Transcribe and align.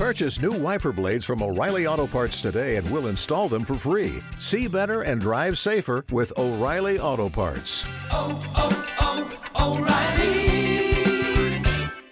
Purchase 0.00 0.40
new 0.40 0.52
wiper 0.52 0.92
blades 0.92 1.26
from 1.26 1.42
O'Reilly 1.42 1.86
Auto 1.86 2.06
Parts 2.06 2.40
today 2.40 2.76
and 2.76 2.90
we'll 2.90 3.08
install 3.08 3.50
them 3.50 3.66
for 3.66 3.74
free. 3.74 4.22
See 4.38 4.66
better 4.66 5.02
and 5.02 5.20
drive 5.20 5.58
safer 5.58 6.06
with 6.10 6.32
O'Reilly 6.38 6.98
Auto 6.98 7.28
Parts. 7.28 7.84
oh, 8.10 8.32
oh, 8.56 9.28
oh 9.58 9.76
O'Reilly 9.76 11.62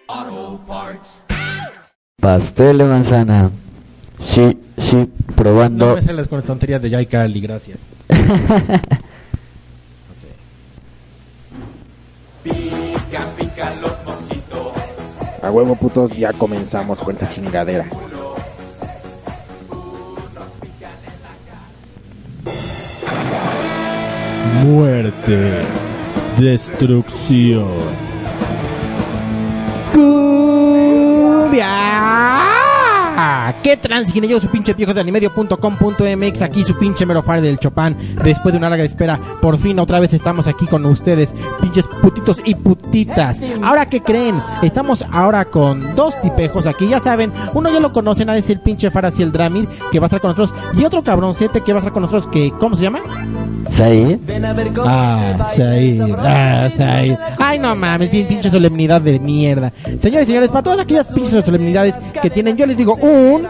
Auto 0.07 0.59
Parts. 0.67 1.23
Pastel 2.21 2.77
de 2.77 2.85
manzana. 2.85 3.51
Sí, 4.23 4.59
sí, 4.77 5.09
No 5.29 5.35
probando. 5.35 5.95
me 5.95 6.03
sales 6.03 6.29
con 6.29 6.43
tonterías 6.43 6.83
de 6.83 6.91
Jai 6.91 7.07
Carly, 7.07 7.41
gracias. 7.41 7.79
A 15.49 15.51
huevo 15.51 15.75
putos, 15.77 16.15
ya 16.15 16.31
comenzamos 16.35 17.01
con 17.01 17.15
esta 17.15 17.27
chingadera. 17.27 17.87
Muerte. 24.63 25.63
Destrucción. 26.39 27.65
¡Cumbia! 29.95 31.69
¿Qué 33.65 33.77
trans? 33.77 34.13
yo 34.15 34.39
su 34.39 34.49
pinche 34.49 34.75
viejo 34.75 34.95
de 34.95 35.01
animedio.com.mx 35.01 36.43
aquí 36.43 36.63
su 36.63 36.79
pinche 36.79 37.05
merofar 37.05 37.41
del 37.41 37.59
Chopin 37.59 37.97
después 38.23 38.53
de 38.53 38.59
una 38.59 38.69
larga 38.69 38.85
espera 38.85 39.19
por 39.43 39.59
fin 39.59 39.79
otra 39.81 39.99
vez 39.99 40.13
estamos 40.13 40.47
aquí 40.47 40.67
con 40.67 40.85
ustedes 40.87 41.35
pinches 41.61 41.89
putitos 41.89 42.41
y 42.45 42.55
putitas 42.55 43.41
ahora 43.63 43.87
qué 43.87 44.03
creen 44.03 44.41
estamos 44.63 45.05
ahora 45.11 45.47
con 45.47 45.97
dos 45.97 46.21
tipejos 46.21 46.67
aquí 46.67 46.87
ya 46.87 47.01
saben 47.01 47.33
uno 47.55 47.71
ya 47.71 47.81
lo 47.81 47.93
conocen 47.93 48.29
es 48.31 48.51
el 48.51 48.61
pinche 48.61 48.91
Farasi 48.91 49.25
el 49.25 49.33
Dramir 49.33 49.69
que 49.91 49.99
va 49.99 50.07
a 50.07 50.09
estar 50.09 50.21
con 50.21 50.31
nosotros 50.31 50.57
y 50.77 50.85
otro 50.85 51.03
cabroncete 51.03 51.63
que 51.63 51.73
va 51.73 51.79
a 51.79 51.81
estar 51.81 51.93
con 51.93 52.03
nosotros 52.03 52.29
que 52.29 52.53
¿cómo 52.53 52.77
se 52.77 52.83
llama? 52.85 53.01
¿Sí? 53.69 54.19
Ah, 54.79 55.53
Said, 55.55 56.15
ah, 56.19 56.69
Said. 56.71 57.17
Ay, 57.39 57.59
no 57.59 57.75
mames, 57.75 58.11
bien 58.11 58.27
pinche 58.27 58.51
solemnidad 58.51 59.01
de 59.01 59.19
mierda. 59.21 59.71
Señores 60.01 60.25
y 60.25 60.27
señores, 60.27 60.51
para 60.51 60.63
todas 60.63 60.81
aquellas 60.81 61.07
pinches 61.09 61.45
solemnidades 61.45 61.95
que 62.21 62.31
tienen, 62.31 62.57
yo 62.57 62.67
les 62.67 62.77
digo 62.77 62.97
un... 63.09 63.49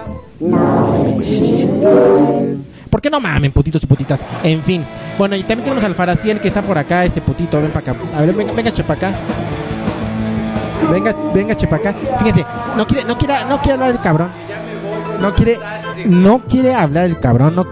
¿Por 2.91 3.03
qué 3.03 3.11
no 3.11 3.21
mamen, 3.21 3.53
putitos 3.53 3.83
y 3.83 3.87
putitas? 3.87 4.21
En 4.43 4.63
fin. 4.63 4.85
Bueno, 5.19 5.37
y 5.37 5.41
también 5.41 5.63
tenemos 5.63 5.85
al 5.85 5.95
Faraciel 5.95 6.41
que 6.41 6.49
está 6.49 6.63
por 6.63 6.79
acá, 6.79 7.05
este 7.05 7.21
putito, 7.21 7.61
ven 7.61 7.71
para 7.71 7.93
acá. 7.93 8.01
A 8.17 8.23
ver, 8.23 8.35
venga, 8.35 8.53
venga, 8.53 8.73
chepa 8.73 8.95
acá. 8.95 9.13
Venga, 10.91 11.15
venga, 11.35 11.55
chepa 11.57 11.77
acá. 11.77 11.95
Fíjense, 12.19 12.47
no 12.77 12.87
quiere, 12.87 13.05
no 13.05 13.19
quiere, 13.19 13.45
no 13.45 13.59
quiere 13.59 13.73
hablar 13.75 13.91
el 13.91 14.01
cabrón. 14.01 14.29
No 15.21 15.35
quiere, 15.35 15.59
no 16.07 16.41
quiere 16.47 16.75
hablar 16.75 17.07
el 17.07 17.19
cabrón, 17.19 17.57
no, 17.57 17.67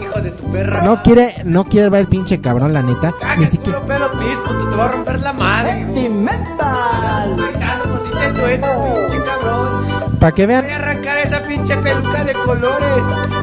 hijo 0.00 0.20
de 0.20 0.30
tu 0.32 0.52
perra. 0.52 0.82
no 0.82 1.02
quiere, 1.02 1.36
no 1.44 1.64
quiere 1.64 1.86
hablar 1.86 2.02
el 2.02 2.08
pinche 2.08 2.40
cabrón, 2.40 2.74
la 2.74 2.82
neta. 2.82 3.14
Te 3.18 4.76
va 4.76 4.84
a 4.84 4.88
romper 4.88 5.20
la 5.20 5.32
madre. 5.32 5.86
Te 10.24 10.30
para 10.30 10.36
que 10.36 10.46
vean, 10.46 10.64
Voy 10.64 10.72
a 10.72 10.76
arrancar 10.76 11.18
esa 11.18 11.42
pinche 11.42 11.76
peluca 11.76 12.24
de 12.24 12.32
colores. 12.32 12.88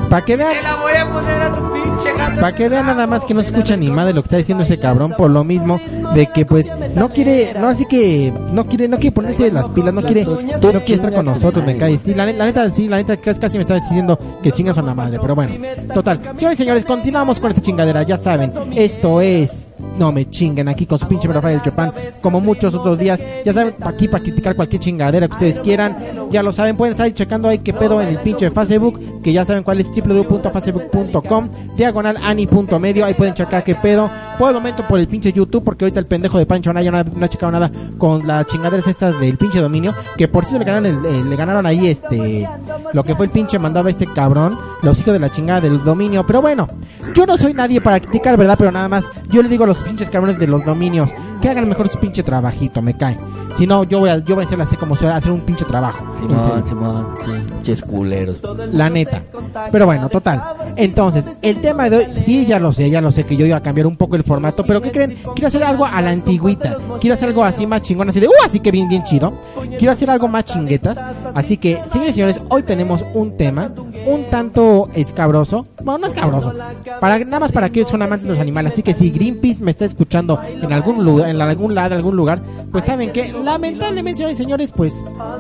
para 0.10 0.26
que 0.26 0.34
Te 0.34 0.38
vean, 0.38 0.64
la 0.64 0.76
voy 0.78 0.94
a 0.94 1.14
poner 1.14 1.42
a 1.44 1.54
tu 1.54 1.72
pinche 1.74 2.12
gato. 2.18 2.42
para 2.42 2.56
que 2.56 2.70
vean 2.70 2.86
nada 2.88 3.06
más 3.06 3.24
que 3.24 3.36
no 3.36 3.42
se 3.44 3.52
escucha 3.52 3.78
ni 3.78 3.92
de 3.92 4.14
lo 4.14 4.24
que 4.24 4.26
está 4.26 4.38
diciendo 4.38 4.64
ese 4.64 4.80
cabrón 4.80 5.14
por 5.16 5.30
lo 5.30 5.44
mismo 5.44 5.80
de 6.16 6.26
que 6.26 6.44
pues 6.44 6.72
no 6.96 7.10
quiere, 7.10 7.54
no 7.54 7.68
así 7.68 7.86
que 7.86 8.34
no 8.52 8.66
quiere, 8.66 8.88
no 8.88 8.98
quiere 8.98 9.12
ponerse 9.12 9.52
las 9.52 9.70
pilas, 9.70 9.94
no 9.94 10.02
quiere, 10.02 10.26
no 10.26 10.60
quiere 10.60 10.94
estar 10.96 11.14
con 11.14 11.26
nosotros, 11.26 11.64
me 11.64 11.78
cae. 11.78 12.00
Sí, 12.00 12.16
la, 12.16 12.26
la 12.26 12.46
neta, 12.46 12.68
sí, 12.72 12.88
la 12.88 12.98
neta 12.98 13.16
casi, 13.18 13.40
casi 13.40 13.58
me 13.58 13.62
está 13.62 13.76
diciendo 13.76 14.18
que 14.42 14.52
chingas 14.52 14.80
a 14.80 14.82
la 14.82 14.96
madre, 14.96 15.20
pero 15.22 15.36
bueno, 15.36 15.54
total. 15.94 16.20
Señores 16.34 16.60
y 16.60 16.64
señores, 16.64 16.84
continuamos 16.84 17.40
con 17.40 17.52
esta 17.52 17.62
chingadera, 17.62 18.02
ya 18.02 18.18
saben, 18.18 18.52
esto 18.76 19.22
es 19.22 19.68
no 19.98 20.12
me 20.12 20.30
chinguen 20.30 20.68
aquí 20.70 20.86
con 20.86 20.98
su 21.00 21.08
pinche 21.08 21.28
Rafael 21.28 21.62
Chopin, 21.62 21.92
como 22.22 22.40
muchos 22.40 22.74
otros 22.74 22.98
días. 22.98 23.20
Ya 23.46 23.54
saben, 23.54 23.76
aquí 23.82 24.08
para 24.08 24.24
criticar 24.24 24.56
cualquier 24.56 24.82
chingadera 24.82 25.28
que 25.28 25.34
ustedes 25.34 25.60
quieran. 25.60 25.98
Ya 26.30 26.42
lo 26.44 26.52
saben, 26.54 26.78
pueden 26.78 26.94
estar 26.94 27.12
checando 27.14 27.48
ahí 27.50 27.60
qué 27.60 27.74
pedo 27.74 28.02
en 28.02 28.08
el 28.08 28.18
pinche 28.20 28.50
Facebook, 28.52 29.00
que 29.22 29.34
ya 29.34 29.44
saben 29.46 29.64
cuál 29.64 29.80
es 29.82 29.88
www.facebook.com, 29.96 31.50
diagonal 31.76 32.18
ani.medio. 32.24 33.06
Ahí 33.06 33.14
pueden 33.14 33.34
checar 33.34 33.64
qué 33.64 33.76
pedo. 33.76 34.10
Por 34.38 34.50
el 34.50 34.56
momento, 34.56 34.84
por 34.88 35.00
el 35.00 35.08
pinche 35.08 35.32
YouTube, 35.32 35.64
porque 35.64 35.86
ahorita 35.86 36.00
el 36.00 36.06
pendejo 36.06 36.38
de 36.38 36.46
Pancho 36.46 36.72
Anaya 36.72 36.90
no, 36.92 37.04
no 37.04 37.26
ha 37.26 37.30
checado 37.30 37.52
nada 37.52 37.72
con 37.98 38.26
las 38.28 38.46
chingaderas 38.48 38.88
estas 38.88 39.20
del 39.20 39.38
pinche 39.38 39.60
dominio. 39.62 39.94
Que 40.18 40.28
por 40.28 40.46
si 40.46 40.58
le 40.58 40.66
ganaron, 40.66 40.86
el- 40.86 41.06
eh, 41.06 41.24
le 41.24 41.36
ganaron 41.36 41.66
ahí 41.66 41.88
este, 41.88 42.48
lo 42.94 43.04
que 43.04 43.14
fue 43.16 43.26
el 43.26 43.32
pinche 43.32 43.60
mandado 43.60 43.88
a 43.88 43.92
este 43.92 44.08
cabrón, 44.08 44.58
los 44.82 45.00
hijos 45.00 45.14
de 45.14 45.20
la 45.20 45.30
chingada 45.30 45.62
del 45.62 45.84
dominio. 45.84 46.26
Pero 46.26 46.42
bueno, 46.42 46.68
yo 47.14 47.26
no 47.26 47.38
soy 47.38 47.54
nadie 47.54 47.82
para 47.82 48.00
criticar, 48.00 48.38
¿verdad? 48.38 48.56
Pero 48.58 48.72
nada 48.72 48.88
más, 48.88 49.06
yo 49.30 49.44
le 49.44 49.50
digo 49.50 49.66
los 49.66 49.78
pinches 49.82 50.10
cabrones 50.10 50.40
de 50.40 50.48
los 50.48 50.66
dominios 50.66 51.12
que 51.42 51.50
hagan 51.50 51.68
mejor 51.68 51.90
su 51.90 52.00
pinche 52.00 52.24
trabajito, 52.24 52.82
me 52.82 52.96
cae. 52.96 53.18
Si 53.56 53.68
no, 53.68 53.84
yo 53.84 54.00
voy 54.00 54.10
a, 54.10 54.18
yo 54.20 54.36
voy 54.36 54.44
a 54.44 54.46
hacerle 54.46 54.64
así 54.64 54.78
como 54.78 54.96
sea, 54.96 55.16
hacer 55.16 55.32
un 55.32 55.42
pinche 55.42 55.66
trabajo. 55.66 56.06
Simón, 56.20 56.68
Simón, 56.68 57.08
sí, 57.26 57.32
ches 57.64 57.82
culeros. 57.82 58.38
La 58.72 58.90
neta. 58.90 59.24
Pero 59.72 59.86
bueno, 59.86 60.08
total. 60.10 60.42
Entonces, 60.76 61.26
el 61.42 61.60
tema 61.60 61.90
de 61.90 61.98
hoy, 61.98 62.08
sí, 62.14 62.46
ya 62.46 62.60
lo 62.60 62.72
sé, 62.72 62.90
ya 62.90 63.02
lo 63.02 63.12
sé 63.12 63.26
que 63.26 63.36
yo 63.36 63.46
iba 63.46 63.58
a 63.58 63.62
cambiar 63.62 63.88
un 63.88 63.98
poco 63.98 64.16
el 64.16 64.24
formato, 64.24 64.64
pero 64.66 64.82
¿qué 64.82 64.92
creen? 64.92 65.18
Quiero 65.36 65.48
hacer 65.48 65.64
algo 65.64 65.86
a 65.86 66.02
la 66.02 66.12
antigüita. 66.12 66.78
Quiero 67.00 67.16
hacer 67.16 67.30
algo 67.30 67.44
así 67.44 67.66
más 67.66 67.82
chingón, 67.82 68.10
así 68.10 68.20
de, 68.20 68.28
uh, 68.28 68.46
así 68.46 68.60
que 68.60 68.72
bien, 68.72 68.88
bien 68.88 69.04
chido. 69.04 69.34
Quiero 69.78 69.92
hacer 69.92 70.10
algo 70.10 70.28
más 70.28 70.46
chinguetas. 70.46 70.98
Así 71.34 71.58
que, 71.58 71.80
señores 71.88 72.12
y 72.12 72.14
señores, 72.14 72.42
hoy 72.50 72.64
tenemos 72.64 73.04
un 73.14 73.36
tema 73.36 73.72
un 74.06 74.26
tanto 74.30 74.90
escabroso. 74.94 75.66
Bueno, 75.84 76.00
no 76.00 76.08
escabroso. 76.08 76.54
Para, 77.00 77.20
nada 77.20 77.40
más 77.40 77.52
para 77.52 77.70
que 77.70 77.84
son 77.84 78.02
amantes 78.02 78.24
de 78.28 78.34
los 78.34 78.40
animales. 78.40 78.74
Así 78.74 78.84
que 78.84 78.94
si 78.94 79.12
Greenpeace 79.12 79.64
me 79.64 79.72
está 79.72 79.86
escuchando 79.86 80.40
en 80.44 80.72
algún 80.72 81.04
lugar, 81.04 81.31
en 81.32 81.42
algún 81.42 81.76
lado, 81.76 81.88
en 81.88 81.94
algún 81.94 82.16
lugar, 82.16 82.42
pues 82.72 82.86
saben 82.86 83.12
que, 83.12 83.32
lamentablemente, 83.34 84.18
señores 84.18 84.40
y 84.40 84.44
señores, 84.44 84.72
pues 84.72 84.96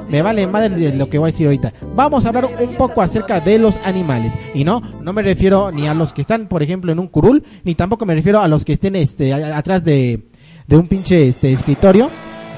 me 0.09 0.21
vale 0.21 0.47
madre 0.47 0.95
lo 0.95 1.09
que 1.09 1.17
voy 1.17 1.29
a 1.29 1.31
decir 1.31 1.47
ahorita. 1.47 1.73
Vamos 1.95 2.25
a 2.25 2.29
hablar 2.29 2.49
un 2.59 2.75
poco 2.75 3.01
acerca 3.01 3.39
de 3.39 3.59
los 3.59 3.77
animales. 3.77 4.33
Y 4.53 4.63
no, 4.63 4.81
no 5.01 5.13
me 5.13 5.21
refiero 5.21 5.71
ni 5.71 5.87
a 5.87 5.93
los 5.93 6.13
que 6.13 6.21
están, 6.21 6.47
por 6.47 6.63
ejemplo, 6.63 6.91
en 6.91 6.99
un 6.99 7.07
curul, 7.07 7.43
ni 7.63 7.75
tampoco 7.75 8.05
me 8.05 8.15
refiero 8.15 8.39
a 8.39 8.47
los 8.47 8.65
que 8.65 8.73
estén 8.73 8.95
este, 8.95 9.33
atrás 9.33 9.83
de, 9.83 10.27
de 10.67 10.77
un 10.77 10.87
pinche 10.87 11.27
este, 11.27 11.53
escritorio. 11.53 12.09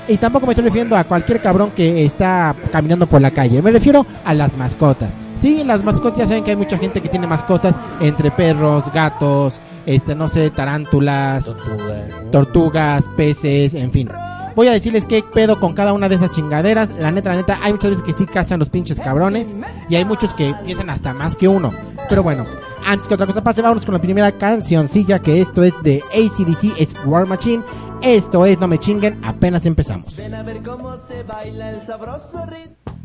Y 0.08 0.18
tampoco 0.18 0.46
me 0.46 0.52
estoy 0.52 0.66
refiriendo 0.66 0.98
a 0.98 1.06
cualquier 1.06 1.40
cabrón 1.40 1.72
que 1.76 2.04
está 2.06 2.56
caminando 2.72 3.08
por 3.08 3.22
la 3.22 3.32
calle. 3.32 3.62
Me 3.62 3.72
refiero 3.72 4.06
a 4.26 4.34
las 4.34 4.58
mascotas. 4.58 5.10
Sí, 5.36 5.64
las 5.66 5.84
mascotas, 5.84 6.20
ya 6.20 6.28
saben 6.28 6.44
que 6.44 6.52
hay 6.52 6.58
mucha 6.58 6.78
gente 6.78 7.02
que 7.02 7.10
tiene 7.10 7.28
mascotas 7.28 7.76
entre 8.00 8.32
perros, 8.32 8.92
gatos, 8.94 9.60
este, 9.86 10.16
no 10.16 10.28
sé, 10.28 10.50
tarántulas, 10.50 11.56
tortugas, 12.32 13.08
peces, 13.16 13.74
en 13.74 13.92
fin. 13.92 14.10
Voy 14.56 14.68
a 14.68 14.72
decirles 14.72 15.06
qué 15.06 15.24
pedo 15.24 15.60
con 15.60 15.74
cada 15.74 15.94
una 15.94 16.08
de 16.08 16.16
esas 16.16 16.32
chingaderas. 16.32 16.92
La 17.00 17.12
neta, 17.12 17.32
la 17.32 17.38
neta, 17.38 17.60
hay 17.64 17.74
muchas 17.74 17.92
veces 17.92 18.06
que 18.06 18.14
sí 18.14 18.26
castran 18.26 18.60
los 18.60 18.70
pinches 18.70 19.00
cabrones. 19.00 19.56
Y 19.90 19.96
hay 19.96 20.06
muchos 20.06 20.34
que 20.34 20.54
piensan 20.66 20.90
hasta 20.90 21.14
más 21.14 21.36
que 21.36 21.48
uno. 21.48 21.72
Pero 22.08 22.22
bueno, 22.22 22.46
antes 22.86 23.08
que 23.08 23.16
otra 23.16 23.26
cosa 23.26 23.44
pase, 23.44 23.62
vámonos 23.62 23.84
con 23.84 23.94
la 23.96 24.00
primera 24.00 24.32
cancioncilla. 24.32 25.20
Que 25.20 25.42
esto 25.42 25.64
es 25.64 25.74
de 25.82 26.04
ACDC, 26.14 26.80
es 26.80 26.96
War 27.06 27.26
Machine. 27.26 27.64
Esto 28.04 28.46
es 28.46 28.60
No 28.60 28.68
Me 28.68 28.78
Chinguen, 28.78 29.20
apenas 29.24 29.66
empezamos. 29.66 30.18
Ven 30.18 30.36
a 30.36 30.44
ver 30.44 30.62
cómo 30.62 30.98
se 30.98 31.24
baila 31.24 31.72
el 31.72 31.82
sabroso 31.82 32.46
ritmo. 32.46 33.03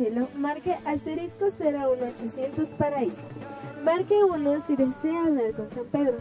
Cielo, 0.00 0.28
marque 0.34 0.74
asterisco 0.86 1.50
01800 1.50 2.70
paraíso. 2.70 3.14
Marque 3.84 4.24
1 4.24 4.62
si 4.66 4.74
desea 4.76 5.26
hablar 5.26 5.52
con 5.52 5.70
San 5.70 5.84
Pedro. 5.92 6.16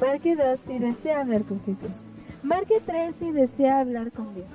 Marque 0.00 0.34
2 0.34 0.58
si 0.66 0.80
desea 0.80 1.20
hablar 1.20 1.44
con 1.44 1.62
Jesús. 1.62 2.02
Marque 2.42 2.80
3 2.84 3.14
si 3.16 3.30
desea 3.30 3.78
hablar 3.80 4.10
con 4.10 4.34
Dios. 4.34 4.48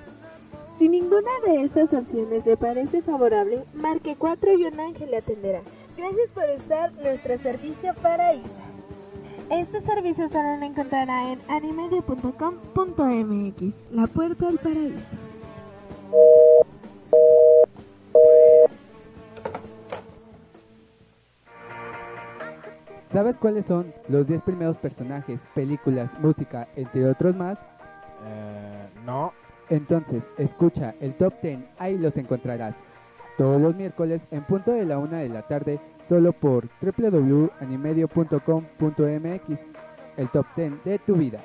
Si 0.77 0.89
ninguna 0.89 1.31
de 1.45 1.63
estas 1.63 1.94
opciones 1.94 2.45
le 2.45 2.57
parece 2.57 3.01
favorable, 3.01 3.63
marque 3.74 4.18
4 4.18 4.57
y 4.57 4.66
un 4.66 4.77
ángel 4.77 5.12
le 5.12 5.18
atenderá. 5.18 5.62
Gracias 5.95 6.30
por 6.33 6.44
usar 6.57 6.92
nuestro 6.95 7.38
servicio 7.38 7.94
Paraíso. 8.01 8.50
Este 9.50 9.80
servicio 9.81 10.27
solo 10.27 10.57
lo 10.57 10.66
encontrará 10.66 11.31
en 11.31 11.39
animedia.com.mx, 11.48 13.74
la 13.92 14.07
puerta 14.07 14.50
al 14.50 14.57
paraíso. 14.57 15.00
¿Sabes 23.16 23.38
cuáles 23.38 23.66
son 23.66 23.94
los 24.10 24.28
10 24.28 24.42
primeros 24.42 24.78
personajes, 24.78 25.40
películas, 25.54 26.12
música, 26.20 26.68
entre 26.76 27.08
otros 27.08 27.34
más? 27.34 27.58
Eh, 28.28 28.90
no. 29.06 29.32
Entonces, 29.70 30.22
escucha 30.38 30.96
el 31.00 31.14
top 31.14 31.34
10, 31.42 31.60
ahí 31.78 31.98
los 31.98 32.18
encontrarás. 32.18 32.76
Todos 33.38 33.62
los 33.62 33.74
miércoles 33.74 34.22
en 34.32 34.44
punto 34.44 34.74
de 34.74 34.86
la 34.86 34.98
una 34.98 35.20
de 35.20 35.30
la 35.30 35.44
tarde, 35.44 35.80
solo 36.10 36.34
por 36.34 36.68
www.animedio.com.mx. 36.82 39.60
El 40.18 40.30
top 40.32 40.46
10 40.58 40.84
de 40.84 41.00
tu 41.00 41.16
vida. 41.16 41.40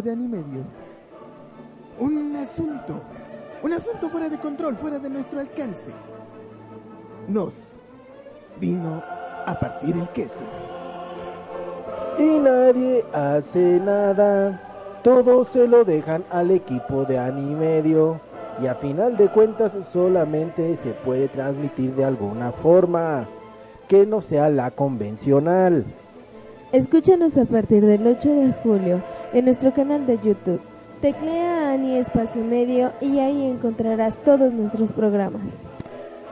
De 0.00 0.10
Animedio. 0.10 0.62
Un 1.98 2.34
asunto, 2.36 2.94
un 3.62 3.72
asunto 3.74 4.08
fuera 4.08 4.30
de 4.30 4.38
control, 4.38 4.74
fuera 4.76 4.98
de 4.98 5.10
nuestro 5.10 5.38
alcance. 5.38 5.90
Nos 7.28 7.54
vino 8.58 9.02
a 9.44 9.58
partir 9.60 9.94
el 9.96 10.08
queso. 10.08 10.44
Y 12.18 12.38
nadie 12.38 13.04
hace 13.12 13.80
nada. 13.80 15.00
Todo 15.04 15.44
se 15.44 15.66
lo 15.68 15.84
dejan 15.84 16.24
al 16.30 16.52
equipo 16.52 17.04
de 17.04 17.18
Animedio. 17.18 18.18
Y 18.62 18.68
a 18.68 18.74
final 18.76 19.16
de 19.16 19.28
cuentas 19.28 19.76
solamente 19.92 20.76
se 20.78 20.92
puede 20.92 21.28
transmitir 21.28 21.94
de 21.94 22.04
alguna 22.04 22.52
forma 22.52 23.28
que 23.88 24.06
no 24.06 24.22
sea 24.22 24.48
la 24.48 24.70
convencional. 24.70 25.84
Escúchanos 26.72 27.36
a 27.36 27.44
partir 27.44 27.84
del 27.84 28.06
8 28.06 28.28
de 28.30 28.52
julio 28.62 29.02
en 29.32 29.44
nuestro 29.44 29.72
canal 29.72 30.06
de 30.06 30.18
YouTube. 30.18 30.60
Teclea 31.00 31.72
Ani 31.72 31.96
Espacio 31.96 32.44
Medio 32.44 32.92
y 33.00 33.18
ahí 33.18 33.46
encontrarás 33.46 34.18
todos 34.18 34.52
nuestros 34.52 34.92
programas. 34.92 35.42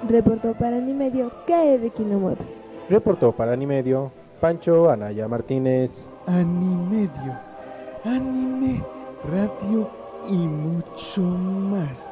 Reportó 0.08 0.54
para 0.54 0.76
Animedio, 0.76 1.32
Kae 1.46 1.78
de 1.78 1.90
Kinomoto. 1.90 2.44
Reportó 2.88 3.32
para 3.32 3.52
Animedio 3.52 4.12
Pancho 4.40 4.90
Anaya 4.90 5.28
Martínez. 5.28 6.08
Animedio, 6.26 7.36
anime, 8.04 8.82
radio 9.28 9.90
y 10.28 10.46
mucho 10.46 11.20
más. 11.20 12.06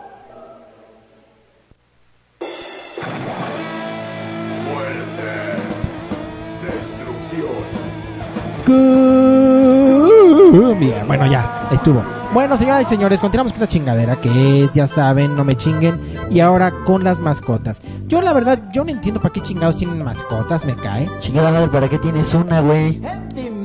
Bien, 10.75 11.07
bueno, 11.07 11.27
ya, 11.27 11.69
estuvo. 11.71 12.03
Bueno, 12.33 12.59
señoras 12.59 12.83
y 12.83 12.85
señores, 12.85 13.21
continuamos 13.21 13.53
con 13.53 13.63
la 13.63 13.69
chingadera 13.69 14.21
que 14.21 14.65
es, 14.65 14.73
ya 14.75 14.87
saben, 14.87 15.35
no 15.35 15.45
me 15.45 15.57
chinguen. 15.57 15.99
Y 16.31 16.41
ahora 16.41 16.73
con 16.85 17.03
las 17.03 17.21
mascotas. 17.21 17.81
Yo, 18.07 18.21
la 18.21 18.33
verdad, 18.35 18.61
yo 18.73 18.85
no 18.85 18.91
entiendo 18.91 19.21
para 19.21 19.33
qué 19.33 19.41
chingados 19.41 19.77
tienen 19.79 20.05
mascotas, 20.05 20.65
me 20.65 20.75
cae. 20.77 21.09
Chingada 21.21 21.51
madre, 21.51 21.69
¿para 21.69 21.89
qué 21.89 21.99
tienes 21.99 22.35
una, 22.35 22.61
güey? 22.61 23.01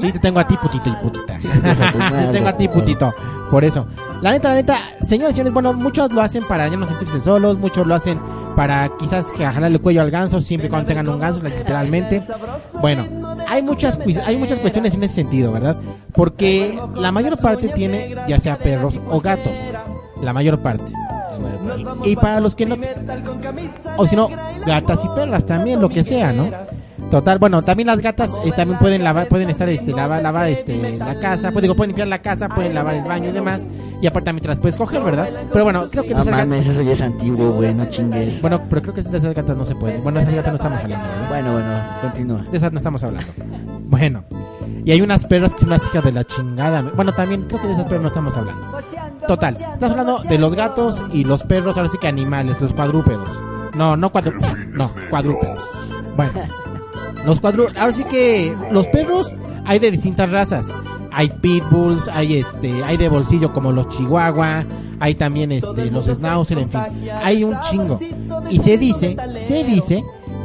Sí, 0.03 0.12
te 0.12 0.19
tengo 0.19 0.41
a 0.41 0.45
ti, 0.45 0.57
putito 0.57 0.89
y 0.89 0.95
putita. 1.01 1.39
te 1.39 2.27
tengo 2.33 2.50
a 2.50 2.57
ti, 2.57 2.67
putito. 2.67 3.13
Por 3.50 3.63
eso. 3.63 3.88
La 4.22 4.31
neta, 4.31 4.50
la 4.50 4.55
neta, 4.55 4.77
señores 5.01 5.33
y 5.33 5.36
señores, 5.38 5.53
bueno, 5.53 5.72
muchos 5.72 6.12
lo 6.12 6.22
hacen 6.22 6.43
para 6.45 6.67
ya 6.67 6.75
no 6.75 6.86
sentirse 6.86 7.22
solos, 7.22 7.57
muchos 7.57 7.88
lo 7.88 7.95
hacen 7.95 8.19
para 8.53 8.89
quizás 8.98 9.31
que 9.31 9.45
jalarle 9.45 9.77
el 9.77 9.81
cuello 9.81 10.01
al 10.01 10.12
ganso, 10.12 10.41
siempre 10.41 10.67
y 10.67 10.69
cuando 10.69 10.89
tengan 10.89 11.07
un 11.07 11.19
ganso, 11.19 11.41
literalmente. 11.41 12.22
Bueno, 12.81 13.05
hay 13.48 13.62
muchas, 13.62 13.98
hay 14.25 14.36
muchas 14.36 14.60
cuestiones 14.60 14.93
en 14.93 15.03
ese 15.03 15.15
sentido, 15.15 15.53
¿verdad? 15.53 15.77
Porque 16.13 16.77
la 16.95 17.13
mayor 17.13 17.39
parte 17.39 17.69
tiene 17.69 18.13
ya 18.27 18.41
sea 18.41 18.57
perros 18.57 19.00
o 19.10 19.22
gatos. 19.22 19.57
La 20.22 20.33
mayor 20.33 20.60
parte. 20.60 20.91
Y 22.03 22.17
para 22.17 22.41
los 22.41 22.55
que 22.55 22.65
no... 22.65 22.75
O 23.95 24.05
si 24.05 24.17
no, 24.17 24.29
gatas 24.65 25.05
y 25.05 25.07
perras 25.15 25.45
también, 25.45 25.79
lo 25.79 25.88
que 25.88 26.03
sea, 26.03 26.33
¿no? 26.33 26.50
Total, 27.13 27.38
bueno, 27.38 27.62
también 27.62 27.86
las 27.86 28.00
gatas 28.00 28.36
eh, 28.43 28.51
también 28.55 28.79
pueden 28.79 29.03
lavar, 29.03 29.27
pueden 29.27 29.48
estar, 29.48 29.70
este, 29.70 29.91
lavar, 29.91 30.24
lavar, 30.24 30.48
este, 30.48 30.98
la 30.98 31.20
casa, 31.20 31.51
pues 31.51 31.62
digo, 31.62 31.75
pueden 31.75 31.89
limpiar 31.89 32.08
la 32.08 32.24
casa, 32.24 32.50
pueden 32.50 32.74
lavar 32.74 32.96
el 32.96 33.03
baño 33.03 33.29
y 33.29 33.32
demás, 33.32 33.67
y 34.01 34.08
aparte 34.08 34.25
también 34.25 34.41
te 34.41 34.48
las 34.48 34.58
puedes 34.58 34.75
coger, 34.75 35.03
¿verdad? 35.03 35.29
Pero 35.51 35.63
bueno, 35.63 35.88
creo 35.91 36.05
que 36.05 36.15
No 36.15 36.25
mames, 36.25 36.65
eso 36.65 36.82
ya 36.82 36.93
es 36.93 37.01
antiguo, 37.01 37.51
güey, 37.51 37.72
no 37.75 37.86
chingues. 37.86 38.41
bueno, 38.41 38.63
pero 38.67 38.82
creo 38.82 38.96
que 38.96 39.03
de 39.03 39.17
esas 39.20 39.36
gatas 39.36 39.55
no 39.55 39.63
se 39.63 39.75
puede. 39.75 40.00
Bueno, 40.00 40.17
de 40.17 40.24
esas 40.24 40.34
gatas 40.34 40.53
no 40.53 40.58
estamos 40.58 40.82
hablando, 40.82 41.08
¿verdad? 41.08 41.29
Bueno, 41.29 41.51
bueno, 41.53 41.84
continúa. 42.01 42.41
De 42.50 42.58
esas 42.58 42.72
no 42.72 42.77
estamos 42.79 43.03
hablando. 43.03 43.32
Bueno, 43.86 44.24
y 44.84 44.91
hay 44.91 45.01
unas 45.01 45.24
perras 45.25 45.53
que 45.53 45.60
son 45.60 45.70
unas 45.70 45.86
hijas 45.86 46.03
de 46.03 46.13
la 46.13 46.24
chingada. 46.24 46.82
Bueno, 46.96 47.13
también 47.13 47.43
creo 47.43 47.62
que 47.62 47.67
de 47.67 47.74
esas 47.74 47.86
perras 47.86 48.01
no 48.01 48.08
estamos 48.08 48.36
hablando. 48.36 48.79
Total, 49.27 49.53
estamos 49.53 49.91
hablando 49.91 50.17
de 50.17 50.38
los 50.39 50.55
gatos 50.55 51.03
y 51.13 51.25
los 51.25 51.43
perros, 51.43 51.77
ahora 51.77 51.89
sí 51.89 52.00
que 52.00 52.08
animales, 52.08 52.60
los 52.60 52.74
cuadrúpedos. 52.74 53.29
No, 53.75 53.96
no 53.96 54.12
cuadrúpedos, 54.12 54.58
no, 54.70 54.91
cuadrúpedos. 55.12 55.60
Bueno, 56.15 56.41
los 57.25 57.39
cuadrú, 57.39 57.68
ahora 57.77 57.94
sí 57.94 58.03
que 58.03 58.56
los 58.72 58.88
perros 58.88 59.32
hay 59.65 59.80
de 59.80 59.92
distintas 59.92 60.32
razas. 60.32 60.68
Hay 61.12 61.30
pitbulls, 61.30 62.08
hay 62.08 62.39
este, 62.39 62.84
hay 62.84 62.98
de 62.98 63.08
bolsillo 63.08 63.53
como 63.53 63.72
los 63.72 63.88
chihuahua, 63.89 64.65
hay 65.00 65.13
también 65.13 65.51
este, 65.51 65.92
los 65.92 66.08
schnauzer, 66.08 66.58
en 66.58 66.70
fin, 66.70 66.82
hay 67.13 67.44
un 67.44 67.60
chingo. 67.60 68.00
Y 68.50 68.58
se 68.60 68.77
dice, 68.77 69.15
se 69.46 69.63
dice 69.63 70.03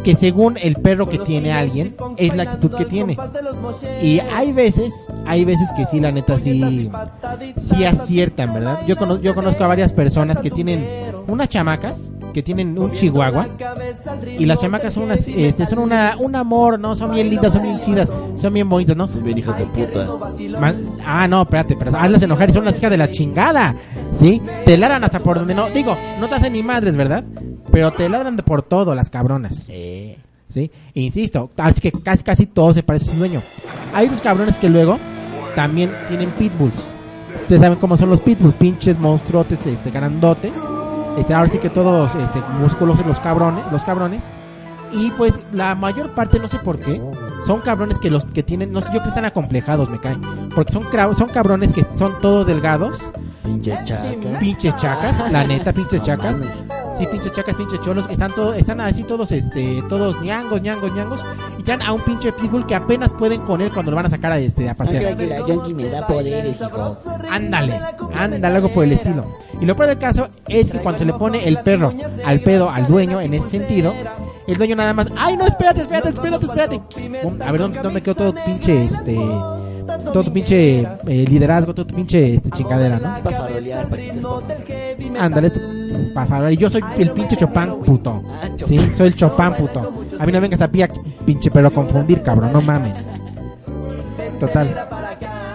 que 0.08 0.16
según 0.16 0.56
el 0.56 0.76
perro 0.76 1.06
que 1.06 1.18
tiene 1.18 1.52
alguien 1.52 1.94
es 2.16 2.34
la 2.34 2.44
actitud 2.44 2.74
que 2.74 2.86
tiene. 2.86 3.18
Y 4.00 4.20
hay 4.20 4.52
veces, 4.52 5.06
hay 5.26 5.44
veces 5.44 5.68
que 5.76 5.84
sí, 5.84 6.00
la 6.00 6.10
neta 6.10 6.38
sí, 6.38 6.90
sí 7.58 7.84
aciertan, 7.84 8.54
¿verdad? 8.54 8.86
Yo 8.86 8.96
conozco, 8.96 9.22
yo 9.22 9.34
conozco 9.34 9.64
a 9.64 9.66
varias 9.66 9.92
personas 9.92 10.40
que 10.40 10.50
tienen 10.50 10.82
unas 11.26 11.50
chamacas, 11.50 12.16
que 12.32 12.42
tienen 12.42 12.78
un 12.78 12.92
chihuahua, 12.92 13.48
y 14.38 14.46
las 14.46 14.58
chamacas 14.60 14.94
son 14.94 15.02
unas, 15.02 15.28
este, 15.28 15.66
son 15.66 15.80
una, 15.80 16.16
un 16.18 16.34
amor, 16.36 16.80
¿no? 16.80 16.96
Son 16.96 17.10
bien 17.10 17.28
lindas, 17.28 17.52
son 17.52 17.64
bien 17.64 17.78
chidas, 17.80 18.10
son 18.40 18.54
bien 18.54 18.66
bonitas, 18.66 18.96
¿no? 18.96 19.08
Son 19.08 19.22
bien 19.22 19.36
hijas 19.36 19.58
de 19.58 19.66
puta. 19.66 20.08
Man- 20.58 20.86
ah, 21.04 21.28
no, 21.28 21.42
espérate, 21.42 21.76
pero 21.78 21.94
hazlas 21.94 22.22
enojar 22.22 22.48
y 22.48 22.54
son 22.54 22.64
las 22.64 22.78
hijas 22.78 22.90
de 22.90 22.96
la 22.96 23.10
chingada, 23.10 23.76
¿sí? 24.14 24.40
Te 24.64 24.78
ladran 24.78 25.04
hasta 25.04 25.20
por 25.20 25.38
donde 25.38 25.54
no, 25.54 25.68
digo, 25.68 25.94
no 26.18 26.30
te 26.30 26.34
hacen 26.34 26.54
ni 26.54 26.62
madres, 26.62 26.96
¿verdad? 26.96 27.24
Pero 27.70 27.90
te 27.92 28.08
ladran 28.08 28.36
de 28.36 28.42
por 28.42 28.62
todo 28.62 28.94
las 28.94 29.10
cabronas. 29.10 29.56
¿Sí? 30.48 30.70
E 30.94 31.00
insisto, 31.00 31.50
así 31.58 31.80
que 31.80 31.92
casi 31.92 32.24
casi 32.24 32.46
todo 32.46 32.72
se 32.72 32.82
parece 32.82 33.10
a 33.10 33.12
su 33.12 33.18
dueño. 33.18 33.40
Hay 33.94 34.06
unos 34.08 34.20
cabrones 34.20 34.56
que 34.56 34.68
luego 34.70 34.98
también 35.54 35.90
tienen 36.08 36.30
pitbulls. 36.30 36.74
Ustedes 37.42 37.60
saben 37.60 37.78
cómo 37.78 37.96
son 37.96 38.10
los 38.10 38.20
pitbulls, 38.20 38.54
pinches 38.54 38.98
monstruotes, 38.98 39.66
este, 39.66 39.90
grandotes. 39.90 40.52
Este, 41.18 41.34
ahora 41.34 41.48
sí 41.50 41.58
que 41.58 41.68
todos 41.70 42.14
este, 42.14 42.40
musculosos 42.60 43.04
los 43.06 43.20
cabrones, 43.20 43.64
los 43.72 43.84
cabrones. 43.84 44.24
Y 44.92 45.10
pues 45.12 45.34
la 45.52 45.74
mayor 45.74 46.14
parte, 46.14 46.38
no 46.38 46.48
sé 46.48 46.58
por 46.60 46.78
qué, 46.78 47.00
son 47.46 47.60
cabrones 47.60 47.98
que 47.98 48.10
los 48.10 48.24
que 48.24 48.42
tienen, 48.42 48.72
no 48.72 48.80
sé, 48.80 48.88
yo 48.94 49.02
que 49.02 49.08
están 49.08 49.26
acomplejados, 49.26 49.90
me 49.90 49.98
caen. 50.00 50.20
Porque 50.54 50.72
son, 50.72 50.84
son 51.14 51.28
cabrones 51.28 51.74
que 51.74 51.84
son 51.96 52.18
todos 52.20 52.46
delgados, 52.46 52.98
Pinche 53.44 53.76
chaca. 53.84 54.38
pinches 54.40 54.76
chacas, 54.76 55.30
la 55.30 55.44
neta, 55.44 55.72
pinches 55.74 56.00
chacas. 56.00 56.40
Sí, 56.96 57.06
pinches 57.10 57.32
chacas, 57.32 57.54
pinches 57.54 57.80
cholos, 57.80 58.06
están 58.10 58.34
todos, 58.34 58.56
están 58.56 58.80
así 58.80 59.04
todos, 59.04 59.30
este, 59.30 59.82
todos 59.88 60.20
ñangos, 60.20 60.62
ñangos, 60.62 60.92
ñangos, 60.92 61.24
y 61.58 61.62
traen 61.62 61.82
a 61.82 61.92
un 61.92 62.00
pinche 62.00 62.32
pitbull 62.32 62.66
que 62.66 62.74
apenas 62.74 63.12
pueden 63.12 63.42
con 63.42 63.60
él 63.60 63.70
cuando 63.72 63.90
lo 63.90 63.96
van 63.96 64.06
a 64.06 64.10
sacar 64.10 64.32
a 64.32 64.38
este, 64.38 64.68
a 64.68 64.74
pasear. 64.74 65.02
Creo 65.02 65.16
que 65.16 65.26
la 65.26 65.46
Yankee 65.46 65.74
me 65.74 65.88
da 65.88 66.06
poderes, 66.06 66.60
hijo. 66.60 66.96
Ándale, 67.30 67.80
ándale, 68.14 68.56
algo 68.56 68.72
por 68.72 68.84
el 68.84 68.92
estilo. 68.92 69.24
Y 69.60 69.66
lo 69.66 69.76
peor 69.76 69.90
del 69.90 69.98
caso 69.98 70.28
es 70.46 70.72
que 70.72 70.78
cuando 70.78 70.98
se 70.98 71.04
le 71.04 71.12
pone 71.12 71.46
el 71.46 71.58
perro 71.58 71.92
al 72.24 72.40
pedo 72.40 72.70
al 72.70 72.86
dueño 72.86 73.20
en 73.20 73.34
ese 73.34 73.50
sentido, 73.50 73.94
el 74.46 74.56
dueño 74.56 74.76
nada 74.76 74.94
más, 74.94 75.08
ay 75.16 75.36
no, 75.36 75.46
espérate, 75.46 75.82
espérate, 75.82 76.08
espérate, 76.10 76.46
espérate. 76.46 76.80
A 77.44 77.52
ver 77.52 77.60
dónde, 77.60 77.80
dónde 77.80 78.00
quedó 78.00 78.14
todo 78.14 78.34
pinche, 78.44 78.84
este, 78.84 79.14
todo 80.12 80.24
tu 80.24 80.32
pinche 80.32 80.80
eh, 80.80 81.24
liderazgo, 81.28 81.74
todo 81.74 81.86
tu 81.86 81.94
pinche 81.94 82.34
este, 82.34 82.50
chingadera, 82.50 82.98
¿no? 82.98 83.22
Para 83.22 83.38
farolear, 83.38 83.88
Ándale, 85.18 85.52
Para 86.14 86.26
favor, 86.26 86.52
y 86.52 86.56
yo 86.56 86.70
soy 86.70 86.82
el 86.98 87.10
pinche 87.12 87.36
Chopin, 87.36 87.80
puto. 87.84 88.22
Ah. 88.28 88.48
Sí, 88.56 88.78
soy 88.96 89.08
el 89.08 89.14
Chopin, 89.14 89.52
puto. 89.54 89.92
A 90.18 90.26
mí 90.26 90.32
no 90.32 90.40
vengas 90.40 90.60
a 90.60 90.68
pía, 90.68 90.88
pinche 91.24 91.50
pero 91.50 91.70
confundir, 91.70 92.22
cabrón, 92.22 92.52
no 92.52 92.62
mames. 92.62 93.06
Total. 94.38 94.88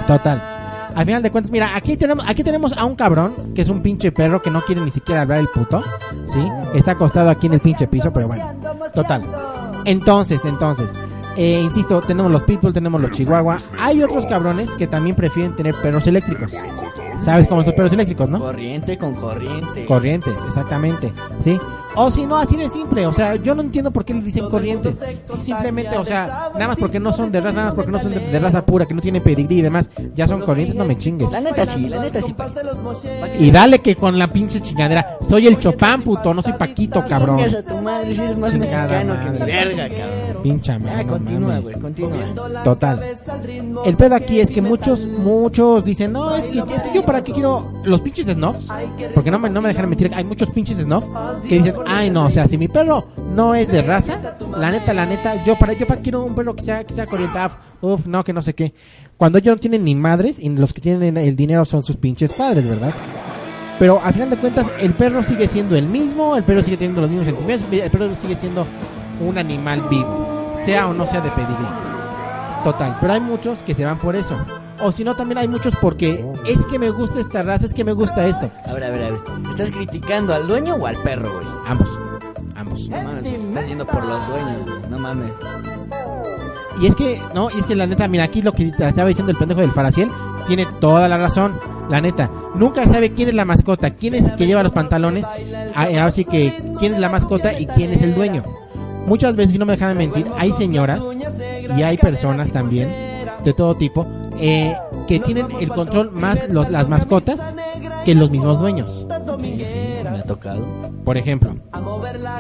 Total. 0.08 0.42
Al 0.96 1.06
final 1.06 1.24
de 1.24 1.32
cuentas, 1.32 1.52
mira, 1.52 1.76
aquí 1.76 1.98
tenemos, 1.98 2.24
aquí 2.28 2.44
tenemos 2.44 2.78
a 2.78 2.86
un 2.86 2.96
cabrón 2.96 3.34
que 3.56 3.64
es 3.64 3.70
un 3.70 3.82
pinche 3.82 4.12
perro 4.12 4.42
que 4.42 4.52
no 4.52 4.62
quiere 4.62 4.82
ni 4.82 4.92
siquiera 4.92 5.22
hablar 5.22 5.40
el 5.40 5.48
puto, 5.48 5.82
¿sí? 6.28 6.40
Está 6.76 6.92
acostado 6.92 7.30
aquí 7.30 7.48
en 7.48 7.54
el 7.54 7.60
pinche 7.60 7.88
piso, 7.88 8.14
pero 8.14 8.28
bueno. 8.28 8.54
Total. 8.94 9.24
Entonces, 9.86 10.46
entonces, 10.46 10.92
eh, 11.36 11.60
insisto, 11.64 12.00
tenemos 12.02 12.32
los 12.32 12.44
pitbull, 12.44 12.74
tenemos 12.74 13.02
los 13.02 13.12
chihuahua. 13.12 13.58
Hay 13.80 14.04
otros 14.04 14.26
cabrones 14.28 14.70
que 14.72 14.86
también 14.86 15.16
prefieren 15.16 15.56
tener 15.56 15.74
perros 15.76 16.06
eléctricos. 16.06 16.54
¿Sabes 17.24 17.48
cómo 17.48 17.62
son 17.62 17.68
los 17.68 17.76
perros 17.76 17.94
eléctricos, 17.94 18.30
no? 18.30 18.40
Corriente 18.40 18.98
con 18.98 19.16
corriente. 19.16 19.86
Corrientes, 19.86 20.36
exactamente, 20.46 21.14
¿sí? 21.42 21.58
O 21.96 22.12
si 22.12 22.26
no, 22.26 22.38
así 22.38 22.56
de 22.56 22.70
simple, 22.70 23.06
o 23.06 23.14
sea, 23.14 23.36
yo 23.36 23.54
no 23.56 23.62
entiendo 23.62 23.92
por 23.92 24.04
qué 24.06 24.14
le 24.14 24.22
dicen 24.22 24.50
corrientes. 24.50 25.00
Si 25.26 25.40
simplemente, 25.40 25.98
o 25.98 26.06
sea, 26.06 26.50
nada 26.54 26.68
más 26.68 26.78
porque 26.78 27.00
no 27.00 27.12
son 27.12 27.32
de 27.32 27.40
raza, 27.40 27.56
nada 27.56 27.66
más 27.68 27.76
porque 27.76 27.92
no 27.92 28.00
son 28.00 28.14
de, 28.14 28.20
de 28.20 28.40
raza 28.40 28.66
pura, 28.66 28.86
que 28.86 28.94
no 28.94 29.02
tienen 29.02 29.22
pedigrí 29.22 29.60
y 29.60 29.62
demás, 29.62 29.90
ya 30.16 30.28
son 30.28 30.42
corrientes, 30.42 30.76
no 30.76 30.86
me 30.86 30.98
chingues. 30.98 31.32
La 31.32 31.42
neta 31.42 31.66
sí, 31.66 31.88
la 31.88 32.02
neta 32.02 32.22
sí. 32.22 32.36
Y 33.40 33.52
dale 33.52 33.80
que 33.80 33.96
con 33.96 34.18
la 34.18 34.28
pinche 34.28 34.62
chingadera, 34.62 35.18
soy 35.28 35.48
el 35.48 35.60
Chopin, 35.60 36.02
puto, 36.04 36.34
no 36.34 36.42
soy 36.42 36.54
Paquito, 36.54 37.04
cabrón. 37.04 37.44
Chingada 38.50 39.04
madre. 39.04 39.46
verga, 39.46 39.90
cabrón. 39.90 40.44
Pincha 40.44 40.80
madre, 40.80 41.06
no 41.06 41.12
continúa, 41.12 41.60
güey, 41.60 41.80
continúa. 41.80 42.64
Total. 42.64 43.04
El 43.86 43.98
pedo 43.98 44.16
aquí 44.16 44.40
es 44.40 44.50
que 44.50 44.62
muchos, 44.62 45.06
muchos 45.08 45.86
dicen, 45.86 46.14
no, 46.14 46.36
es 46.36 46.50
que, 46.50 46.60
es 46.60 46.84
que 46.84 46.94
yo 46.94 47.06
para 47.06 47.24
qué 47.24 47.34
quiero 47.34 47.72
los 47.84 48.02
pinches 48.02 48.28
snobs, 48.28 48.70
porque 49.14 49.32
no 49.32 49.40
me, 49.40 49.50
no 49.50 49.62
me 49.62 49.70
dejan 49.70 49.90
mentir, 49.90 50.12
hay 50.14 50.24
muchos 50.24 50.50
pinches 50.52 50.78
snobs 50.78 51.08
que 51.48 51.56
dicen, 51.56 51.76
ay 51.88 52.10
no, 52.10 52.26
o 52.26 52.30
sea, 52.30 52.48
si 52.48 52.58
mi 52.58 52.68
perro 52.68 53.08
no 53.36 53.56
es 53.56 53.68
de 53.68 53.82
raza, 53.82 54.38
la 54.58 54.72
neta, 54.72 54.94
la 54.94 55.06
neta, 55.06 55.44
yo 55.44 55.58
para, 55.58 55.74
yo 55.74 55.88
para 55.88 56.02
quiero 56.02 56.24
un 56.24 56.36
perro 56.36 56.56
que 56.56 56.64
sea, 56.64 56.84
que 56.84 56.94
sea 56.94 57.06
corriente, 57.06 57.38
ah, 57.38 57.50
uf, 57.82 58.06
no, 58.06 58.24
que 58.24 58.34
no 58.34 58.42
sé 58.42 58.54
qué. 58.54 58.74
Cuando 59.18 59.38
ellos 59.38 59.56
no 59.56 59.60
tienen 59.60 59.84
ni 59.84 59.96
madres 59.96 60.40
y 60.40 60.50
los 60.50 60.74
que 60.74 60.82
tienen 60.82 61.18
el 61.18 61.36
dinero 61.36 61.66
son 61.66 61.84
sus 61.84 61.98
pinches 61.98 62.34
padres, 62.34 62.68
¿verdad? 62.68 62.94
Pero 63.80 64.02
al 64.04 64.14
final 64.14 64.30
de 64.30 64.38
cuentas, 64.38 64.72
el 64.80 64.94
perro 64.94 65.24
sigue 65.24 65.48
siendo 65.48 65.76
el 65.76 65.86
mismo, 65.86 66.36
el 66.36 66.44
perro 66.44 66.62
sigue 66.62 66.78
teniendo 66.78 67.02
los 67.02 67.10
mismos 67.10 67.28
sentimientos, 67.28 67.72
el 67.72 67.92
perro 67.92 68.16
sigue 68.16 68.36
siendo 68.36 68.66
un 69.20 69.38
animal 69.38 69.82
vivo, 69.90 70.60
sea 70.66 70.88
o 70.88 70.94
no 70.94 71.06
sea 71.06 71.22
de 71.22 71.30
pedigrí. 71.32 71.66
Total, 72.64 72.96
pero 73.02 73.14
hay 73.14 73.20
muchos 73.20 73.60
que 73.60 73.74
se 73.74 73.84
van 73.84 73.98
por 73.98 74.16
eso. 74.16 74.38
O 74.84 74.92
si 74.92 75.06
no, 75.06 75.16
también 75.16 75.38
hay 75.38 75.48
muchos 75.48 75.74
porque 75.78 76.26
es 76.46 76.66
que 76.66 76.78
me 76.78 76.90
gusta 76.90 77.22
esta 77.22 77.42
raza, 77.42 77.66
es 77.66 77.74
que 77.74 77.86
me 77.86 77.94
gusta 77.94 78.28
esto. 78.28 78.50
A 78.66 78.74
ver, 78.74 78.84
a 78.84 78.90
ver, 78.90 79.04
a 79.04 79.12
ver. 79.12 79.20
¿Estás 79.52 79.72
criticando 79.72 80.34
al 80.34 80.46
dueño 80.46 80.76
o 80.76 80.86
al 80.86 80.98
perro, 80.98 81.32
güey? 81.32 81.48
Ambos, 81.66 82.00
ambos. 82.54 82.90
No 82.90 83.02
mames, 83.02 83.24
te 83.24 83.36
estás 83.36 83.66
yendo 83.66 83.86
por 83.88 84.06
los 84.06 84.28
dueños, 84.28 84.58
güey. 84.66 84.92
No 84.92 85.00
mames. 85.00 85.32
Y 86.82 86.88
es 86.88 86.96
que, 86.96 87.22
no, 87.34 87.50
y 87.50 87.60
es 87.60 87.66
que 87.66 87.76
la 87.76 87.88
neta, 87.88 88.10
mira, 88.10 88.26
aquí 88.26 88.42
lo 88.42 88.52
que 88.52 88.72
te 88.72 88.86
estaba 88.86 89.08
diciendo 89.08 89.32
el 89.32 89.38
pendejo 89.38 89.62
del 89.62 89.72
Faraciel 89.72 90.10
tiene 90.48 90.68
toda 90.82 91.08
la 91.08 91.18
razón. 91.18 91.58
La 91.90 92.02
neta, 92.02 92.30
nunca 92.56 92.86
sabe 92.86 93.14
quién 93.14 93.30
es 93.30 93.36
la 93.36 93.46
mascota, 93.46 93.92
quién 93.92 94.16
es 94.16 94.26
el 94.26 94.36
que 94.36 94.48
lleva 94.48 94.64
los 94.64 94.74
pantalones. 94.74 95.26
Ah, 95.76 95.90
eh, 95.90 96.00
Así 96.00 96.26
que, 96.26 96.62
quién 96.80 96.94
es 96.94 97.00
la 97.00 97.08
mascota 97.08 97.58
y 97.58 97.68
quién 97.68 97.94
es 97.94 98.02
el 98.02 98.14
dueño. 98.14 98.44
Muchas 99.06 99.38
veces, 99.38 99.54
si 99.54 99.60
no 99.60 99.66
me 99.66 99.74
dejan 99.74 99.96
mentir, 99.96 100.28
hay 100.38 100.52
señoras 100.52 101.02
y 101.78 101.84
hay 101.84 101.98
personas 101.98 102.52
también 102.52 102.90
de 103.44 103.54
todo 103.54 103.76
tipo 103.76 104.06
eh, 104.46 104.76
que 105.08 105.20
tienen 105.20 105.48
el 105.60 105.70
control 105.70 106.12
más 106.12 106.50
los- 106.50 106.70
las 106.70 106.90
mascotas 106.90 107.56
que 108.04 108.14
los 108.16 108.30
mismos 108.30 108.60
dueños. 108.60 109.08
Sí, 109.42 109.64
sí, 109.66 110.04
me 110.04 110.20
ha 110.20 110.24
tocado. 110.24 110.66
Por 111.06 111.18
ejemplo, 111.18 111.56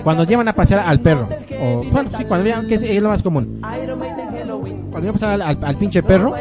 cuando 0.04 0.24
llevan 0.26 0.48
a 0.50 0.54
pasear 0.54 0.82
al 0.86 1.00
perro, 1.00 1.28
o 1.62 1.84
bueno, 1.92 2.10
sí, 2.18 2.26
cuando 2.26 2.46
llevan, 2.46 2.68
que 2.68 2.76
es, 2.76 2.82
es 2.84 3.02
lo 3.02 3.10
más 3.10 3.22
común. 3.22 3.60
Cuando 3.62 5.00
llevan 5.00 5.10
a 5.10 5.14
pasear 5.14 5.32
al, 5.34 5.42
al- 5.42 5.58
al 5.64 5.76
pinche 5.78 6.04
perro, 6.04 6.34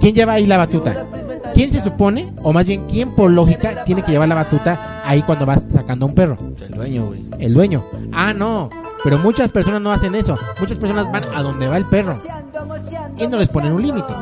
¿quién 0.00 0.14
lleva 0.14 0.34
ahí 0.34 0.46
la 0.46 0.58
batuta? 0.58 0.94
¿Quién 1.54 1.70
se 1.70 1.82
supone, 1.82 2.32
o 2.42 2.52
más 2.52 2.66
bien, 2.66 2.84
quién 2.88 3.10
por 3.14 3.30
lógica 3.30 3.84
tiene 3.84 4.02
que 4.02 4.12
llevar 4.12 4.28
la 4.28 4.36
batuta 4.36 5.02
ahí 5.04 5.22
cuando 5.22 5.44
vas 5.46 5.66
sacando 5.70 6.06
a 6.06 6.08
un 6.08 6.14
perro? 6.14 6.36
El 6.60 6.70
dueño, 6.72 7.06
güey. 7.06 7.24
El 7.38 7.54
dueño. 7.54 7.84
Ah, 8.12 8.32
no. 8.32 8.70
Pero 9.04 9.18
muchas 9.18 9.50
personas 9.50 9.80
no 9.80 9.92
hacen 9.92 10.14
eso. 10.14 10.38
Muchas 10.60 10.78
personas 10.78 11.10
van 11.10 11.24
a 11.34 11.42
donde 11.42 11.68
va 11.68 11.76
el 11.76 11.86
perro. 11.86 12.16
Y 13.18 13.26
no 13.26 13.38
les 13.38 13.48
ponen 13.48 13.72
un 13.72 13.82
límite. 13.82 14.12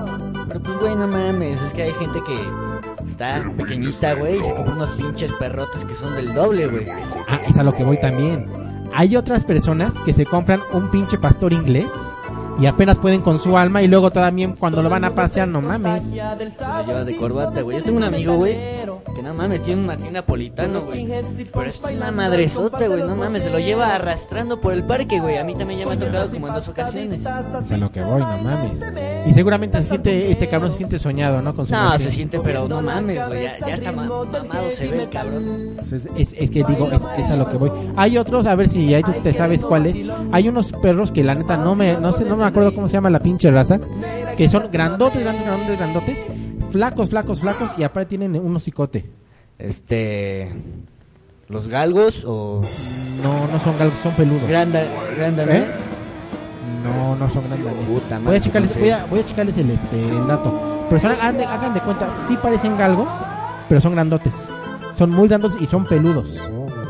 Pero 0.49 0.61
pues, 0.61 0.79
güey, 0.79 0.97
no 0.97 1.07
mames. 1.07 1.61
Es 1.61 1.73
que 1.75 1.83
hay 1.83 1.93
gente 1.93 2.21
que 2.27 3.11
está 3.11 3.45
pequeñita, 3.57 4.15
güey, 4.15 4.39
y 4.39 4.43
se 4.43 4.55
compra 4.55 4.75
unos 4.75 4.91
pinches 4.91 5.33
perrotes 5.35 5.85
que 5.85 5.95
son 5.95 6.15
del 6.17 6.33
doble, 6.35 6.67
güey. 6.67 6.87
Ah, 7.29 7.41
es 7.47 7.59
a 7.59 7.63
lo 7.63 7.75
que 7.75 7.85
voy 7.85 8.01
también. 8.01 8.51
Hay 8.95 9.17
otras 9.17 9.45
personas 9.45 10.01
que 10.01 10.13
se 10.13 10.25
compran 10.25 10.61
un 10.73 10.91
pinche 10.91 11.19
pastor 11.19 11.53
inglés 11.53 11.91
y 12.59 12.67
apenas 12.67 12.99
pueden 12.99 13.21
con 13.21 13.39
su 13.39 13.57
alma 13.57 13.83
y 13.83 13.89
luego 13.89 14.11
también 14.11 14.55
cuando 14.57 14.83
lo 14.83 14.91
van 14.91 15.05
a 15.05 15.15
pasear, 15.15 15.49
no 15.49 15.61
mames. 15.61 16.03
Se 16.05 16.17
lo 16.17 16.87
lleva 16.87 17.05
de 17.05 17.17
corbata, 17.17 17.63
güey. 17.63 17.79
Yo 17.79 17.85
tengo 17.85 17.99
un 17.99 18.05
amigo, 18.05 18.35
güey, 18.37 18.57
que 19.15 19.23
no 19.23 19.35
mames, 19.35 19.63
tiene 19.63 19.81
un 19.81 19.87
mastín 19.87 20.13
napolitano, 20.13 20.81
güey. 20.83 21.07
Pero 21.53 21.71
es 21.71 21.81
una 21.83 22.11
madresota, 22.11 22.87
güey, 22.87 23.03
no 23.03 23.17
mames, 23.17 23.43
se 23.45 23.51
lo 23.51 23.59
lleva 23.59 23.95
arrastrando 23.95 24.61
por 24.61 24.73
el 24.75 24.85
parque, 24.85 25.21
güey. 25.21 25.37
A 25.39 25.45
mí 25.45 25.55
también 25.55 25.81
ya 25.81 25.87
me 25.87 25.93
ha 25.95 25.99
tocado 25.99 26.31
como 26.31 26.49
en 26.49 26.55
dos 26.55 26.69
ocasiones. 26.69 27.21
Es 27.21 27.27
a 27.73 27.77
lo 27.77 27.91
que 27.91 28.03
voy, 28.03 28.21
no 28.21 28.39
mames. 28.43 28.85
Y 29.27 29.33
seguramente 29.33 29.79
se 29.83 29.89
siente, 29.89 30.31
este 30.33 30.49
cabrón 30.49 30.71
se 30.73 30.79
siente 30.79 30.99
soñado, 30.99 31.43
¿no? 31.43 31.55
Con 31.55 31.67
su 31.67 31.73
No, 31.73 31.99
se 31.99 32.11
siente, 32.11 32.39
pero 32.41 32.69
no 32.69 32.81
mames, 32.83 33.27
güey. 33.27 33.43
Ya, 33.45 33.59
ya 33.67 33.75
está 33.75 33.93
ma- 33.93 34.05
mamado, 34.25 34.71
se 34.71 34.87
ve 34.89 35.03
el 35.05 35.09
cabrón. 35.11 35.45
Entonces, 35.71 36.07
es, 36.17 36.35
es 36.39 36.51
que 36.51 36.65
digo, 36.65 36.91
es, 36.91 37.03
es 37.19 37.31
a 37.31 37.37
lo 37.37 37.49
que 37.51 37.57
voy. 37.57 37.71
Hay 37.97 38.19
otros, 38.19 38.47
a 38.47 38.55
ver 38.55 38.69
si 38.69 38.95
ahí 38.95 39.03
tú 39.03 39.13
te 39.23 39.33
sabes 39.33 39.65
cuáles. 39.65 39.97
Hay 40.33 40.49
unos 40.49 40.73
perros 40.73 41.13
que 41.13 41.23
la 41.25 41.35
neta 41.35 41.57
no 41.57 41.75
me, 41.75 41.95
no 41.95 42.13
sé, 42.13 42.25
no 42.25 42.37
me 42.37 42.45
acuerdo 42.45 42.75
cómo 42.75 42.89
se 42.89 42.95
llama 42.95 43.11
la 43.11 43.21
pinche 43.21 43.51
raza, 43.51 43.79
que 44.37 44.49
son 44.49 44.69
grandotes, 44.73 45.21
grandotes, 45.21 45.47
grandotes, 45.47 45.79
grandotes, 45.79 46.27
flacos, 46.71 47.11
flacos, 47.11 47.41
flacos 47.41 47.71
y 47.77 47.83
aparte 47.83 48.11
tienen 48.11 48.37
un 48.37 48.55
hocicote. 48.57 49.11
Este. 49.59 50.51
Los 51.49 51.69
galgos 51.69 52.25
o. 52.27 52.61
No, 53.23 53.47
no 53.53 53.61
son 53.61 53.77
galgos, 53.79 53.99
son 54.03 54.13
peludos. 54.15 54.49
Granda, 54.49 54.83
¿Eh? 54.83 55.67
No, 56.83 57.17
no 57.17 57.29
son 57.31 57.43
grandes. 57.45 57.73
Voy 57.89 58.21
madre, 58.25 58.37
a 58.37 58.41
checarles, 58.41 58.79
voy 58.79 58.91
a, 58.91 59.05
voy 59.07 59.21
a 59.21 59.27
checarles 59.27 59.59
el, 59.59 59.71
este, 59.71 60.09
el 60.09 60.27
dato. 60.27 60.87
Pero 60.89 61.01
son, 61.01 61.13
hagan, 61.13 61.37
de, 61.37 61.45
hagan 61.45 61.75
de 61.75 61.81
cuenta, 61.81 62.09
sí 62.27 62.37
parecen 62.43 62.77
galgos, 62.79 63.09
pero 63.69 63.81
son 63.81 63.93
grandotes. 63.93 64.35
Son 64.97 65.11
muy 65.11 65.29
grandes 65.29 65.53
y 65.61 65.67
son 65.67 65.85
peludos. 65.85 66.29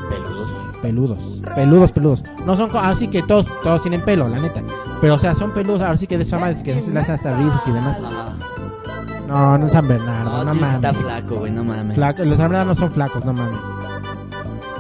Peludos. 0.08 0.50
Peludos, 0.82 1.18
peludos, 1.54 1.92
peludos. 1.92 2.24
No 2.46 2.56
son 2.56 2.70
co- 2.70 2.78
así 2.78 3.08
que 3.08 3.22
todos, 3.22 3.46
todos 3.62 3.82
tienen 3.82 4.00
pelo, 4.02 4.28
la 4.28 4.38
neta. 4.38 4.62
Pero 5.00 5.14
o 5.14 5.18
sea, 5.18 5.34
son 5.34 5.50
peludos, 5.52 5.80
ahora 5.82 5.96
sí 5.96 6.06
que 6.06 6.16
de 6.18 6.24
su 6.24 6.30
fama, 6.30 6.54
que 6.54 6.80
se 6.80 6.90
le 6.90 7.00
hacen 7.00 7.14
hasta 7.16 7.36
rizos 7.36 7.62
y 7.66 7.70
demás. 7.72 8.02
Ajá. 8.02 8.36
No, 9.30 9.56
no 9.58 9.66
es 9.66 9.72
San 9.72 9.86
Bernardo, 9.86 10.30
No, 10.30 10.44
no, 10.44 10.52
sí, 10.54 10.58
mames. 10.60 10.76
está 10.76 10.92
flaco, 10.94 11.34
güey, 11.36 11.52
no 11.52 11.62
mames. 11.64 11.96
Flaco- 11.96 12.24
los 12.24 12.36
San 12.36 12.46
Bernardo 12.48 12.68
no 12.70 12.74
son 12.74 12.90
flacos, 12.90 13.24
no 13.24 13.32
mames. 13.32 13.56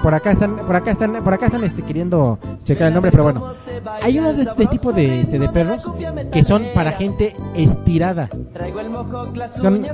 Por 0.02 0.14
acá 0.14 0.30
están, 0.32 0.56
por 0.56 0.74
acá 0.74 0.90
están, 0.92 1.12
por 1.22 1.34
acá 1.34 1.46
están 1.46 1.62
este, 1.62 1.82
queriendo 1.82 2.38
checar 2.64 2.88
el 2.88 2.94
nombre, 2.94 3.10
pero 3.10 3.22
bueno. 3.24 3.52
Hay 4.02 4.18
unos 4.18 4.34
de 4.38 4.44
este 4.44 4.66
tipo 4.66 4.92
de, 4.94 5.20
este, 5.20 5.38
de 5.38 5.48
perros 5.50 5.84
que 6.32 6.42
son 6.42 6.64
para 6.74 6.90
gente 6.92 7.36
estirada. 7.54 8.28
Son- 9.60 9.86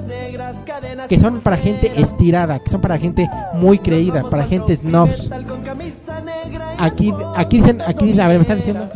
que 1.08 1.18
son 1.20 1.40
para 1.40 1.56
gente 1.56 2.00
estirada, 2.00 2.60
que 2.60 2.70
son 2.70 2.80
para 2.80 2.98
gente 2.98 3.28
muy 3.54 3.78
creída, 3.80 4.22
para 4.30 4.44
gente 4.44 4.76
snobs. 4.76 5.28
Aquí, 6.78 7.12
aquí 7.36 7.56
dicen, 7.58 7.82
aquí 7.82 8.06
dicen, 8.06 8.20
a 8.20 8.28
ver, 8.28 8.36
me 8.38 8.42
están 8.42 8.58
diciendo. 8.58 8.86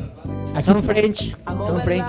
Aquí, 0.54 0.62
Son 0.64 0.82
French, 0.82 1.36
son 1.46 1.80
French. 1.82 2.06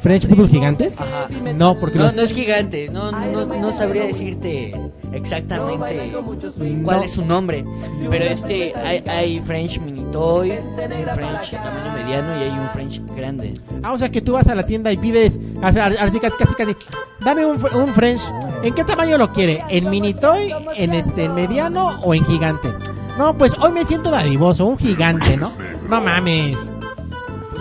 French 0.00 0.26
Poodle 0.28 0.48
gigantes. 0.48 1.00
Ajá. 1.00 1.28
No, 1.56 1.78
porque 1.78 1.98
No, 1.98 2.04
los- 2.06 2.14
no 2.14 2.22
es 2.22 2.32
gigante, 2.32 2.88
no, 2.90 3.12
no, 3.12 3.46
no 3.46 3.72
sabría 3.72 4.04
decirte 4.06 4.72
exactamente 5.12 6.12
cuál 6.82 7.04
es 7.04 7.12
su 7.12 7.24
nombre, 7.24 7.64
pero 8.10 8.24
este 8.24 8.74
hay, 8.76 9.02
hay 9.08 9.40
French 9.40 9.80
mini 9.80 10.02
toy, 10.12 10.50
un 10.52 11.14
French 11.14 11.50
tamaño 11.52 11.92
mediano 11.94 12.38
y 12.38 12.42
hay 12.44 12.50
un 12.58 12.68
French 12.70 13.00
grande. 13.16 13.54
Ah, 13.82 13.92
o 13.92 13.98
sea 13.98 14.10
que 14.10 14.20
tú 14.20 14.32
vas 14.32 14.48
a 14.48 14.54
la 14.54 14.64
tienda 14.64 14.92
y 14.92 14.96
pides, 14.96 15.38
así 15.62 15.78
casi, 16.20 16.36
casi, 16.38 16.54
casi, 16.54 16.76
dame 17.20 17.46
un, 17.46 17.58
fr- 17.60 17.74
un 17.74 17.88
French. 17.94 18.20
¿En 18.62 18.74
qué 18.74 18.84
tamaño 18.84 19.16
lo 19.18 19.32
quiere? 19.32 19.62
¿En 19.68 19.88
mini 19.90 20.12
toy, 20.14 20.52
en 20.76 20.94
este, 20.94 21.24
en 21.24 21.34
mediano 21.34 22.00
o 22.02 22.14
en 22.14 22.24
gigante? 22.24 22.68
No, 23.18 23.36
pues 23.36 23.52
hoy 23.60 23.72
me 23.72 23.84
siento 23.84 24.10
dadivoso, 24.10 24.66
un 24.66 24.76
gigante, 24.78 25.36
¿no? 25.36 25.52
No 25.88 26.00
mames. 26.02 26.56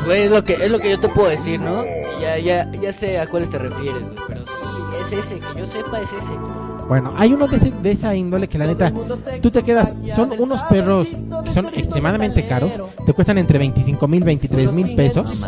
Güey, 0.06 0.24
es 0.24 0.32
lo 0.32 0.44
que 0.44 0.54
es 0.54 0.72
lo 0.72 0.80
que 0.80 0.90
yo 0.92 1.00
te 1.00 1.10
puedo 1.10 1.30
decir, 1.30 1.60
¿no? 1.60 1.84
Ya 2.22 2.38
ya 2.38 2.72
ya 2.72 2.94
sé 2.94 3.20
a 3.20 3.28
cuáles 3.28 3.50
te 3.50 3.58
refieres, 3.58 4.04
güey, 4.04 4.16
pero 4.28 4.42
sí 5.08 5.16
es 5.16 5.26
ese, 5.26 5.36
que 5.40 5.60
yo 5.60 5.68
sepa 5.68 6.00
es 6.02 6.10
ese. 6.12 6.34
Bueno, 6.88 7.12
hay 7.18 7.34
uno 7.34 7.48
de, 7.48 7.58
ese- 7.58 7.72
de 7.82 7.92
esa 7.92 8.16
índole 8.16 8.48
que 8.48 8.60
la 8.60 8.68
neta, 8.68 8.94
tú 9.42 9.50
te 9.50 9.64
quedas, 9.64 9.96
son 10.14 10.32
unos 10.38 10.62
perros 10.64 11.08
que 11.44 11.50
son 11.52 11.66
extremadamente 11.74 12.46
caros, 12.46 12.72
te 13.08 13.12
cuestan 13.14 13.40
entre 13.40 13.58
25 13.58 14.08
mil, 14.08 14.24
23 14.24 14.72
mil 14.72 14.96
pesos. 14.96 15.44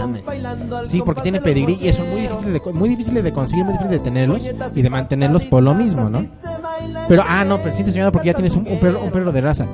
Sí, 0.85 1.01
porque 1.05 1.21
tiene 1.21 1.39
pedigrí 1.39 1.77
y 1.79 1.93
son 1.93 2.09
muy 2.09 2.21
difíciles 2.21 2.53
de, 2.53 2.73
muy 2.73 2.89
difíciles 2.89 3.23
de 3.23 3.31
conseguir, 3.33 3.65
muy 3.65 3.73
difíciles 3.73 3.99
de 3.99 4.03
tenerlos 4.03 4.49
y 4.73 4.81
de 4.81 4.89
mantenerlos 4.89 5.45
por 5.45 5.61
lo 5.61 5.75
mismo, 5.75 6.09
¿no? 6.09 6.23
Pero, 7.07 7.23
ah, 7.25 7.45
no, 7.45 7.59
pero 7.61 7.73
sientes 7.73 7.93
soñado 7.93 8.11
porque 8.11 8.27
ya 8.27 8.33
tienes 8.33 8.55
un, 8.55 8.67
un 8.67 8.79
perro, 8.79 9.01
un 9.03 9.11
perro 9.11 9.31
de 9.31 9.41
raza. 9.41 9.67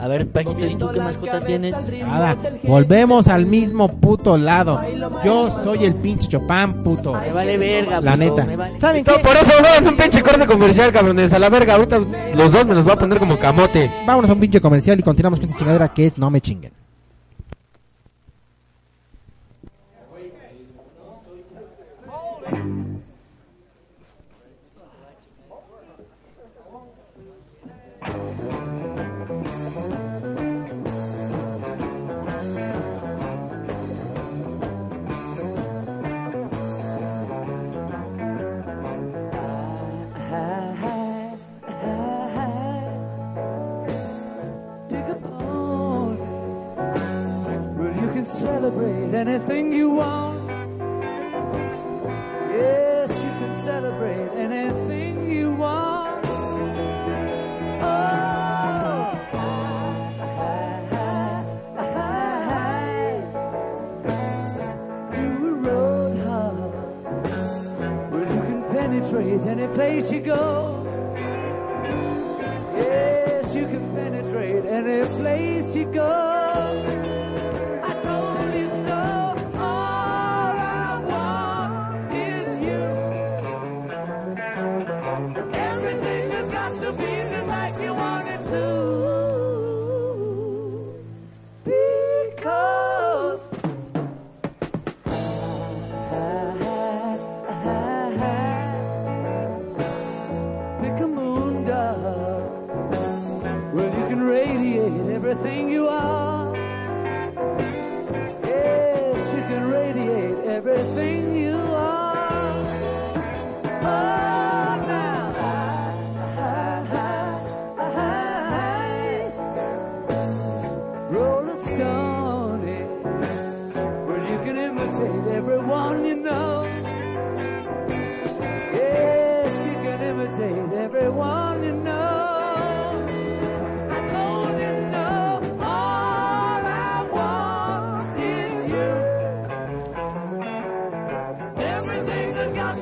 A 0.00 0.08
ver, 0.08 0.28
Paquito, 0.30 0.66
¿y 0.66 0.74
tú 0.76 0.90
qué 0.92 1.00
mascota 1.00 1.40
tienes? 1.44 1.74
Nada, 2.02 2.36
volvemos 2.64 3.28
al 3.28 3.46
mismo 3.46 3.88
puto 3.88 4.36
lado. 4.36 4.80
Yo 5.24 5.50
soy 5.62 5.84
el 5.84 5.94
pinche 5.94 6.28
Chopin, 6.28 6.82
puto. 6.82 7.14
Me 7.14 7.32
vale 7.32 7.56
verga, 7.56 8.00
La 8.00 8.12
puto, 8.12 8.18
neta. 8.24 8.44
me 8.44 8.56
vale- 8.56 8.78
¿Saben 8.80 9.02
qué? 9.04 9.12
por 9.12 9.36
eso 9.36 9.52
no, 9.82 9.88
un 9.88 9.96
pinche 9.96 10.22
corte 10.22 10.44
comercial, 10.46 10.92
cabrones. 10.92 11.32
A 11.32 11.38
la 11.38 11.48
verga, 11.48 11.74
ahorita 11.74 12.00
los 12.34 12.52
dos 12.52 12.66
me 12.66 12.74
los 12.74 12.84
voy 12.84 12.92
a 12.92 12.96
poner 12.98 13.18
como 13.18 13.38
camote. 13.38 13.90
Vámonos 14.06 14.28
a 14.30 14.34
un 14.34 14.40
pinche 14.40 14.60
comercial 14.60 14.98
y 14.98 15.02
continuamos 15.02 15.38
con 15.40 15.48
esta 15.48 15.58
chingadera 15.58 15.88
que 15.94 16.06
es 16.06 16.18
No 16.18 16.30
me 16.30 16.40
chinguen. 16.40 16.72
Anything 49.26 49.72
you 49.72 49.88
want. 49.88 50.33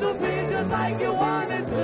To 0.01 0.15
be 0.15 0.51
just 0.51 0.71
like 0.71 1.01
you 1.01 1.13
wanted 1.13 1.67
to. 1.67 1.82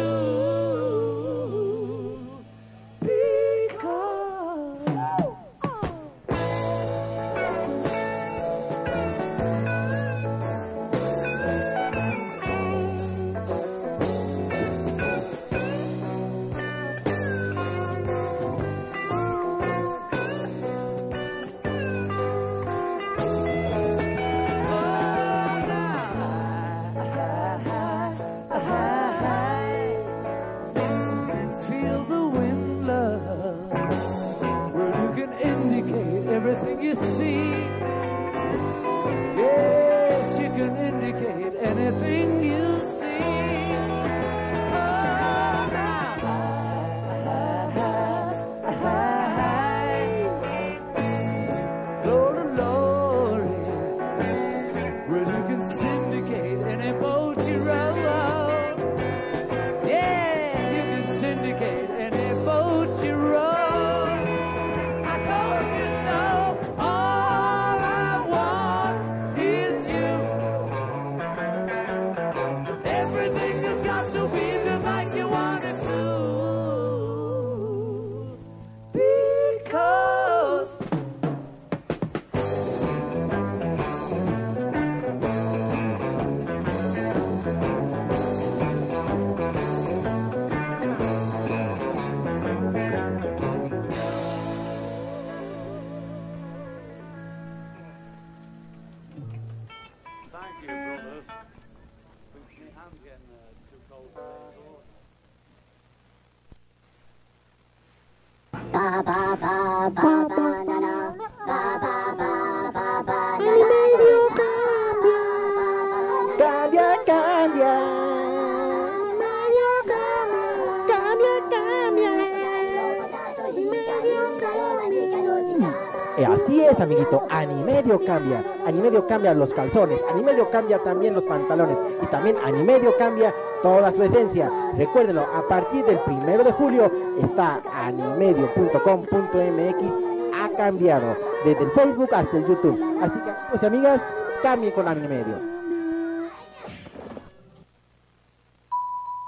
Es, 126.70 126.80
amiguito. 126.80 127.24
Animedio 127.30 128.04
cambia. 128.04 128.44
Animedio 128.64 129.06
cambia 129.06 129.34
los 129.34 129.52
calzones. 129.52 130.00
Animedio 130.10 130.50
cambia 130.50 130.78
también 130.78 131.14
los 131.14 131.24
pantalones. 131.24 131.76
Y 132.02 132.06
también 132.06 132.36
Animedio 132.44 132.96
cambia 132.98 133.34
toda 133.62 133.92
su 133.92 134.02
esencia. 134.02 134.50
Recuérdenlo, 134.76 135.22
a 135.22 135.46
partir 135.48 135.84
del 135.84 135.98
primero 136.00 136.44
de 136.44 136.52
julio 136.52 136.90
está 137.22 137.62
animedio.com.mx. 137.74 140.38
Ha 140.40 140.48
cambiado 140.56 141.16
desde 141.44 141.64
el 141.64 141.70
Facebook 141.70 142.14
hasta 142.14 142.36
el 142.36 142.46
YouTube. 142.46 142.80
Así 143.02 143.18
que, 143.18 143.32
pues 143.50 143.62
amigas, 143.64 144.00
cambien 144.42 144.72
con 144.72 144.86
Animedio. 144.86 145.34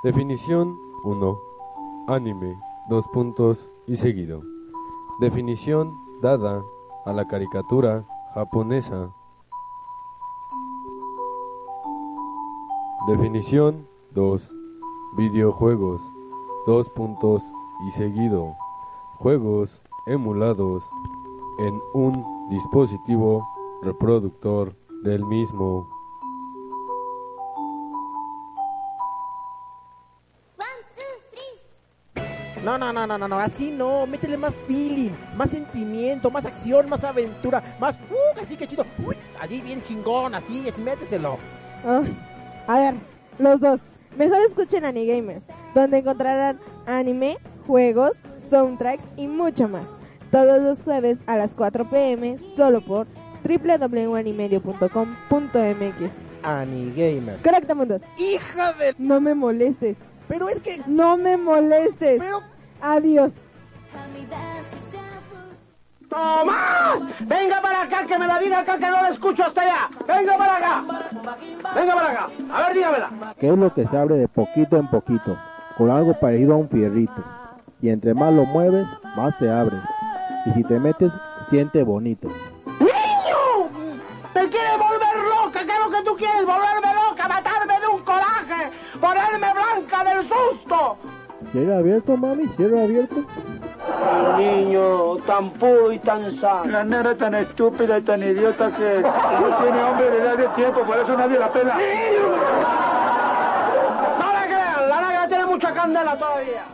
Definición 0.03 0.79
1. 1.05 1.40
Anime. 2.09 2.57
dos 2.88 3.07
puntos 3.09 3.70
y 3.87 3.96
seguido. 3.96 4.42
Definición 5.20 5.92
dada 6.22 6.62
a 7.04 7.12
la 7.12 7.26
caricatura 7.26 8.04
japonesa. 8.34 9.10
Definición 13.08 13.86
2. 14.14 14.56
Videojuegos. 15.16 16.02
Dos 16.66 16.88
puntos 16.90 17.42
y 17.86 17.90
seguido. 17.92 18.54
Juegos 19.18 19.82
emulados 20.06 20.84
en 21.58 21.80
un 21.94 22.48
dispositivo 22.50 23.48
reproductor 23.82 24.74
del 25.02 25.24
mismo. 25.24 25.88
No, 32.64 32.77
no, 32.77 32.92
no, 32.92 33.07
no, 33.07 33.16
no, 33.16 33.27
no, 33.27 33.38
así 33.38 33.70
no, 33.70 34.07
métele 34.07 34.37
más 34.37 34.55
feeling, 34.66 35.12
más 35.35 35.49
sentimiento, 35.51 36.31
más 36.31 36.44
acción, 36.44 36.90
más 36.90 37.03
aventura, 37.05 37.62
más, 37.81 37.96
uh, 38.11 38.40
así 38.40 38.55
que 38.55 38.68
chido, 38.68 38.85
uy, 39.05 39.16
allí 39.40 39.62
bien 39.62 39.83
chingón, 39.83 40.35
así, 40.35 40.68
así 40.68 40.81
méteselo. 40.83 41.38
Ay, 41.85 42.14
a 42.66 42.79
ver, 42.79 42.94
los 43.38 43.61
dos. 43.61 43.81
Mejor 44.18 44.42
escuchen 44.42 44.85
Anigamers, 44.85 45.44
donde 45.75 45.99
encontrarán 45.99 46.61
anime, 46.85 47.38
juegos, 47.66 48.12
soundtracks 48.51 49.05
y 49.16 49.27
mucho 49.27 49.66
más. 49.66 49.87
Todos 50.31 50.62
los 50.62 50.83
jueves 50.83 51.16
a 51.27 51.38
las 51.38 51.53
4 51.53 51.88
pm, 51.88 52.37
solo 52.57 52.83
por 52.83 53.07
www.animedio.com.mx. 53.42 56.12
Anigamer. 56.42 57.37
Correctamundos. 57.42 58.03
¡Hija 58.18 58.75
de...! 58.75 58.94
No 58.99 59.18
me 59.20 59.35
molestes. 59.35 59.96
Pero 60.30 60.48
es 60.48 60.60
que... 60.60 60.80
No 60.86 61.16
me 61.16 61.36
molestes. 61.36 62.20
Pero... 62.20 62.40
Adiós. 62.80 63.32
¡Tomás! 66.08 67.02
¡Venga 67.26 67.60
para 67.60 67.82
acá, 67.82 68.06
que 68.06 68.18
me 68.18 68.26
la 68.26 68.38
diga 68.38 68.60
acá, 68.60 68.78
que 68.78 68.86
no 68.86 69.02
la 69.02 69.08
escucho 69.08 69.44
hasta 69.44 69.62
allá! 69.62 69.90
¡Venga 70.06 70.38
para 70.38 70.56
acá! 70.56 70.84
¡Venga 71.74 71.94
para 71.94 72.10
acá! 72.10 72.28
A 72.52 72.62
ver, 72.62 72.74
dígamela. 72.74 73.10
¿Qué 73.38 73.48
es 73.48 73.58
lo 73.58 73.74
que 73.74 73.86
se 73.86 73.96
abre 73.96 74.16
de 74.16 74.28
poquito 74.28 74.76
en 74.76 74.88
poquito? 74.88 75.36
Con 75.76 75.90
algo 75.90 76.18
parecido 76.18 76.54
a 76.54 76.58
un 76.58 76.68
fierrito. 76.68 77.24
Y 77.82 77.90
entre 77.90 78.14
más 78.14 78.32
lo 78.32 78.44
mueves, 78.44 78.86
más 79.16 79.36
se 79.36 79.50
abre. 79.50 79.78
Y 80.46 80.52
si 80.52 80.62
te 80.64 80.78
metes, 80.78 81.12
siente 81.48 81.82
bonito. 81.82 82.28
¿Cierra 91.52 91.78
abierto, 91.78 92.16
mami? 92.16 92.48
¿Cierra 92.48 92.82
abierto? 92.82 93.24
niño, 94.38 95.16
tan 95.26 95.50
puro 95.50 95.92
y 95.92 95.98
tan 95.98 96.30
sano. 96.30 96.70
La 96.70 96.84
nena 96.84 97.14
tan 97.16 97.34
estúpida 97.34 97.98
y 97.98 98.02
tan 98.02 98.22
idiota 98.22 98.70
que 98.70 99.02
no 99.02 99.56
tiene 99.62 99.82
hombre 99.82 100.10
desde 100.10 100.28
hace 100.28 100.46
tiempo, 100.48 100.82
por 100.82 100.98
eso 100.98 101.16
nadie 101.16 101.38
la 101.38 101.50
pela. 101.52 101.74
No 104.18 104.32
le 104.32 104.46
crean, 104.46 104.88
la 104.88 105.00
negra 105.00 105.28
tiene 105.28 105.46
mucha 105.46 105.72
candela 105.72 106.18
todavía. 106.18 106.64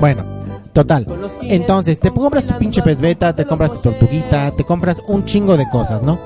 bueno, 0.00 0.24
total. 0.72 1.06
Entonces, 1.42 2.00
te 2.00 2.10
compras 2.10 2.46
tu 2.46 2.56
pinche 2.58 2.82
pez 2.82 3.00
beta, 3.00 3.34
te 3.34 3.44
compras 3.44 3.72
tu 3.72 3.80
tortuguita, 3.80 4.52
te 4.52 4.64
compras 4.64 5.02
un 5.06 5.24
chingo 5.24 5.56
de 5.56 5.68
cosas, 5.68 6.02
¿no? 6.02 6.18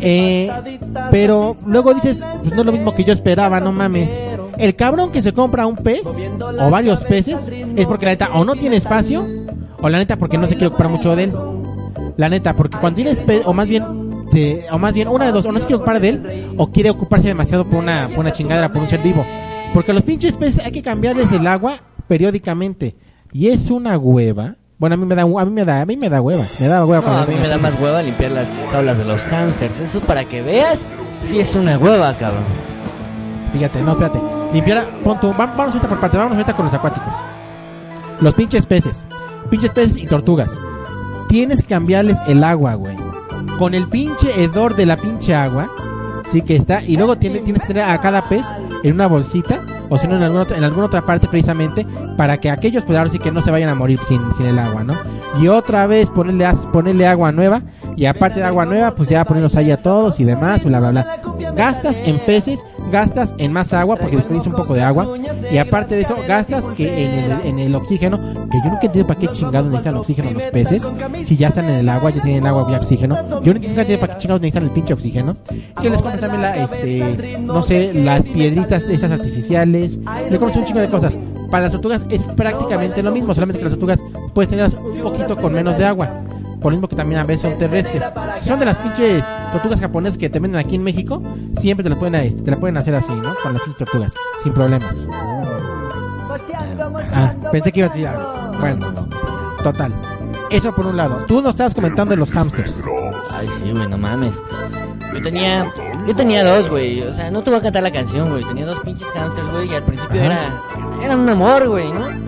Eh, 0.00 0.50
pero 1.10 1.56
luego 1.66 1.94
dices, 1.94 2.22
pues 2.40 2.54
no 2.54 2.60
es 2.60 2.66
lo 2.66 2.72
mismo 2.72 2.94
que 2.94 3.04
yo 3.04 3.12
esperaba, 3.12 3.60
no 3.60 3.72
mames. 3.72 4.16
El 4.58 4.74
cabrón 4.74 5.10
que 5.10 5.22
se 5.22 5.32
compra 5.32 5.66
un 5.66 5.76
pez 5.76 6.02
o 6.60 6.70
varios 6.70 7.02
peces 7.04 7.50
es 7.76 7.86
porque 7.86 8.06
la 8.06 8.12
neta 8.12 8.30
o 8.34 8.44
no 8.44 8.54
tiene 8.54 8.76
espacio 8.76 9.26
o 9.80 9.88
la 9.88 9.98
neta 9.98 10.16
porque 10.16 10.38
no 10.38 10.46
se 10.46 10.54
quiere 10.54 10.68
ocupar 10.68 10.88
mucho 10.88 11.16
de 11.16 11.24
él. 11.24 11.32
La 12.16 12.28
neta, 12.28 12.54
porque 12.54 12.78
cuando 12.78 12.96
tienes 12.96 13.22
pez, 13.22 13.42
o 13.46 13.52
más 13.52 13.66
bien, 13.66 13.82
o 14.70 14.78
más 14.78 14.94
bien 14.94 15.08
una 15.08 15.26
de 15.26 15.32
dos, 15.32 15.44
o 15.46 15.52
no 15.52 15.58
se 15.58 15.66
quiere 15.66 15.76
ocupar 15.76 16.00
de 16.00 16.08
él 16.08 16.54
o 16.56 16.70
quiere 16.70 16.90
ocuparse 16.90 17.28
demasiado 17.28 17.68
por 17.68 17.78
una, 17.78 18.08
por 18.08 18.18
una 18.20 18.32
chingadera, 18.32 18.72
por 18.72 18.82
un 18.82 18.88
ser 18.88 19.00
vivo. 19.00 19.24
Porque 19.74 19.92
los 19.92 20.02
pinches 20.02 20.36
peces 20.36 20.64
hay 20.64 20.72
que 20.72 20.82
cambiarles 20.82 21.32
el 21.32 21.46
agua 21.46 21.76
periódicamente 22.06 22.94
y 23.32 23.48
es 23.48 23.70
una 23.70 23.98
hueva. 23.98 24.56
Bueno, 24.78 24.94
a 24.94 24.96
mí 24.98 25.06
me 25.06 25.14
da, 25.14 25.22
a 25.22 25.26
mí 25.44 25.50
me 25.52 25.64
da, 25.64 25.80
a 25.80 25.86
mí 25.86 25.96
me 25.96 26.08
da 26.10 26.20
hueva, 26.20 26.42
me 26.58 26.66
da 26.66 26.84
hueva. 26.84 27.06
No, 27.10 27.18
a 27.18 27.26
mí 27.26 27.34
me 27.40 27.48
da 27.48 27.56
más 27.58 27.78
hueva 27.80 28.02
limpiar 28.02 28.32
las 28.32 28.48
tablas 28.72 28.98
de 28.98 29.04
los 29.04 29.20
hamsters. 29.22 29.78
Eso 29.80 30.00
para 30.00 30.24
que 30.24 30.42
veas 30.42 30.80
si 31.24 31.38
es 31.38 31.54
una 31.54 31.78
hueva, 31.78 32.12
cabrón. 32.14 32.42
Fíjate, 33.52 33.80
no, 33.82 33.94
fíjate. 33.94 34.18
Limpiar, 34.52 34.78
va- 35.06 35.14
vamos 35.46 35.58
ahorita 35.74 35.88
por 35.88 36.00
parte, 36.00 36.16
vamos 36.18 36.32
ahorita 36.32 36.52
con 36.54 36.64
los 36.66 36.74
acuáticos. 36.74 37.12
Los 38.20 38.34
pinches 38.34 38.66
peces. 38.66 39.06
Pinches 39.50 39.70
peces 39.72 39.96
y 39.98 40.06
tortugas. 40.06 40.50
Tienes 41.28 41.60
que 41.62 41.68
cambiarles 41.68 42.18
el 42.26 42.42
agua, 42.44 42.74
güey. 42.74 42.96
Con 43.58 43.74
el 43.74 43.88
pinche 43.88 44.42
hedor 44.42 44.74
de 44.74 44.86
la 44.86 44.96
pinche 44.96 45.34
agua. 45.34 45.70
Sí 46.32 46.42
que 46.42 46.56
está. 46.56 46.82
Y 46.82 46.96
luego 46.96 47.16
tiene- 47.18 47.40
tienes 47.40 47.62
que 47.62 47.68
tener 47.68 47.84
a 47.84 48.00
cada 48.00 48.28
pez 48.28 48.44
en 48.82 48.94
una 48.94 49.06
bolsita. 49.06 49.60
O 49.90 49.98
si 49.98 50.08
no, 50.08 50.16
en 50.16 50.22
alguna, 50.22 50.46
en 50.56 50.64
alguna 50.64 50.86
otra 50.86 51.02
parte 51.02 51.28
precisamente. 51.28 51.86
Para 52.16 52.38
que 52.38 52.50
aquellos, 52.50 52.82
pues 52.84 52.96
ahora 52.98 53.10
sí 53.10 53.18
que 53.18 53.30
no 53.30 53.42
se 53.42 53.50
vayan 53.50 53.68
a 53.68 53.74
morir 53.74 53.98
sin, 54.08 54.20
sin 54.36 54.46
el 54.46 54.58
agua, 54.58 54.82
¿no? 54.82 54.94
Y 55.40 55.48
otra 55.48 55.86
vez 55.86 56.08
ponerle, 56.10 56.48
ponerle 56.72 57.06
agua 57.06 57.30
nueva. 57.32 57.60
Y 57.96 58.06
aparte 58.06 58.40
de 58.40 58.46
agua 58.46 58.64
nueva, 58.64 58.92
pues 58.92 59.08
ya 59.10 59.24
ponerlos 59.24 59.54
ahí 59.56 59.70
a 59.70 59.76
todos 59.76 60.18
y 60.18 60.24
demás, 60.24 60.64
bla, 60.64 60.80
bla, 60.80 60.90
bla. 60.90 61.06
Gastas 61.54 61.98
en 62.04 62.18
peces, 62.20 62.64
gastas 62.92 63.34
en 63.38 63.52
más 63.52 63.72
agua 63.72 63.96
porque 63.96 64.16
desperdicia 64.16 64.50
un 64.50 64.56
poco 64.56 64.74
de 64.74 64.82
agua. 64.82 65.16
Y 65.50 65.58
aparte 65.58 65.96
de 65.96 66.02
eso, 66.02 66.14
gastas 66.28 66.68
que 66.76 67.04
en 67.04 67.10
el, 67.10 67.46
en 67.46 67.58
el 67.58 67.74
oxígeno, 67.74 68.18
que 68.50 68.58
yo 68.58 68.70
nunca 68.70 68.86
entiendo 68.86 69.06
para 69.08 69.18
qué 69.18 69.28
chingados 69.28 69.68
necesitan 69.68 69.96
oxígeno 69.96 70.30
los 70.30 70.42
peces. 70.44 70.88
Si 71.24 71.36
ya 71.36 71.48
están 71.48 71.64
en 71.64 71.76
el 71.76 71.88
agua, 71.88 72.10
ya 72.10 72.22
tienen 72.22 72.46
agua 72.46 72.70
y 72.70 72.74
oxígeno. 72.74 73.16
Yo 73.42 73.54
nunca 73.54 73.66
entiendo 73.66 73.98
para 73.98 74.14
qué 74.14 74.18
chingados 74.20 74.42
necesitan 74.42 74.64
el 74.64 74.70
pinche 74.70 74.94
oxígeno. 74.94 75.34
Que 75.80 75.90
les 75.90 76.00
compras 76.00 76.20
también 76.20 76.42
la, 76.42 76.56
este, 76.56 77.38
no 77.40 77.62
sé, 77.62 77.92
las 77.94 78.24
piedritas 78.24 78.84
esas 78.84 79.10
artificiales. 79.10 79.98
Le 80.30 80.38
compras 80.38 80.56
un 80.56 80.64
chingo 80.64 80.80
de 80.80 80.90
cosas. 80.90 81.18
Para 81.50 81.64
las 81.64 81.72
tortugas 81.72 82.06
es 82.10 82.28
prácticamente 82.28 83.02
lo 83.02 83.10
mismo, 83.10 83.34
solamente 83.34 83.58
que 83.58 83.64
las 83.64 83.72
tortugas 83.72 84.00
puedes 84.34 84.50
tenerlas 84.50 84.74
un 84.74 85.00
poquito 85.00 85.36
con 85.36 85.52
menos 85.52 85.76
de 85.76 85.84
agua. 85.84 86.22
Por 86.62 86.72
lo 86.72 86.78
mismo 86.78 86.88
que 86.88 86.96
también 86.96 87.20
a 87.20 87.24
veces 87.24 87.42
son 87.42 87.58
terrestres. 87.58 88.04
Si 88.38 88.48
son 88.48 88.58
de 88.58 88.66
las 88.66 88.76
pinches 88.76 89.24
tortugas 89.52 89.80
japonesas 89.80 90.16
que 90.16 90.30
te 90.30 90.38
venden 90.38 90.60
aquí 90.60 90.76
en 90.76 90.84
México, 90.84 91.22
siempre 91.58 91.82
te 91.82 91.90
las 91.90 91.98
pueden, 91.98 92.14
este, 92.16 92.42
te 92.42 92.50
la 92.50 92.56
pueden 92.58 92.76
hacer 92.76 92.94
así, 92.94 93.12
¿no? 93.12 93.34
Con 93.42 93.54
las 93.54 93.62
pinches 93.62 93.78
tortugas, 93.78 94.14
sin 94.42 94.52
problemas. 94.52 95.08
Ah, 97.14 97.34
pensé 97.50 97.72
que 97.72 97.80
ibas 97.80 97.90
a 97.90 97.94
decir 97.94 98.08
algo. 98.08 98.58
Bueno, 98.60 99.08
total. 99.62 99.92
Eso 100.50 100.72
por 100.74 100.86
un 100.86 100.96
lado. 100.96 101.24
Tú 101.26 101.42
nos 101.42 101.52
estabas 101.52 101.74
comentando 101.74 102.10
de 102.10 102.16
los 102.18 102.30
hamsters. 102.30 102.84
Ay, 103.32 103.48
sí, 103.62 103.70
güey, 103.72 103.88
no 103.88 103.98
mames. 103.98 104.34
Yo 105.14 105.22
tenía, 105.22 105.72
yo 106.06 106.14
tenía 106.14 106.44
dos, 106.44 106.68
güey. 106.68 107.02
O 107.02 107.12
sea, 107.12 107.30
no 107.30 107.42
te 107.42 107.50
voy 107.50 107.58
a 107.58 107.62
cantar 107.62 107.82
la 107.82 107.90
canción, 107.90 108.30
güey. 108.30 108.44
Tenía 108.44 108.66
dos 108.66 108.78
pinches 108.80 109.08
hamsters, 109.14 109.50
güey, 109.50 109.70
y 109.70 109.74
al 109.74 109.82
principio 109.82 110.22
Ajá. 110.22 110.32
era, 110.32 111.04
era 111.04 111.16
un 111.16 111.28
amor, 111.28 111.68
güey, 111.68 111.90
¿no? 111.90 112.21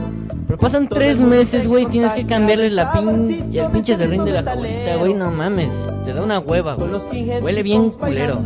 Pero 0.54 0.62
pasan 0.68 0.88
tres 0.88 1.18
meses, 1.18 1.66
güey, 1.66 1.84
tienes 1.86 2.12
que 2.12 2.24
cambiarles 2.26 2.72
la 2.72 2.92
pin... 2.92 3.52
Y 3.52 3.58
el 3.58 3.72
pinche 3.72 3.96
se 3.96 4.06
rinde 4.06 4.30
la 4.30 4.44
colita, 4.44 4.94
güey, 5.00 5.12
no 5.12 5.32
mames. 5.32 5.72
Te 6.04 6.12
da 6.12 6.22
una 6.22 6.38
hueva, 6.38 6.74
güey. 6.74 6.90
Huele 7.42 7.64
bien 7.64 7.90
culero. 7.90 8.38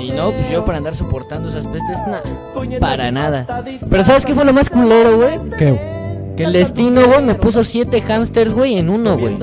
Y 0.00 0.10
no, 0.10 0.32
pues 0.32 0.50
yo 0.50 0.64
para 0.64 0.78
andar 0.78 0.96
soportando 0.96 1.48
esas 1.48 1.64
pestes, 1.66 1.98
nah, 2.08 2.78
para 2.80 3.12
nada. 3.12 3.46
Pero 3.88 4.02
¿sabes 4.02 4.26
qué 4.26 4.34
fue 4.34 4.44
lo 4.44 4.52
más 4.52 4.68
culero, 4.68 5.16
güey? 5.16 5.38
¿Qué? 5.56 5.78
Que 6.36 6.42
el 6.42 6.52
destino, 6.52 7.06
güey, 7.06 7.22
me 7.22 7.36
puso 7.36 7.62
siete 7.62 8.02
hamsters, 8.02 8.52
güey, 8.52 8.76
en 8.76 8.90
uno, 8.90 9.16
güey. 9.16 9.38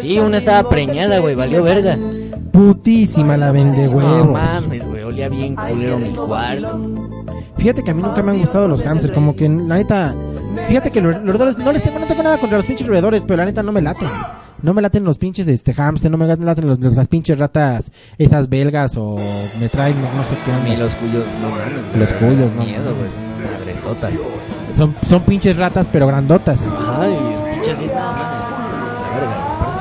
Sí, 0.00 0.18
una 0.18 0.38
estaba 0.38 0.68
preñada, 0.68 1.20
güey, 1.20 1.36
valió 1.36 1.62
verga. 1.62 1.96
Putísima 2.50 3.36
la 3.36 3.52
vende 3.52 3.86
No 3.86 3.96
huevos. 3.96 4.28
mames, 4.32 4.84
güey, 4.88 5.04
olía 5.04 5.28
bien 5.28 5.54
culero 5.54 5.98
mi 6.00 6.10
cuarto. 6.10 6.80
Fíjate 7.60 7.82
que 7.84 7.90
a 7.90 7.94
mí 7.94 8.02
nunca 8.02 8.22
me 8.22 8.32
han 8.32 8.38
gustado 8.40 8.66
los 8.66 8.82
hamsters, 8.82 9.12
como 9.14 9.36
que 9.36 9.48
la 9.48 9.76
neta. 9.76 10.14
Fíjate 10.66 10.90
que 10.90 11.00
los 11.00 11.14
los 11.16 11.26
roedores, 11.36 11.58
no 11.58 11.70
les 11.72 11.82
tengo, 11.82 11.98
no 11.98 12.06
tengo 12.06 12.22
nada 12.22 12.38
contra 12.38 12.56
los 12.58 12.66
pinches 12.66 12.86
roedores, 12.86 13.22
pero 13.26 13.36
la 13.36 13.44
neta 13.44 13.62
no 13.62 13.70
me 13.72 13.82
laten. 13.82 14.08
No 14.62 14.74
me 14.74 14.82
laten 14.82 15.04
los 15.04 15.16
pinches 15.18 15.48
este 15.48 15.72
hamster, 15.74 16.10
no 16.10 16.18
me 16.18 16.26
laten 16.26 16.66
los, 16.66 16.78
los- 16.78 16.94
las 16.96 17.08
pinches 17.08 17.38
ratas, 17.38 17.90
esas 18.18 18.48
belgas 18.48 18.94
o 18.96 19.16
me 19.60 19.68
traen, 19.68 19.94
no, 20.00 20.08
no 20.16 20.24
sé 20.24 20.34
qué. 20.44 20.52
A 20.52 20.58
mí 20.58 20.70
onda. 20.72 20.84
los 20.84 20.94
cuyos, 20.96 21.24
no. 21.40 21.98
Los 22.00 22.12
cuyos, 22.14 22.52
no. 22.54 22.64
Miedo, 22.64 22.94
güey, 22.94 23.10
madresotas. 23.58 24.10
Son, 24.76 24.94
son 25.08 25.22
pinches 25.22 25.56
ratas, 25.56 25.86
pero 25.92 26.06
grandotas. 26.06 26.60
Ay, 26.98 27.16
pinches, 27.54 27.78
sí, 27.78 27.84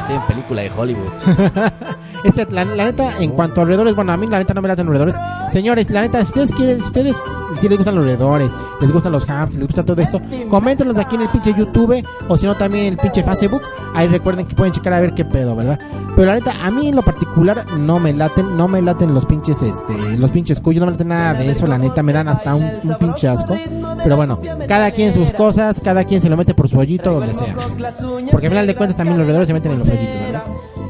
estoy 0.09 0.15
en 0.15 0.21
película 0.23 0.61
de 0.61 0.71
Hollywood. 0.71 1.09
Este, 2.21 2.45
la, 2.51 2.65
la 2.65 2.83
neta, 2.83 3.17
en 3.21 3.31
cuanto 3.31 3.61
a 3.61 3.63
roedores, 3.63 3.95
bueno, 3.95 4.11
a 4.11 4.17
mí 4.17 4.27
la 4.27 4.39
neta 4.39 4.53
no 4.53 4.61
me 4.61 4.67
laten 4.67 4.85
los 4.85 4.91
roedores. 4.91 5.15
Señores, 5.53 5.89
la 5.89 6.01
neta, 6.01 6.19
si 6.25 6.31
ustedes 6.31 6.51
quieren, 6.51 6.81
si 6.81 6.87
ustedes 6.87 7.15
si 7.55 7.69
les 7.69 7.77
gustan 7.77 7.95
los 7.95 8.03
roedores, 8.03 8.51
les 8.81 8.91
gustan 8.91 9.13
los 9.13 9.25
hamsters, 9.25 9.55
les 9.55 9.67
gusta 9.67 9.85
todo 9.85 10.01
esto, 10.01 10.21
coméntenlos 10.49 10.97
aquí 10.97 11.15
en 11.15 11.21
el 11.21 11.29
pinche 11.29 11.53
YouTube 11.57 12.05
o 12.27 12.37
si 12.37 12.45
no 12.45 12.55
también 12.55 12.85
en 12.85 12.93
el 12.93 12.99
pinche 12.99 13.23
Facebook. 13.23 13.61
Ahí 13.95 14.07
recuerden 14.07 14.45
que 14.45 14.55
pueden 14.55 14.73
checar 14.73 14.93
a 14.93 14.99
ver 14.99 15.13
qué 15.13 15.23
pedo, 15.25 15.55
¿verdad? 15.55 15.79
Pero 16.15 16.27
la 16.27 16.35
neta, 16.35 16.53
a 16.61 16.69
mí 16.71 16.89
en 16.89 16.95
lo 16.95 17.01
particular 17.01 17.65
no 17.77 17.99
me 17.99 18.13
laten, 18.13 18.57
no 18.57 18.67
me 18.67 18.81
laten 18.81 19.13
los 19.13 19.25
pinches, 19.25 19.61
este, 19.61 20.17
los 20.17 20.31
pinches 20.31 20.59
cuyos, 20.59 20.81
no 20.81 20.87
me 20.87 20.91
laten 20.91 21.07
nada 21.07 21.33
de 21.35 21.49
eso, 21.49 21.65
la 21.67 21.77
neta, 21.77 22.03
me 22.03 22.11
dan 22.11 22.27
hasta 22.27 22.53
un, 22.55 22.69
un 22.83 22.95
pinche 22.99 23.27
asco. 23.27 23.55
Pero 24.03 24.15
bueno, 24.15 24.39
cada 24.67 24.91
quien 24.91 25.13
sus 25.13 25.31
cosas, 25.31 25.81
cada 25.81 26.03
quien 26.03 26.21
se 26.21 26.29
lo 26.29 26.37
mete 26.37 26.53
por 26.53 26.67
su 26.67 26.77
hoyito, 26.77 27.13
donde 27.13 27.33
sea. 27.33 27.55
Porque 28.31 28.47
al 28.47 28.51
final 28.51 28.67
de 28.67 28.75
cuentas 28.75 28.97
también 28.97 29.17
los 29.17 29.25
roedores 29.25 29.47
se 29.47 29.53
meten 29.53 29.71
en 29.71 29.79
los 29.79 29.89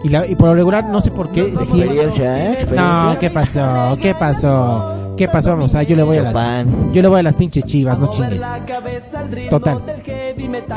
Y, 0.03 0.09
la- 0.09 0.25
y 0.25 0.35
por 0.35 0.47
lo 0.49 0.55
regular, 0.55 0.85
no 0.85 1.01
sé 1.01 1.11
por 1.11 1.29
qué. 1.29 1.43
si- 1.51 1.81
Experiencia, 1.81 2.45
¿eh? 2.45 2.53
Experiencia. 2.53 3.03
No, 3.13 3.19
¿qué 3.19 3.29
pasó? 3.29 3.97
¿Qué 4.01 4.13
pasó? 4.15 4.95
¿Qué 5.17 5.27
pasó? 5.27 5.55
O 5.55 5.67
sea, 5.67 5.83
yo 5.83 5.97
le 5.97 6.03
voy 6.03 6.15
a 6.17 6.21
las, 6.31 6.65
yo 6.93 7.01
le 7.01 7.07
voy 7.09 7.19
a 7.19 7.23
las 7.23 7.35
pinches 7.35 7.65
chivas, 7.65 7.99
no 7.99 8.07
chingues. 8.09 8.41
Total. 9.49 9.79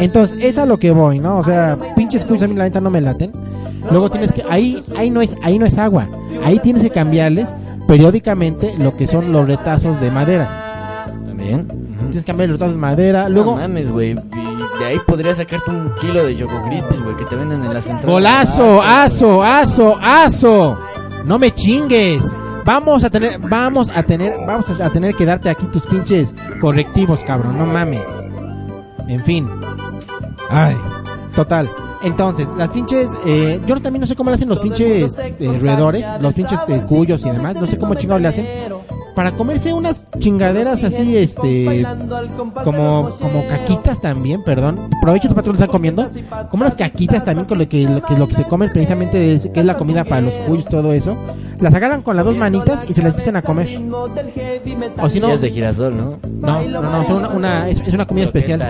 Entonces, 0.01 0.37
es 0.41 0.59
a 0.59 0.67
lo 0.67 0.79
que 0.79 0.91
voy, 0.91 1.21
¿no? 1.21 1.39
O 1.39 1.43
sea, 1.45 1.79
pinches 1.95 2.25
cuyos 2.25 2.43
a 2.43 2.49
mí 2.49 2.55
la 2.57 2.65
neta 2.65 2.81
no 2.81 2.91
me 2.91 3.01
laten. 3.01 3.31
Luego 3.91 4.11
tienes 4.11 4.33
que 4.33 4.43
ahí 4.49 4.83
ahí 4.97 5.11
no 5.11 5.23
es 5.23 5.37
ahí 5.45 5.59
no 5.59 5.67
es 5.67 5.79
agua. 5.79 6.09
Ahí 6.45 6.59
tienes 6.59 6.83
que 6.83 6.91
cambiarles 6.91 7.55
periódicamente 7.87 8.75
lo 8.79 8.97
que 8.97 9.07
son 9.07 9.31
los 9.33 9.47
retazos 9.47 10.01
de 10.01 10.11
madera. 10.11 11.07
También. 11.27 11.69
Tienes 11.99 12.17
que 12.17 12.25
cambiar 12.25 12.49
los 12.49 12.59
retazos 12.59 12.75
de 12.75 12.81
madera. 12.81 13.29
Luego 13.29 13.53
No 13.53 13.61
mames, 13.61 13.91
güey. 13.91 14.17
De 14.79 14.85
ahí 14.85 14.99
podrías 15.07 15.37
sacarte 15.37 15.71
un 15.71 15.95
kilo 16.01 16.25
de 16.25 16.37
Choco 16.37 16.63
Crispies, 16.65 17.03
güey, 17.03 17.17
que 17.17 17.25
te 17.25 17.37
venden 17.37 17.65
en 17.65 17.75
la 17.75 17.83
central. 17.83 18.07
Golazo, 18.07 18.83
aso, 18.83 19.43
aso, 19.43 19.99
aso. 20.01 20.79
No 21.25 21.39
me 21.39 21.53
chingues. 21.53 22.23
Vamos 22.65 23.05
a 23.05 23.11
tener, 23.11 23.39
vamos 23.39 23.91
a 23.91 24.03
tener, 24.03 24.35
vamos 24.47 24.81
a 24.81 24.91
tener 24.91 25.15
que 25.15 25.25
darte 25.25 25.51
aquí 25.51 25.67
tus 25.67 25.85
pinches 25.87 26.35
correctivos, 26.61 27.23
cabrón. 27.25 27.59
No 27.59 27.67
mames. 27.67 28.09
En 29.09 29.23
fin. 29.25 29.49
Ay, 30.49 30.77
total. 31.35 31.69
Entonces, 32.03 32.49
las 32.57 32.71
pinches, 32.71 33.09
eh, 33.25 33.61
yo 33.67 33.81
también 33.81 34.01
no 34.01 34.07
sé 34.07 34.17
cómo 34.17 34.31
le 34.31 34.35
hacen 34.35 34.49
los 34.49 34.59
pinches 34.59 35.15
eh, 35.19 35.59
roedores, 35.61 36.05
los 36.21 36.35
pinches 36.35 36.59
eh, 36.69 36.83
cuyos 36.89 37.25
y 37.25 37.31
demás. 37.31 37.55
No 37.55 37.67
sé 37.67 37.79
cómo 37.79 37.95
chingados 37.95 38.23
le 38.23 38.29
hacen 38.29 38.47
para 39.15 39.33
comerse 39.33 39.73
unas 39.73 40.07
chingaderas 40.19 40.85
así, 40.85 41.17
este, 41.17 41.85
como, 42.65 43.11
como 43.21 43.47
caquitas 43.47 44.01
también, 44.01 44.43
perdón. 44.43 44.91
Provecho 45.01 45.29
tu 45.29 45.35
patrón 45.35 45.57
lo 45.57 45.61
están 45.61 45.73
comiendo. 45.73 46.11
Como 46.51 46.65
unas 46.65 46.75
caquitas 46.75 47.25
también 47.25 47.47
con 47.47 47.59
lo 47.59 47.69
que, 47.69 47.83
lo 47.85 48.03
que, 48.03 48.17
lo 48.17 48.29
que 48.29 48.35
se 48.35 48.45
comen 48.45 48.71
precisamente 48.73 49.35
es, 49.35 49.49
que 49.49 49.61
es 49.61 49.67
la 49.67 49.77
comida 49.77 50.05
para 50.05 50.23
los 50.23 50.35
cuyos, 50.47 50.67
todo 50.67 50.93
eso. 50.93 51.17
Las 51.63 51.75
agarran 51.75 52.03
con 52.03 52.17
las 52.17 52.25
dos 52.25 52.37
manitas 52.37 52.85
y 52.89 52.93
se 52.95 53.01
las 53.03 53.13
empiezan 53.13 53.37
a 53.37 53.43
comer. 53.43 53.67
O 53.69 55.09
si 55.09 55.21
no, 55.21 55.29
Semillas 55.29 55.41
de 55.41 55.51
girasol, 55.51 55.97
¿no? 55.97 56.19
no, 56.41 56.63
no, 56.63 56.83
no, 56.83 57.05
son 57.05 57.17
una, 57.19 57.29
una- 57.29 57.69
es, 57.69 57.79
es 57.81 57.95
una 57.95 58.05
comida 58.05 58.25
especial. 58.25 58.61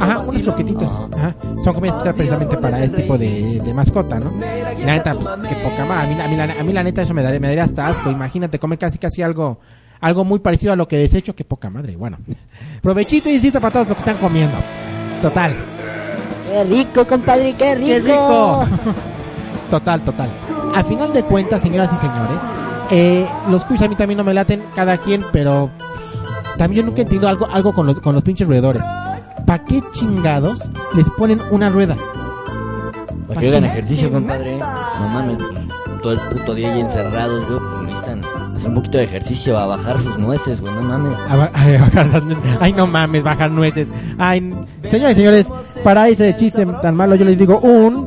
Ajá, 0.00 0.18
unas 0.26 0.42
croquetitas. 0.42 0.90
Ajá. 1.16 1.34
Son 1.62 1.74
comidas 1.74 1.96
especiales 1.96 2.14
precisamente 2.16 2.56
para 2.56 2.82
este 2.82 3.02
tipo 3.02 3.16
de, 3.16 3.60
de 3.60 3.72
mascota, 3.74 4.18
¿no? 4.18 4.32
Y 4.76 4.84
la 4.84 4.94
neta, 4.94 5.14
pues, 5.14 5.26
que 5.48 5.54
poca 5.62 5.84
madre. 5.84 6.12
A 6.12 6.16
mí, 6.16 6.20
a, 6.22 6.28
mí, 6.28 6.36
la, 6.36 6.60
a 6.60 6.64
mí 6.64 6.72
la 6.72 6.82
neta 6.82 7.02
eso 7.02 7.14
me 7.14 7.22
daría, 7.22 7.38
me 7.38 7.46
daría 7.48 7.64
hasta 7.64 7.86
asco. 7.86 8.10
Imagínate 8.10 8.58
comer 8.58 8.78
casi 8.78 8.98
casi 8.98 9.22
algo 9.22 9.58
algo 10.00 10.24
muy 10.24 10.40
parecido 10.40 10.72
a 10.72 10.76
lo 10.76 10.88
que 10.88 10.96
desecho. 10.96 11.36
Que 11.36 11.44
poca 11.44 11.70
madre. 11.70 11.96
Bueno, 11.96 12.18
provechito 12.82 13.28
y 13.28 13.34
insisto 13.34 13.60
para 13.60 13.72
todos 13.74 13.88
los 13.88 13.96
que 13.96 14.00
están 14.10 14.16
comiendo. 14.16 14.56
Total. 15.22 15.54
Qué 16.50 16.64
rico, 16.64 17.06
compadre, 17.06 17.54
qué 17.56 17.74
rico. 17.76 17.86
¡Qué 17.86 17.98
rico! 18.00 18.64
total, 19.70 20.00
total. 20.02 20.28
A 20.74 20.84
final 20.84 21.12
de 21.12 21.22
cuentas, 21.22 21.60
señoras 21.62 21.92
y 21.92 21.96
señores, 21.96 22.38
eh, 22.90 23.26
los 23.50 23.64
cuyos 23.64 23.82
a 23.82 23.88
mí 23.88 23.96
también 23.96 24.18
no 24.18 24.24
me 24.24 24.32
laten, 24.34 24.62
cada 24.74 24.96
quien, 24.98 25.24
pero 25.32 25.70
también 26.56 26.82
yo 26.84 26.90
nunca 26.90 27.02
entiendo 27.02 27.28
algo, 27.28 27.46
algo 27.50 27.72
con, 27.72 27.86
los, 27.86 27.98
con 28.00 28.14
los 28.14 28.22
pinches 28.22 28.46
roedores. 28.48 28.82
¿Para 29.46 29.64
qué 29.64 29.82
chingados 29.92 30.70
les 30.94 31.08
ponen 31.10 31.40
una 31.50 31.68
rueda? 31.70 31.96
Para 33.26 33.40
que 33.40 33.48
hagan 33.48 33.64
ejercicio, 33.64 34.10
compadre. 34.10 34.58
No 34.58 35.08
mames, 35.08 35.38
todo 36.02 36.12
el 36.12 36.18
puto 36.20 36.54
día 36.54 36.72
ahí 36.72 36.80
encerrados, 36.80 37.46
güey. 37.48 37.58
pues, 37.60 37.82
Necesitan 37.82 38.20
hacer 38.56 38.68
un 38.68 38.74
poquito 38.74 38.98
de 38.98 39.04
ejercicio 39.04 39.58
a 39.58 39.66
bajar 39.66 40.00
sus 40.00 40.18
nueces, 40.18 40.60
güey. 40.60 40.72
No 40.74 40.82
mames. 40.82 41.12
A 41.28 41.36
ba- 41.36 41.50
ay, 41.54 41.76
bajar 41.78 42.06
las 42.06 42.22
nueces. 42.22 42.44
Ay, 42.60 42.72
no 42.72 42.86
mames, 42.86 43.22
bajar 43.22 43.50
nueces. 43.50 43.88
Ay, 44.18 44.54
señores 44.84 45.16
y 45.16 45.20
señores, 45.20 45.46
para 45.84 46.08
ese 46.08 46.34
chiste 46.36 46.64
tan 46.82 46.94
malo 46.96 47.14
yo 47.16 47.24
les 47.24 47.38
digo 47.38 47.58
un... 47.60 48.06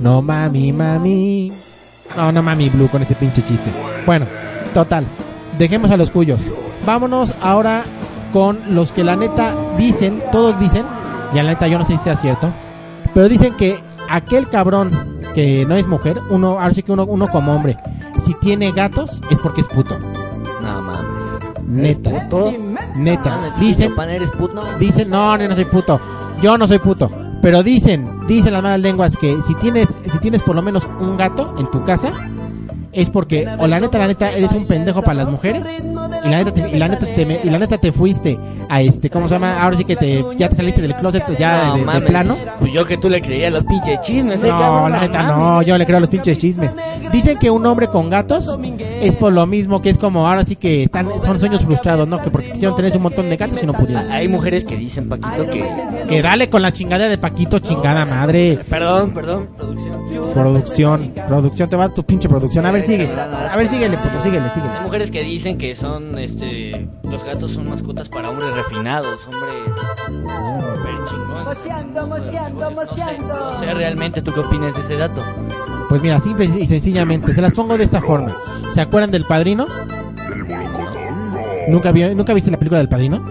No 0.00 0.22
mami, 0.22 0.72
mami. 0.72 1.52
No, 2.16 2.32
no 2.32 2.42
mami 2.42 2.68
blue 2.68 2.88
con 2.88 3.02
ese 3.02 3.14
pinche 3.14 3.42
chiste. 3.42 3.70
Bueno, 4.04 4.26
total. 4.74 5.06
Dejemos 5.58 5.90
a 5.90 5.96
los 5.96 6.10
cuyos. 6.10 6.40
Vámonos 6.84 7.34
ahora 7.40 7.82
con 8.32 8.58
los 8.74 8.92
que 8.92 9.02
la 9.04 9.16
neta 9.16 9.54
dicen, 9.78 10.22
todos 10.30 10.58
dicen, 10.60 10.84
y 11.32 11.36
la 11.36 11.44
neta 11.44 11.66
yo 11.66 11.78
no 11.78 11.84
sé 11.84 11.96
si 11.96 12.04
sea 12.04 12.16
cierto, 12.16 12.50
pero 13.14 13.28
dicen 13.28 13.56
que 13.56 13.80
aquel 14.10 14.48
cabrón 14.48 14.90
que 15.34 15.64
no 15.66 15.74
es 15.76 15.86
mujer, 15.86 16.20
uno, 16.30 16.60
ahora 16.60 16.74
sí 16.74 16.82
que 16.82 16.92
uno, 16.92 17.04
uno 17.04 17.28
como 17.28 17.54
hombre, 17.54 17.76
si 18.24 18.34
tiene 18.34 18.72
gatos 18.72 19.20
es 19.30 19.38
porque 19.38 19.62
es 19.62 19.66
puto. 19.66 19.96
No 20.62 20.82
mames. 20.82 21.64
Neta. 21.66 22.10
¿Eres 22.10 22.24
puto? 22.24 22.54
Neta. 22.96 23.30
Mames, 23.36 23.60
Dicen, 23.60 23.94
Pan, 23.94 24.10
eres 24.10 24.30
puto. 24.30 24.62
dicen, 24.78 25.10
no, 25.10 25.36
no, 25.36 25.48
no 25.48 25.54
soy 25.54 25.64
puto. 25.64 26.00
Yo 26.42 26.56
no 26.58 26.66
soy 26.66 26.78
puto. 26.78 27.10
Pero 27.42 27.62
dicen, 27.62 28.26
dicen 28.26 28.52
las 28.52 28.62
malas 28.62 28.80
lenguas 28.80 29.16
que 29.16 29.40
si 29.42 29.54
tienes, 29.54 30.00
si 30.10 30.18
tienes 30.18 30.42
por 30.42 30.56
lo 30.56 30.62
menos 30.62 30.86
un 31.00 31.16
gato 31.16 31.54
en 31.58 31.70
tu 31.70 31.84
casa, 31.84 32.12
es 32.92 33.10
porque, 33.10 33.46
o 33.58 33.66
la 33.66 33.78
neta, 33.78 33.98
la 33.98 34.08
neta, 34.08 34.32
eres 34.32 34.52
un 34.52 34.66
pendejo 34.66 35.02
para 35.02 35.14
las 35.14 35.28
mujeres, 35.28 35.66
y 36.26 36.30
la 36.30 36.38
neta, 36.38 36.52
te, 36.52 36.68
y 36.70 36.78
la 36.78 36.88
neta, 36.88 37.06
te, 37.06 37.26
me- 37.26 37.40
y 37.42 37.50
la 37.50 37.58
neta 37.58 37.78
te 37.78 37.92
fuiste 37.92 38.38
a 38.68 38.80
este, 38.80 39.10
¿cómo 39.10 39.28
se 39.28 39.34
llama? 39.34 39.62
Ahora 39.62 39.76
sí 39.76 39.84
que 39.84 39.96
te, 39.96 40.24
ya 40.36 40.48
te 40.48 40.56
saliste 40.56 40.82
del 40.82 40.94
closet 40.94 41.24
ya 41.38 41.74
No 41.76 41.92
de, 41.92 42.00
plano. 42.02 42.36
Pues 42.60 42.72
yo 42.72 42.86
que 42.86 42.96
tú 42.98 43.08
le 43.08 43.20
creías 43.20 43.52
los 43.52 43.64
pinches 43.64 44.00
chismes, 44.00 44.42
eh, 44.42 44.48
No, 44.48 44.58
cabrón, 44.58 44.92
la 44.92 45.00
neta 45.00 45.22
no, 45.22 45.62
yo 45.62 45.78
le 45.78 45.86
creo 45.86 45.98
a 45.98 46.00
los 46.00 46.10
pinches 46.10 46.38
chismes. 46.38 46.74
Dicen 47.12 47.38
que 47.38 47.50
un 47.50 47.64
hombre 47.66 47.86
con 47.88 48.10
gatos 48.10 48.58
es 49.00 49.16
por 49.16 49.32
lo 49.32 49.46
mismo 49.46 49.80
que 49.82 49.90
es 49.90 49.98
como 49.98 50.26
ahora 50.26 50.44
sí 50.44 50.56
que 50.56 50.82
están 50.84 51.08
son 51.24 51.38
sueños 51.38 51.64
frustrados, 51.64 52.08
¿no? 52.08 52.20
Que 52.22 52.30
porque 52.30 52.50
quisieron 52.52 52.76
tener 52.76 52.94
un 52.96 53.02
montón 53.02 53.28
de 53.30 53.36
gatos 53.36 53.62
y 53.62 53.66
no 53.66 53.72
pudieron. 53.72 54.10
Hay 54.10 54.28
mujeres 54.28 54.64
que 54.64 54.76
dicen, 54.76 55.08
Paquito, 55.08 55.48
que... 55.50 55.64
Que 56.08 56.22
dale 56.22 56.48
con 56.50 56.62
la 56.62 56.72
chingada 56.72 57.08
de 57.08 57.18
Paquito, 57.18 57.58
chingada 57.58 58.04
madre. 58.04 58.58
Perdón, 58.68 59.10
perdón, 59.12 59.48
producción. 59.56 59.96
Producción, 60.32 61.12
producción, 61.28 61.68
te 61.68 61.76
va 61.76 61.88
tu 61.88 62.02
pinche 62.04 62.28
producción. 62.28 62.66
A 62.66 62.70
ver, 62.70 62.82
sigue. 62.82 63.10
A 63.10 63.56
ver, 63.56 63.66
síguele, 63.68 63.96
puto, 63.96 64.20
síguele, 64.20 64.48
síguele. 64.50 64.72
Hay 64.78 64.84
mujeres 64.84 65.10
que 65.10 65.22
dicen 65.22 65.56
que 65.58 65.74
son, 65.74 66.15
este, 66.18 66.88
los 67.02 67.24
gatos 67.24 67.52
son 67.52 67.68
mascotas 67.68 68.08
para 68.08 68.30
hombres 68.30 68.54
refinados, 68.54 69.18
hombres 69.26 69.54
super 70.06 71.04
chingones. 71.08 71.44
Mocheando, 71.44 72.06
mocheando, 72.06 72.70
mocheando. 72.70 73.34
No 73.34 73.58
sé 73.58 73.74
realmente 73.74 74.22
tú 74.22 74.32
qué 74.32 74.40
opinas 74.40 74.74
de 74.74 74.80
ese 74.80 74.96
dato. 74.96 75.22
Pues 75.88 76.02
mira, 76.02 76.20
simple 76.20 76.46
y 76.46 76.66
sencillamente, 76.66 77.34
se 77.34 77.40
las 77.40 77.52
pongo 77.52 77.78
de 77.78 77.84
esta 77.84 78.00
forma. 78.00 78.36
¿Se 78.72 78.80
acuerdan 78.80 79.10
del 79.10 79.24
padrino? 79.24 79.66
¿Nunca, 81.68 81.92
vio, 81.92 82.14
¿Nunca 82.14 82.32
viste 82.32 82.50
la 82.50 82.58
película 82.58 82.78
del 82.78 82.88
padrino? 82.88 83.24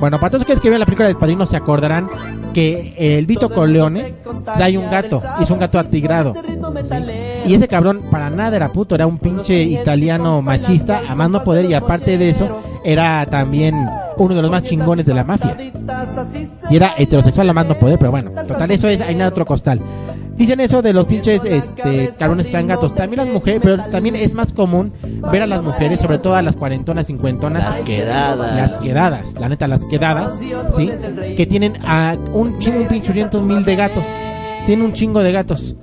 Bueno, 0.00 0.18
para 0.18 0.30
todos 0.30 0.42
aquellos 0.42 0.60
que 0.60 0.68
vieron 0.68 0.80
la 0.80 0.86
película 0.86 1.08
del 1.08 1.16
padrino 1.16 1.46
se 1.46 1.56
acordarán 1.56 2.06
que 2.52 2.94
el 2.96 3.26
Vito 3.26 3.50
Corleone 3.50 4.14
trae 4.54 4.76
un 4.76 4.90
gato, 4.90 5.22
es 5.40 5.50
un 5.50 5.58
gato 5.58 5.78
atigrado. 5.78 6.34
Y 7.46 7.54
ese 7.54 7.68
cabrón 7.68 8.00
para 8.10 8.30
nada 8.30 8.56
era 8.56 8.72
puto, 8.72 8.94
era 8.94 9.06
un 9.06 9.18
pinche 9.18 9.62
italiano 9.62 10.42
machista, 10.42 11.02
a 11.08 11.14
más 11.14 11.30
no 11.30 11.44
poder, 11.44 11.66
y 11.66 11.74
aparte 11.74 12.18
de 12.18 12.30
eso, 12.30 12.60
era 12.84 13.24
también 13.26 13.74
uno 14.16 14.34
de 14.34 14.42
los 14.42 14.50
más 14.50 14.62
chingones 14.62 15.06
de 15.06 15.14
la 15.14 15.24
mafia. 15.24 15.56
Y 16.70 16.76
era 16.76 16.94
heterosexual 16.96 17.50
a 17.50 17.52
más 17.52 17.66
no 17.66 17.78
poder, 17.78 17.98
pero 17.98 18.10
bueno, 18.10 18.30
total, 18.46 18.70
eso 18.70 18.88
es, 18.88 19.00
hay 19.00 19.14
nada 19.14 19.30
otro 19.30 19.46
costal. 19.46 19.80
Dicen 20.36 20.60
eso 20.60 20.82
de 20.82 20.92
los 20.92 21.06
pinches 21.06 21.44
este, 21.44 22.10
cabrones 22.18 22.46
que 22.46 22.52
traen 22.52 22.66
gatos. 22.66 22.94
También 22.94 23.24
las 23.24 23.32
mujeres, 23.32 23.60
pero 23.62 23.82
también 23.90 24.16
es 24.16 24.34
más 24.34 24.52
común 24.52 24.92
ver 25.32 25.42
a 25.42 25.46
las 25.46 25.62
mujeres, 25.62 26.00
sobre 26.00 26.18
todo 26.18 26.34
a 26.34 26.42
las 26.42 26.56
cuarentonas, 26.56 27.06
cincuentonas. 27.06 27.64
Las 27.64 27.80
quedadas. 27.80 28.56
Las 28.56 28.76
quedadas, 28.76 29.34
la 29.40 29.48
neta, 29.48 29.66
las 29.66 29.84
quedadas, 29.86 30.38
¿sí? 30.74 30.90
Que 31.36 31.46
tienen 31.46 31.78
a 31.86 32.16
un 32.32 32.58
chingo, 32.58 32.80
un 32.80 32.88
pinchuriento 32.88 33.40
mil 33.40 33.64
de 33.64 33.76
gatos. 33.76 34.04
Tiene 34.66 34.84
un 34.84 34.92
chingo 34.92 35.20
de 35.20 35.32
gatos. 35.32 35.74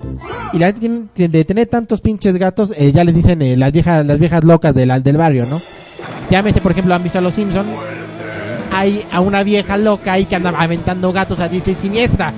Y 0.52 0.60
la 0.60 0.72
tiene, 0.72 1.06
de 1.16 1.46
tener 1.46 1.68
tantos 1.68 2.02
pinches 2.02 2.36
gatos, 2.36 2.74
eh, 2.78 2.92
ya 2.92 3.04
le 3.04 3.12
dicen 3.12 3.42
eh, 3.42 3.58
las 3.58 3.72
viejas 3.72 4.06
las 4.06 4.20
viejas 4.20 4.44
locas 4.44 4.76
del, 4.76 5.02
del 5.02 5.18
barrio, 5.18 5.46
¿no? 5.48 5.60
Llámese, 6.30 6.62
por 6.62 6.74
ejemplo, 6.74 6.94
han 6.94 7.02
visto 7.02 7.18
a 7.18 7.22
los 7.22 7.34
Simpsons. 7.34 7.70
Hay 8.72 9.06
a 9.12 9.20
una 9.20 9.42
vieja 9.44 9.78
loca 9.78 10.14
ahí 10.14 10.26
que 10.26 10.36
anda 10.36 10.54
aventando 10.56 11.12
gatos 11.12 11.40
a 11.40 11.48
diestra 11.48 11.74
y 11.74 11.76
siniestra. 11.76 12.34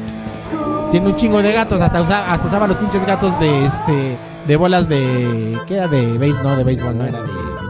Tiene 0.95 1.10
un 1.10 1.15
chingo 1.17 1.41
de 1.41 1.51
gatos, 1.51 1.81
hasta 1.81 2.01
usaba, 2.01 2.31
hasta 2.31 2.47
usaba 2.47 2.67
los 2.67 2.77
pinches 2.77 3.05
gatos 3.05 3.38
de 3.38 3.65
este 3.65 4.17
de 4.47 4.55
bolas 4.55 4.88
de 4.88 5.60
¿qué 5.67 5.75
era 5.75 5.89
de 5.89 6.17
béisbol? 6.17 6.41
No, 6.41 6.55
de 6.55 6.63
béisbol, 6.63 6.97
no 6.97 7.03
era 7.03 7.21
de 7.21 7.29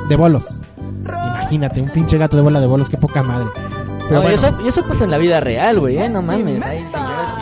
de 0.10 0.16
bolos. 0.16 0.62
Imagínate, 1.08 1.82
un 1.82 1.90
pinche 1.90 2.20
gato 2.20 2.38
de 2.38 2.44
bola 2.44 2.62
de 2.62 2.68
bolos, 2.68 2.88
qué 2.88 2.98
poca 2.98 3.24
madre. 3.24 3.48
Pero 4.08 4.22
No, 4.22 4.30
y, 4.30 4.36
bueno, 4.36 4.48
eso, 4.48 4.62
y 4.64 4.68
eso 4.68 4.84
pasa 4.84 5.06
en 5.06 5.10
la 5.10 5.18
vida 5.18 5.40
real, 5.40 5.80
güey, 5.80 5.98
¿eh? 5.98 6.08
No 6.08 6.22
mames. 6.22 6.62
Hay 6.64 6.82
señoras 6.82 7.34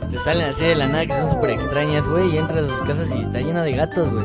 que 0.00 0.16
te 0.16 0.24
salen 0.24 0.50
así 0.50 0.64
de 0.64 0.74
la 0.74 0.88
nada 0.88 1.06
que 1.06 1.12
son 1.12 1.30
súper 1.30 1.50
extrañas, 1.50 2.08
güey, 2.08 2.34
y 2.34 2.38
entras 2.38 2.64
a 2.64 2.68
sus 2.68 2.80
casas 2.80 3.06
y 3.16 3.20
está 3.20 3.38
llena 3.38 3.62
de 3.62 3.72
gatos, 3.74 4.12
güey. 4.12 4.24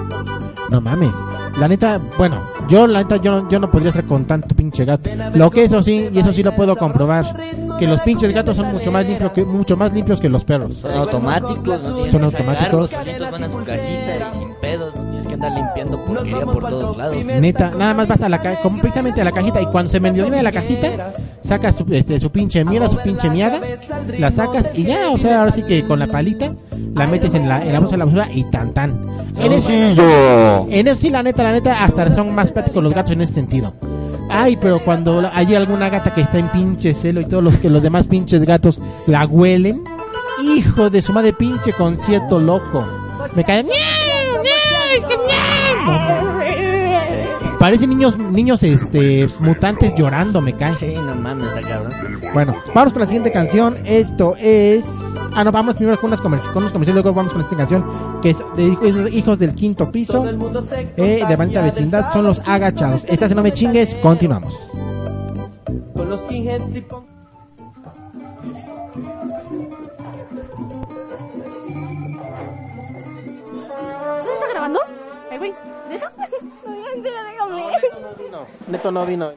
no 0.72 0.82
mames. 0.82 1.16
La 1.60 1.68
neta, 1.68 2.00
bueno, 2.18 2.42
yo 2.68 2.88
la 2.88 3.04
neta 3.04 3.18
yo 3.18 3.30
no, 3.30 3.50
yo 3.50 3.60
no 3.60 3.70
podría 3.70 3.90
estar 3.90 4.06
con 4.06 4.26
tanto 4.26 4.56
pinche 4.56 4.84
gato. 4.84 5.12
Lo 5.36 5.52
que 5.52 5.66
eso 5.66 5.84
sí, 5.84 6.10
y 6.12 6.18
eso 6.18 6.34
sí 6.34 6.42
lo 6.42 6.56
puedo 6.56 6.76
comprobar, 6.76 7.36
que 7.80 7.88
los 7.88 8.02
pinches 8.02 8.32
gatos 8.34 8.58
son 8.58 8.72
mucho 8.72 8.92
más 8.92 9.06
limpios 9.06 9.32
que 9.32 9.44
mucho 9.46 9.76
más 9.78 9.92
limpios 9.94 10.20
que 10.20 10.30
los 10.30 10.44
perros. 10.46 10.76
Son 10.78 10.92
automáticos, 10.94 11.82
no 11.84 11.94
tienes 11.96 12.12
Son 12.12 12.24
automáticos. 12.24 12.92
van 12.92 13.44
a 13.44 13.50
su 13.50 13.58
cajita 13.64 14.30
y 14.34 14.38
sin 14.38 14.54
pedos, 14.62 14.96
no 14.96 15.02
tienes 15.04 15.28
que 15.28 15.34
andar 15.34 15.52
limpiando 15.52 16.00
porquería 16.06 16.46
por 16.46 16.70
todos 16.70 16.98
lados. 16.98 17.16
Neta, 17.26 17.72
nada 17.78 17.94
más 17.94 18.08
vas 18.08 18.22
a 18.22 18.30
la 18.30 18.40
ca- 18.42 18.56
como 18.62 18.80
precisamente 18.80 19.22
a 19.22 19.24
la 19.26 19.32
cajita 19.32 19.62
y 19.62 19.66
cuando 19.68 19.92
se 19.92 20.00
vendió 20.00 20.30
de 20.30 20.44
la 20.44 20.52
cajita, 20.52 21.12
sacas 21.42 21.76
su, 21.76 21.86
este, 21.94 22.20
su 22.20 22.32
pinche 22.32 22.64
mierda, 22.64 22.90
su 22.90 22.98
pinche 22.98 23.30
miada, 23.30 23.60
la 24.18 24.32
sacas 24.32 24.70
y 24.74 24.84
ya, 24.86 25.10
o 25.12 25.18
sea, 25.18 25.40
ahora 25.40 25.52
sí 25.52 25.64
que 25.64 25.84
con 25.86 26.00
la 26.00 26.08
palita 26.08 26.54
la 26.96 27.08
metes 27.08 27.34
en 27.34 27.50
la, 27.50 27.62
en 27.64 27.74
la 27.74 27.80
bolsa 27.80 27.94
de 27.96 27.98
la 28.00 28.06
basura 28.06 28.28
y 28.34 28.44
tan 28.46 28.74
tan. 28.74 28.92
En 29.40 29.52
eso, 29.52 29.70
en 30.70 30.88
eso 30.88 30.96
sí, 31.02 31.10
la 31.10 31.24
neta, 31.24 31.44
la 31.44 31.52
neta, 31.52 31.84
hasta 31.84 32.12
son 32.12 32.34
más 32.36 32.52
prácticos 32.52 32.84
los 32.84 32.94
gatos 32.94 33.12
en 33.14 33.22
ese 33.22 33.34
sentido. 33.34 33.74
Ay, 34.36 34.58
pero 34.58 34.84
cuando 34.84 35.30
hay 35.32 35.54
alguna 35.54 35.90
gata 35.90 36.12
que 36.14 36.22
está 36.22 36.40
en 36.40 36.48
pinche 36.50 36.96
celo 36.96 37.22
y 37.22 37.26
todos 37.26 37.44
los 37.44 37.56
que 37.58 37.70
los 37.70 37.84
demás 37.84 38.08
pinches 38.08 38.44
gatos 38.44 38.82
la 39.06 39.28
huelen, 39.28 39.84
hijo 40.44 40.90
de 40.90 41.04
su 41.04 41.14
madre 41.14 41.34
pinche 41.34 41.72
concierto 41.72 42.40
loco. 42.40 42.84
Me 43.36 43.44
cae. 43.44 43.64
Parecen 47.60 47.92
niños, 47.92 48.18
niños 48.18 48.64
este, 48.64 49.28
mutantes 49.40 49.94
llorando, 49.96 50.42
me 50.42 50.54
cae. 50.54 50.76
Sí, 50.78 50.94
no 50.96 51.16
mames, 51.16 51.48
cabrón. 51.66 51.94
Bueno, 52.34 52.56
vamos 52.74 52.92
con 52.92 53.02
la 53.02 53.06
siguiente 53.06 53.32
canción. 53.32 53.78
Esto 53.86 54.36
es. 54.40 54.84
Ah, 55.36 55.44
no, 55.44 55.52
vamos 55.52 55.76
primero 55.76 56.00
con 56.00 56.10
unas 56.10 56.22
comerci- 56.22 56.52
con 56.54 56.58
unos 56.64 56.72
comerciales, 56.72 57.04
luego 57.04 57.16
vamos 57.16 57.34
con 57.34 57.42
esta 57.42 57.56
canción 57.58 57.84
que 58.22 58.30
es 58.32 58.38
de 58.56 58.64
Hijos- 58.68 59.12
Hijos 59.12 59.40
del 59.40 59.56
Quinto 59.56 59.92
Piso, 59.92 60.26
eh, 60.98 61.24
de 61.28 61.36
Bonita 61.36 61.62
Vecindad, 61.62 62.12
son 62.14 62.26
los 62.26 62.48
agachados. 62.48 63.06
Esta 63.06 63.28
se 63.28 63.36
no 63.36 63.42
me 63.42 63.52
chingues, 63.54 63.96
continuamos. 63.96 64.70
Con 65.96 66.10
los 66.10 66.22
skinheads 66.22 66.76
y 66.76 66.86
¿No 74.24 74.32
está 74.34 74.48
grabando? 74.52 74.80
Ay, 75.32 75.38
güey, 75.38 75.54
deja. 75.90 76.12
No, 76.96 77.02
déjame. 77.02 77.64
Neto 78.68 78.92
no 78.92 79.06
vino. 79.06 79.32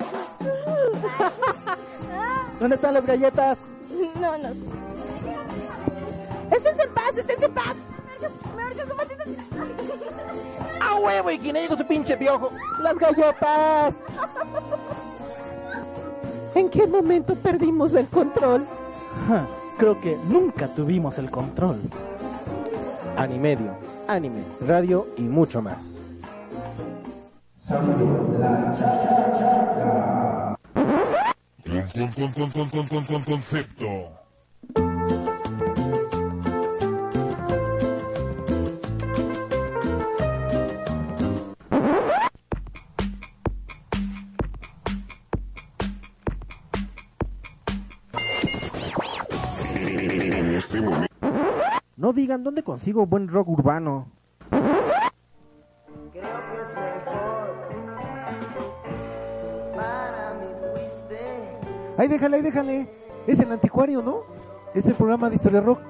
¿Dónde 2.61 2.77
están 2.77 2.95
las 2.95 3.05
galletas? 3.07 3.59
No, 4.21 4.39
no. 4.39 4.49
Esténse 6.51 6.83
en 6.83 6.95
paz, 6.95 7.17
esténse 7.17 7.45
en 7.47 7.55
paz. 7.55 7.77
¡Ah, 10.81 10.97
huevo! 10.97 11.31
¿Y 11.31 11.39
quién 11.39 11.57
llegó 11.57 11.77
su 11.77 11.87
pinche 11.87 12.17
piojo? 12.17 12.51
¡Las 12.81 12.97
galletas! 12.97 13.95
¿En 16.55 16.71
qué 16.71 16.87
momento 16.87 17.35
perdimos 17.35 17.95
el 17.95 18.07
control? 18.07 18.67
Ja, 19.29 19.47
Creo 19.79 20.01
que 20.01 20.17
nunca 20.27 20.69
tuvimos 20.69 21.19
el 21.19 21.31
control. 21.31 21.79
Animedio, 23.15 23.77
anime, 24.09 24.43
radio 24.67 25.07
y 25.19 25.23
mucho 25.23 25.61
más. 25.61 25.77
Concepto. 33.27 33.96
Consigo 52.77 53.07
buen 53.07 53.27
rock 53.27 53.49
urbano. 53.49 54.07
Ahí 61.97 62.07
déjale, 62.07 62.37
ahí 62.37 62.43
déjale. 62.43 62.91
Es 63.27 63.41
el 63.41 63.51
anticuario, 63.51 64.03
¿no? 64.03 64.25
Es 64.75 64.87
el 64.87 64.95
programa 64.95 65.31
de 65.31 65.37
historia 65.37 65.63
rock. 65.63 65.81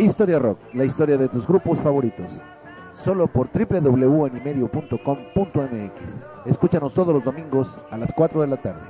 Historia 0.00 0.40
Rock, 0.40 0.58
la 0.74 0.84
historia 0.84 1.16
de 1.16 1.28
tus 1.28 1.46
grupos 1.46 1.78
favoritos. 1.78 2.42
Solo 3.04 3.26
por 3.26 3.48
www.animedio.com.mx. 3.48 6.46
Escúchanos 6.46 6.94
todos 6.94 7.12
los 7.12 7.24
domingos 7.24 7.80
a 7.90 7.98
las 7.98 8.12
4 8.12 8.42
de 8.42 8.46
la 8.46 8.58
tarde. 8.58 8.80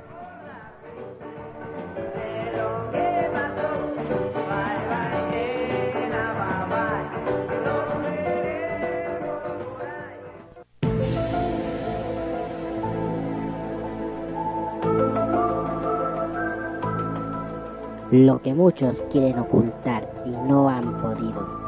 Lo 18.11 18.39
que 18.43 18.53
muchos 18.53 19.01
quieren 19.11 19.39
ocultar 19.39 20.07
y 20.23 20.29
no 20.29 20.69
han 20.69 20.97
podido. 20.97 21.63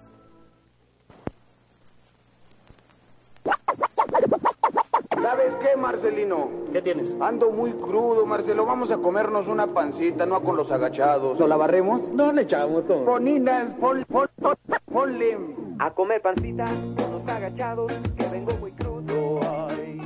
¿Sabes 5.41 5.55
qué, 5.55 5.75
Marcelino? 5.75 6.49
¿Qué 6.71 6.83
tienes? 6.83 7.17
Ando 7.19 7.49
muy 7.49 7.71
crudo, 7.71 8.27
Marcelo. 8.27 8.63
Vamos 8.63 8.91
a 8.91 8.97
comernos 8.97 9.47
una 9.47 9.65
pancita, 9.65 10.23
no 10.27 10.43
con 10.43 10.55
los 10.55 10.69
agachados. 10.71 11.39
¿Lo 11.39 11.47
la 11.47 11.57
barremos? 11.57 12.09
No 12.11 12.31
le 12.31 12.43
echamos 12.43 12.85
todo. 12.85 13.05
Poninas, 13.05 13.73
pon, 13.73 14.05
pon, 14.07 14.27
pon- 14.39 14.55
ponle. 14.85 15.37
A 15.79 15.89
comer 15.95 16.21
pancita 16.21 16.65
con 16.67 17.11
los 17.11 17.27
agachados, 17.27 17.91
que 18.15 18.27
vengo 18.27 18.51
muy 18.59 18.71
crudo. 18.73 19.39
Ay. 19.67 19.99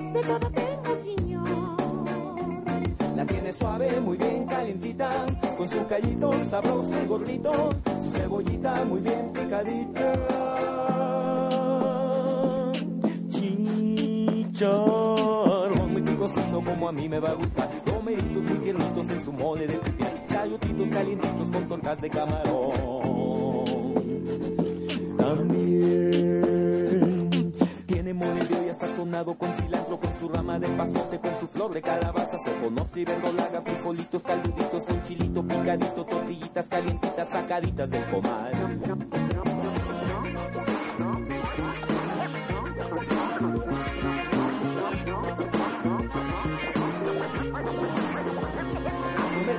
La 3.18 3.26
tiene 3.26 3.52
suave, 3.52 4.00
muy 4.00 4.18
bien 4.18 4.46
calientita, 4.46 5.26
con 5.58 5.68
su 5.68 5.86
callito 5.86 6.32
sabroso 6.46 6.96
y 7.04 7.08
gordito, 7.08 7.70
su 8.04 8.10
cebollita 8.12 8.86
muy 8.86 9.02
bien 9.02 9.32
picadita. 9.34 10.14
Chicharrón 14.56 15.92
muy 15.92 16.02
picosito 16.02 16.64
como 16.64 16.88
a 16.88 16.94
mí 16.94 17.10
me 17.10 17.20
va 17.20 17.32
a 17.32 17.34
gustar, 17.34 17.70
romeritos 17.86 18.42
muy 18.46 18.58
tiernitos 18.60 19.10
en 19.10 19.22
su 19.22 19.34
mole 19.34 19.68
de 19.68 19.78
pipián, 19.80 20.12
chayotitos 20.30 20.90
calientitos 20.92 21.52
con 21.52 21.68
tortas 21.68 22.00
de 22.00 22.10
camarón. 22.10 22.74
También 25.18 26.42
tiene 27.86 28.14
mole 28.14 28.46
de 28.46 28.58
olla 28.58 28.74
sazonado 28.76 29.38
con 29.38 29.52
cilantro, 29.52 30.00
con 30.00 30.14
su 30.18 30.30
rama 30.30 30.58
de 30.58 30.70
pasote, 30.70 31.20
con 31.20 31.36
su 31.36 31.48
flor 31.50 31.74
de 31.74 31.82
calabaza, 31.82 32.40
soconostre 32.40 33.02
y 33.02 33.06
verdolaga, 33.06 33.62
frijolitos 33.62 34.24
caluditos 34.24 34.86
con 34.88 35.02
chilito 35.02 35.46
picadito, 35.46 36.06
tortillitas 36.06 36.70
calientitas 36.70 37.28
sacaditas 37.28 37.90
del 37.90 38.06
comal. 38.10 39.35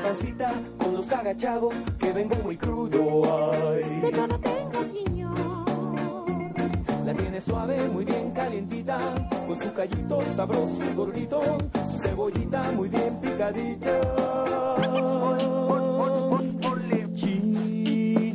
Pancita 0.06 0.52
con 0.78 0.94
los 0.94 1.10
agachados, 1.10 1.74
que 1.98 2.12
vengo 2.12 2.36
muy 2.36 2.56
crudo. 2.56 3.22
Ay. 3.24 3.82
La 7.04 7.12
tiene 7.14 7.40
suave, 7.40 7.88
muy 7.88 8.04
bien 8.04 8.30
calientita, 8.30 8.98
con 9.46 9.58
su 9.60 9.72
callito 9.72 10.22
sabroso 10.34 10.84
y 10.84 10.94
gordito, 10.94 11.58
su 11.90 11.98
cebollita 11.98 12.70
muy 12.72 12.88
bien 12.88 13.20
picadita. 13.20 14.00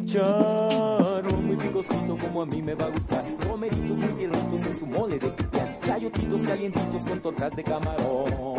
Chicharrón 0.02 1.46
muy 1.46 1.56
picosito 1.56 2.18
como 2.20 2.42
a 2.42 2.46
mí 2.46 2.62
me 2.62 2.76
va 2.76 2.86
a 2.86 2.90
gustar, 2.90 3.24
romeritos 3.48 3.98
muy 3.98 4.14
tiernitos 4.14 4.62
en 4.62 4.76
su 4.76 4.88
mole 4.88 5.18
de 5.20 5.30
pipián, 5.30 5.78
chayotitos 5.84 6.42
calientitos 6.42 7.04
con 7.04 7.22
tortas 7.22 7.56
de 7.56 7.64
camarón. 7.64 8.52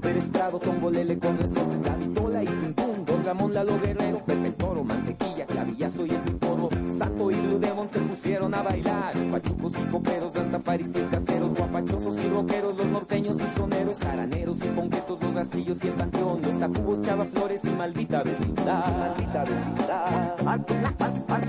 Prado, 0.00 0.58
Tongolele 0.58 1.18
con 1.18 1.36
resortes, 1.36 1.82
la 1.82 1.94
vitola 1.94 2.42
y 2.42 2.46
pum 2.46 2.72
pum, 2.72 3.04
Don 3.04 3.24
Ramón 3.24 3.52
Lalo 3.52 3.78
Guerrero, 3.80 4.22
Pepe 4.24 4.46
el 4.46 4.54
Toro, 4.54 4.82
Mantequilla, 4.82 5.46
Clavillazo 5.46 6.06
y 6.06 6.10
el 6.10 6.20
Piporro, 6.22 6.70
Sato 6.90 7.30
y 7.30 7.34
Blue 7.34 7.58
Demon 7.58 7.86
se 7.86 8.00
pusieron 8.00 8.54
a 8.54 8.62
bailar, 8.62 9.12
pachucos 9.30 9.74
y 9.76 9.90
coperos, 9.90 10.34
rastafaris 10.34 10.94
y 10.96 11.00
caseros, 11.06 11.54
guapachosos 11.54 12.18
y 12.18 12.28
rockeros, 12.28 12.76
los 12.76 12.86
norteños 12.86 13.36
y 13.40 13.46
soneros, 13.56 13.98
jaraneros 13.98 14.64
y 14.64 14.68
ponquetos, 14.68 15.22
los 15.22 15.34
rastillos 15.34 15.84
y 15.84 15.88
el 15.88 15.94
panteón, 15.94 16.42
los 16.42 16.58
tacubos, 16.58 17.02
chava 17.02 17.24
flores 17.26 17.64
y 17.64 17.70
maldita 17.70 18.22
vecindad. 18.22 18.96
Maldita 18.96 19.44
vecindad. 19.44 20.36
Ando, 20.46 20.74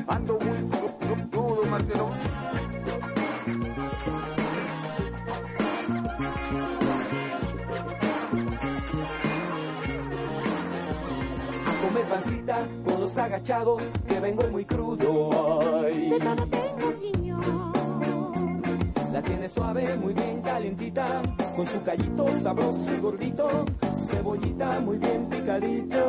ando, 0.07 0.39
muy 0.39 1.69
Marcelo. 1.69 2.30
Pancita 11.99 12.67
con 12.85 13.01
los 13.01 13.17
agachados, 13.17 13.83
que 14.07 14.19
vengo 14.19 14.47
muy 14.49 14.65
crudo. 14.65 15.29
Ay. 15.83 16.17
La 19.11 19.21
tiene 19.21 19.49
suave, 19.49 19.97
muy 19.97 20.13
bien 20.13 20.41
calientita, 20.41 21.21
con 21.55 21.67
su 21.67 21.81
callito 21.83 22.27
sabroso 22.39 22.95
y 22.95 22.99
gordito, 22.99 23.65
su 23.97 24.05
cebollita 24.05 24.79
muy 24.79 24.97
bien 24.97 25.27
picadita. 25.29 26.05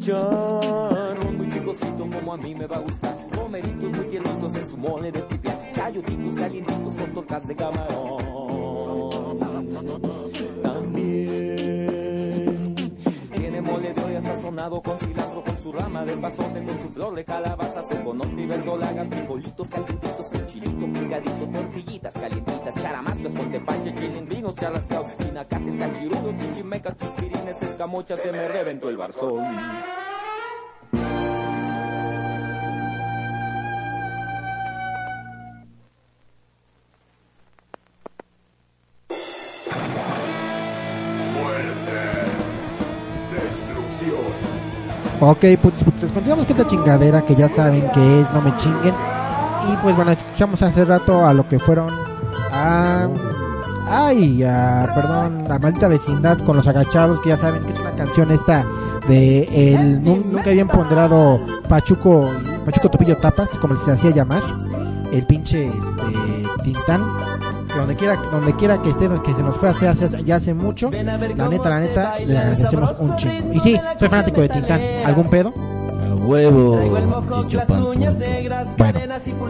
Chicharrón 0.00 1.36
muy 1.36 1.46
picosito 1.46 2.08
como 2.10 2.34
a 2.34 2.36
mí 2.36 2.54
me 2.54 2.66
va 2.66 2.76
a 2.76 2.80
gustar, 2.80 3.16
romeritos 3.32 3.92
muy 3.92 4.04
tiernitos 4.06 4.54
en 4.54 4.66
su 4.66 4.76
mole 4.76 5.10
de 5.12 5.22
pipián, 5.22 5.56
chayotitos 5.72 6.34
calientitos 6.34 6.96
con 6.96 7.14
tortas 7.14 7.48
de 7.48 7.56
camarón. 7.56 8.19
Tiene 13.34 13.60
mole 13.60 13.92
de 13.92 14.02
olla 14.02 14.22
sazonado 14.22 14.80
con 14.82 14.98
cilantro, 14.98 15.44
con 15.44 15.56
su 15.56 15.72
rama 15.72 16.04
de 16.04 16.16
pasote, 16.16 16.62
con 16.62 16.78
su 16.78 16.88
flor 16.90 17.14
de 17.14 17.24
calabaza, 17.24 17.82
se 17.82 18.02
conoce 18.02 18.40
y 18.40 18.46
verdolaga, 18.46 19.04
frijolitos 19.04 19.68
calientitos, 19.70 20.26
con 20.26 20.46
chilito 20.46 20.86
picadito, 20.86 21.46
tortillitas 21.52 22.14
calientitas, 22.14 22.74
charamascas 22.76 23.36
con 23.36 23.50
tepache, 23.50 23.94
chilindrinos, 23.94 24.56
charrascaos, 24.56 25.16
chinacates, 25.18 25.76
cachirudos, 25.76 26.36
chichimecas, 26.36 26.96
chispirines, 26.96 27.62
escamochas, 27.62 28.20
se 28.20 28.32
me 28.32 28.48
reventó 28.48 28.88
el 28.88 28.96
barzón. 28.96 29.44
Ok, 45.20 45.40
pues, 45.60 45.74
pues 46.00 46.12
continuamos 46.12 46.46
con 46.46 46.56
esta 46.56 46.68
chingadera 46.68 47.20
que 47.22 47.34
ya 47.34 47.48
saben 47.48 47.82
que 47.92 48.20
es 48.20 48.26
No 48.32 48.40
Me 48.40 48.56
Chinguen. 48.56 48.94
Y 49.70 49.76
pues 49.82 49.94
bueno, 49.94 50.10
escuchamos 50.12 50.62
hace 50.62 50.84
rato 50.84 51.26
a 51.26 51.34
lo 51.34 51.46
que 51.48 51.58
fueron 51.58 51.88
a... 52.52 53.08
Ay, 53.86 54.38
perdón, 54.94 55.44
la 55.48 55.58
maldita 55.58 55.88
vecindad 55.88 56.38
con 56.38 56.56
los 56.56 56.66
agachados, 56.68 57.20
que 57.20 57.30
ya 57.30 57.36
saben 57.36 57.62
que 57.64 57.72
es 57.72 57.78
una 57.80 57.90
canción 57.92 58.30
esta 58.30 58.64
de 59.08 59.74
el 59.74 60.02
nu- 60.02 60.22
nunca 60.24 60.50
habían 60.50 60.68
ponderado 60.68 61.40
Pachuco, 61.68 62.28
Pachuco 62.64 62.88
Topillo 62.88 63.16
Tapas, 63.16 63.50
como 63.60 63.76
se 63.76 63.90
hacía 63.90 64.10
llamar, 64.10 64.42
el 65.10 65.26
pinche 65.26 65.66
este, 65.66 66.62
Tintán, 66.62 67.02
donde 67.90 67.96
quiera, 67.96 68.16
donde 68.30 68.52
quiera 68.56 68.78
que 68.82 68.90
esté, 68.90 69.08
que 69.24 69.34
se 69.34 69.42
nos 69.42 69.56
fue 69.56 69.68
hace, 69.70 69.88
hace- 69.88 70.22
ya 70.24 70.36
hace 70.36 70.54
mucho, 70.54 70.90
la 70.90 71.48
neta, 71.48 71.68
la 71.68 71.80
neta, 71.80 72.18
le 72.20 72.38
agradecemos 72.38 72.94
un 73.00 73.16
chingo. 73.16 73.52
Y 73.52 73.60
sí, 73.60 73.76
soy 73.98 74.08
fanático 74.08 74.40
de 74.40 74.48
Tintán, 74.48 74.80
¿algún 75.04 75.28
pedo? 75.28 75.52
A 75.56 76.14
huevo. 76.14 76.76
Bueno, 78.78 79.00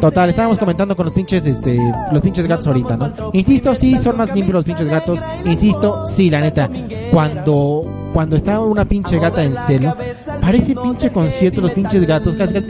total, 0.00 0.30
estábamos 0.30 0.58
comentando 0.58 0.96
con 0.96 1.04
los 1.06 1.12
pinches, 1.14 1.46
este, 1.46 1.78
los 2.12 2.22
pinches 2.22 2.46
gatos 2.46 2.66
ahorita, 2.66 2.96
¿no? 2.96 3.12
Insisto, 3.32 3.74
sí, 3.74 3.98
son 3.98 4.16
más 4.16 4.28
limpios 4.34 4.54
los 4.54 4.64
pinches 4.64 4.88
gatos. 4.88 5.20
Insisto, 5.44 6.06
sí, 6.06 6.30
la 6.30 6.40
neta, 6.40 6.70
cuando, 7.12 7.84
cuando 8.12 8.36
está 8.36 8.58
una 8.60 8.84
pinche 8.84 9.18
gata 9.18 9.42
en 9.42 9.54
celo, 9.66 9.94
parece 10.40 10.74
pinche 10.74 11.10
concierto 11.10 11.60
los 11.60 11.72
pinches 11.72 12.06
gatos, 12.06 12.34
casi 12.36 12.54
casi, 12.54 12.66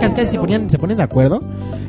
casi, 0.00 0.14
casi 0.16 0.30
se 0.32 0.38
ponían, 0.38 0.68
se 0.70 0.78
ponen 0.78 0.96
de 0.96 1.02
acuerdo. 1.02 1.40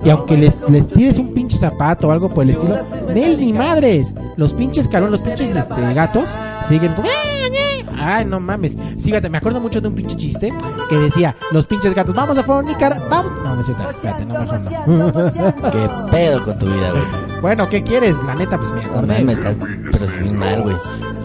Y 0.03 0.09
aunque 0.09 0.37
les, 0.37 0.55
les 0.69 0.87
tires 0.89 1.17
un 1.17 1.33
pinche 1.33 1.57
zapato 1.57 2.07
o 2.07 2.11
algo 2.11 2.29
por 2.29 2.43
el 2.43 2.51
estilo, 2.51 2.77
Nel 3.13 3.39
ni 3.39 3.51
madres, 3.53 4.13
los 4.35 4.53
pinches 4.53 4.87
calón, 4.87 5.11
los 5.11 5.21
pinches, 5.21 5.55
este, 5.55 5.93
gatos, 5.93 6.29
siguen 6.67 6.93
como, 6.93 7.07
Ay, 7.99 8.25
no 8.25 8.39
mames. 8.39 8.77
Fíjate, 8.99 9.27
me 9.29 9.39
acuerdo 9.39 9.59
mucho 9.59 9.81
de 9.81 9.87
un 9.87 9.95
pinche 9.95 10.15
chiste 10.15 10.53
que 10.87 10.95
decía, 10.97 11.35
los 11.51 11.65
pinches 11.65 11.95
gatos, 11.95 12.13
vamos 12.15 12.37
a 12.37 12.43
fornicar, 12.43 13.01
vamos. 13.09 13.31
No, 13.43 13.55
no 13.55 13.61
es 13.61 13.65
cierto, 13.65 13.89
espérate, 13.89 14.25
no, 14.25 14.39
mejor 14.39 14.59
no. 14.87 15.13
¿Qué 15.71 15.89
pedo 16.11 16.45
con 16.45 16.59
tu 16.59 16.65
vida, 16.67 16.91
güey? 16.91 17.03
Bueno, 17.41 17.67
¿qué 17.69 17.81
quieres? 17.83 18.17
La 18.23 18.35
neta, 18.35 18.57
pues 18.57 18.71
me 18.71 18.83
No 18.83 18.89
acordé. 18.91 19.23
mames, 19.23 19.37
estás 19.39 19.55
pero 19.99 20.11
muy 20.21 20.29
mal, 20.31 20.61
güey. 20.61 20.75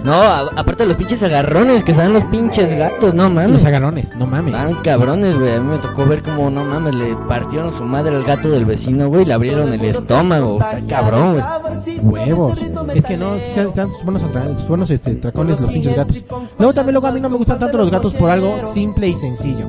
No, 0.04 0.14
a- 0.14 0.50
aparte 0.56 0.82
de 0.82 0.88
los 0.88 0.96
pinches 0.96 1.22
agarrones 1.22 1.84
que 1.84 1.94
salen 1.94 2.12
los 2.12 2.24
pinches 2.24 2.76
gatos, 2.76 3.14
no 3.14 3.30
mames. 3.30 3.50
Los 3.52 3.64
agarrones, 3.64 4.14
no 4.16 4.26
mames. 4.26 4.54
Están 4.54 4.82
cabrones, 4.82 5.38
güey. 5.38 5.54
A 5.54 5.60
mí 5.60 5.68
me 5.68 5.78
tocó 5.78 6.04
ver 6.06 6.22
como, 6.22 6.50
no 6.50 6.64
mames, 6.64 6.94
le 6.96 7.14
partieron 7.28 7.72
su 7.76 7.84
madre 7.84 8.16
al 8.16 8.24
gato 8.24 8.48
del 8.50 8.64
vecino, 8.64 9.08
güey. 9.08 9.24
Le 9.24 9.32
abrieron 9.34 9.72
el 9.72 9.84
estómago. 9.84 10.58
Está 10.60 10.80
cabrón, 10.88 11.32
güey. 11.34 11.98
Huevos. 12.00 12.60
Es 12.94 13.04
que 13.04 13.16
no, 13.16 13.38
si 13.38 13.52
sean 13.74 13.88
buenos, 14.04 14.22
atra- 14.24 14.66
buenos 14.66 14.90
este, 14.90 15.14
tracones 15.14 15.60
los 15.60 15.70
pinches 15.70 15.94
gatos. 15.94 16.24
Luego 16.58 16.74
también 16.74 16.94
luego 16.94 17.06
a 17.06 17.12
mí 17.12 17.20
no 17.20 17.28
me 17.28 17.36
gustan 17.36 17.58
tanto 17.58 17.78
los 17.78 17.90
gatos 17.90 18.14
por 18.14 18.30
algo 18.30 18.56
simple 18.74 19.08
y 19.08 19.14
sencillo. 19.14 19.66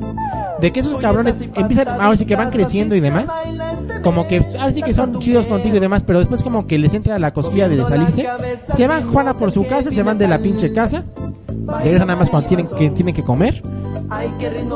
De 0.60 0.72
que 0.72 0.80
esos 0.80 1.00
cabrones 1.00 1.36
empiezan, 1.54 1.88
ahora 2.00 2.16
sí 2.16 2.26
que 2.26 2.36
van 2.36 2.50
creciendo 2.50 2.94
y 2.94 3.00
demás. 3.00 3.26
Como 4.02 4.26
que, 4.26 4.38
ahora 4.58 4.72
sí 4.72 4.82
que 4.82 4.94
son 4.94 5.18
chidos 5.18 5.46
contigo 5.46 5.76
y 5.76 5.80
demás, 5.80 6.02
pero 6.02 6.18
después 6.18 6.42
como 6.42 6.66
que 6.66 6.78
les 6.78 6.92
entra 6.94 7.18
la 7.18 7.32
cosquilla 7.32 7.68
de 7.68 7.84
salirse. 7.84 8.26
Se 8.76 8.86
van 8.86 9.10
Juana 9.10 9.34
por 9.34 9.52
su 9.52 9.66
casa, 9.66 9.90
se 9.90 10.02
van 10.02 10.18
de 10.18 10.28
la 10.28 10.38
pinche 10.38 10.72
casa. 10.72 11.04
Regresan 11.82 12.08
nada 12.08 12.18
más 12.18 12.30
cuando 12.30 12.48
tienen 12.48 12.66
que, 12.68 12.90
tienen 12.90 13.14
que 13.14 13.22
comer. 13.22 13.62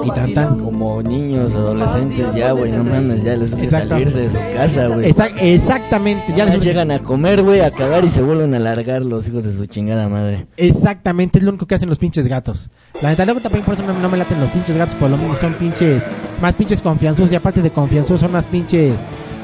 Y 0.05 0.11
tan 0.11 0.35
tan. 0.35 0.59
Como 0.61 1.03
niños, 1.03 1.53
adolescentes 1.55 2.35
ya, 2.35 2.53
güey, 2.53 2.73
no 2.73 2.85
mames, 2.85 3.23
ya 3.25 3.37
les 3.37 3.51
gusta 3.51 3.89
salirse 3.89 4.19
de 4.19 4.31
su 4.31 4.37
casa, 4.57 4.87
güey. 4.89 5.11
Exac- 5.13 5.35
exactamente, 5.41 6.35
ya 6.37 6.45
les- 6.47 6.63
llegan 6.63 6.91
a 6.91 6.99
comer, 7.01 7.43
güey, 7.43 7.61
a 7.61 7.71
cagar 7.71 8.05
y 8.05 8.11
se 8.11 8.23
vuelven 8.23 8.55
a 8.55 8.59
largar 8.59 9.03
los 9.03 9.27
hijos 9.29 9.45
de 9.45 9.55
su 9.57 9.67
chingada 9.67 10.09
madre. 10.09 10.47
Exactamente, 10.57 11.39
es 11.39 11.45
lo 11.45 11.51
único 11.51 11.67
que 11.67 11.75
hacen 11.75 11.89
los 11.89 11.99
pinches 11.99 12.27
gatos. 12.27 12.71
La 13.03 13.11
neta, 13.11 13.25
luego 13.25 13.41
también 13.41 13.65
por 13.65 13.75
eso 13.75 13.83
no, 13.85 13.93
no 13.95 14.09
me 14.09 14.17
laten 14.19 14.41
los 14.41 14.51
pinches 14.51 14.77
gatos, 14.77 14.95
por 14.97 15.11
lo 15.11 15.17
mismo 15.17 15.35
son 15.37 15.55
pinches, 15.55 16.03
más 16.43 16.55
pinches 16.55 16.83
confianzudos 16.83 17.31
y 17.33 17.37
aparte 17.37 17.63
de 17.63 17.71
confianzudos 17.71 18.21
son 18.21 18.33
más 18.33 18.47
pinches, 18.47 18.95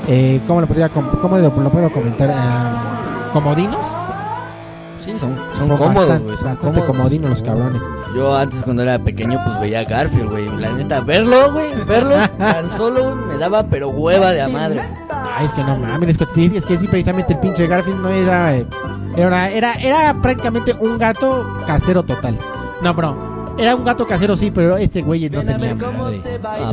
eh, 0.08 0.40
¿cómo 0.46 0.60
lo 0.60 0.66
podría, 0.66 0.88
cómo 0.88 1.38
lo, 1.38 1.42
lo 1.44 1.70
puedo 1.70 1.90
comentar? 1.90 2.30
Ah, 2.34 3.30
¿Comodinos? 3.32 3.78
Sí, 5.04 5.18
son, 5.18 5.36
son 5.58 5.68
cómodos, 5.68 5.94
bastante- 6.08 6.34
son 6.36 6.44
Bastante 6.44 6.60
cómodos. 6.80 6.86
comodinos 6.86 7.30
los 7.30 7.42
cabrones. 7.42 7.82
Yo 8.16 8.34
antes 8.34 8.62
cuando 8.64 8.82
era 8.82 8.98
pequeño 8.98 9.38
pues 9.44 9.60
veía 9.60 9.80
a 9.80 9.84
Garfield, 9.84 10.30
güey. 10.30 10.48
La 10.58 10.70
neta, 10.72 11.00
verlo, 11.00 11.52
güey, 11.52 11.70
verlo 11.86 12.14
tan 12.38 12.70
solo 12.70 13.14
me 13.14 13.36
daba 13.36 13.64
pero 13.64 13.88
hueva 13.90 14.30
de 14.32 14.40
a 14.42 14.48
madre. 14.48 14.80
Ay, 15.36 15.46
es 15.46 15.52
que 15.52 15.62
no 15.64 15.76
mames, 15.76 16.10
es 16.10 16.16
que, 16.18 16.24
es 16.56 16.64
que 16.66 16.78
sí, 16.78 16.86
precisamente 16.86 17.34
el 17.34 17.40
pinche 17.40 17.66
Garfield 17.66 18.00
no 18.00 18.08
era, 18.08 18.54
eh, 18.56 18.66
era, 19.16 19.50
era, 19.50 19.74
era 19.74 20.14
prácticamente 20.22 20.74
un 20.80 20.96
gato 20.96 21.44
casero 21.66 22.02
total. 22.04 22.38
No, 22.80 22.94
bro, 22.94 23.14
era 23.58 23.76
un 23.76 23.84
gato 23.84 24.06
casero 24.06 24.36
sí, 24.36 24.50
pero 24.50 24.76
este 24.76 25.02
güey 25.02 25.28
no 25.30 25.42
tenía 25.42 25.74
madre. 25.74 26.20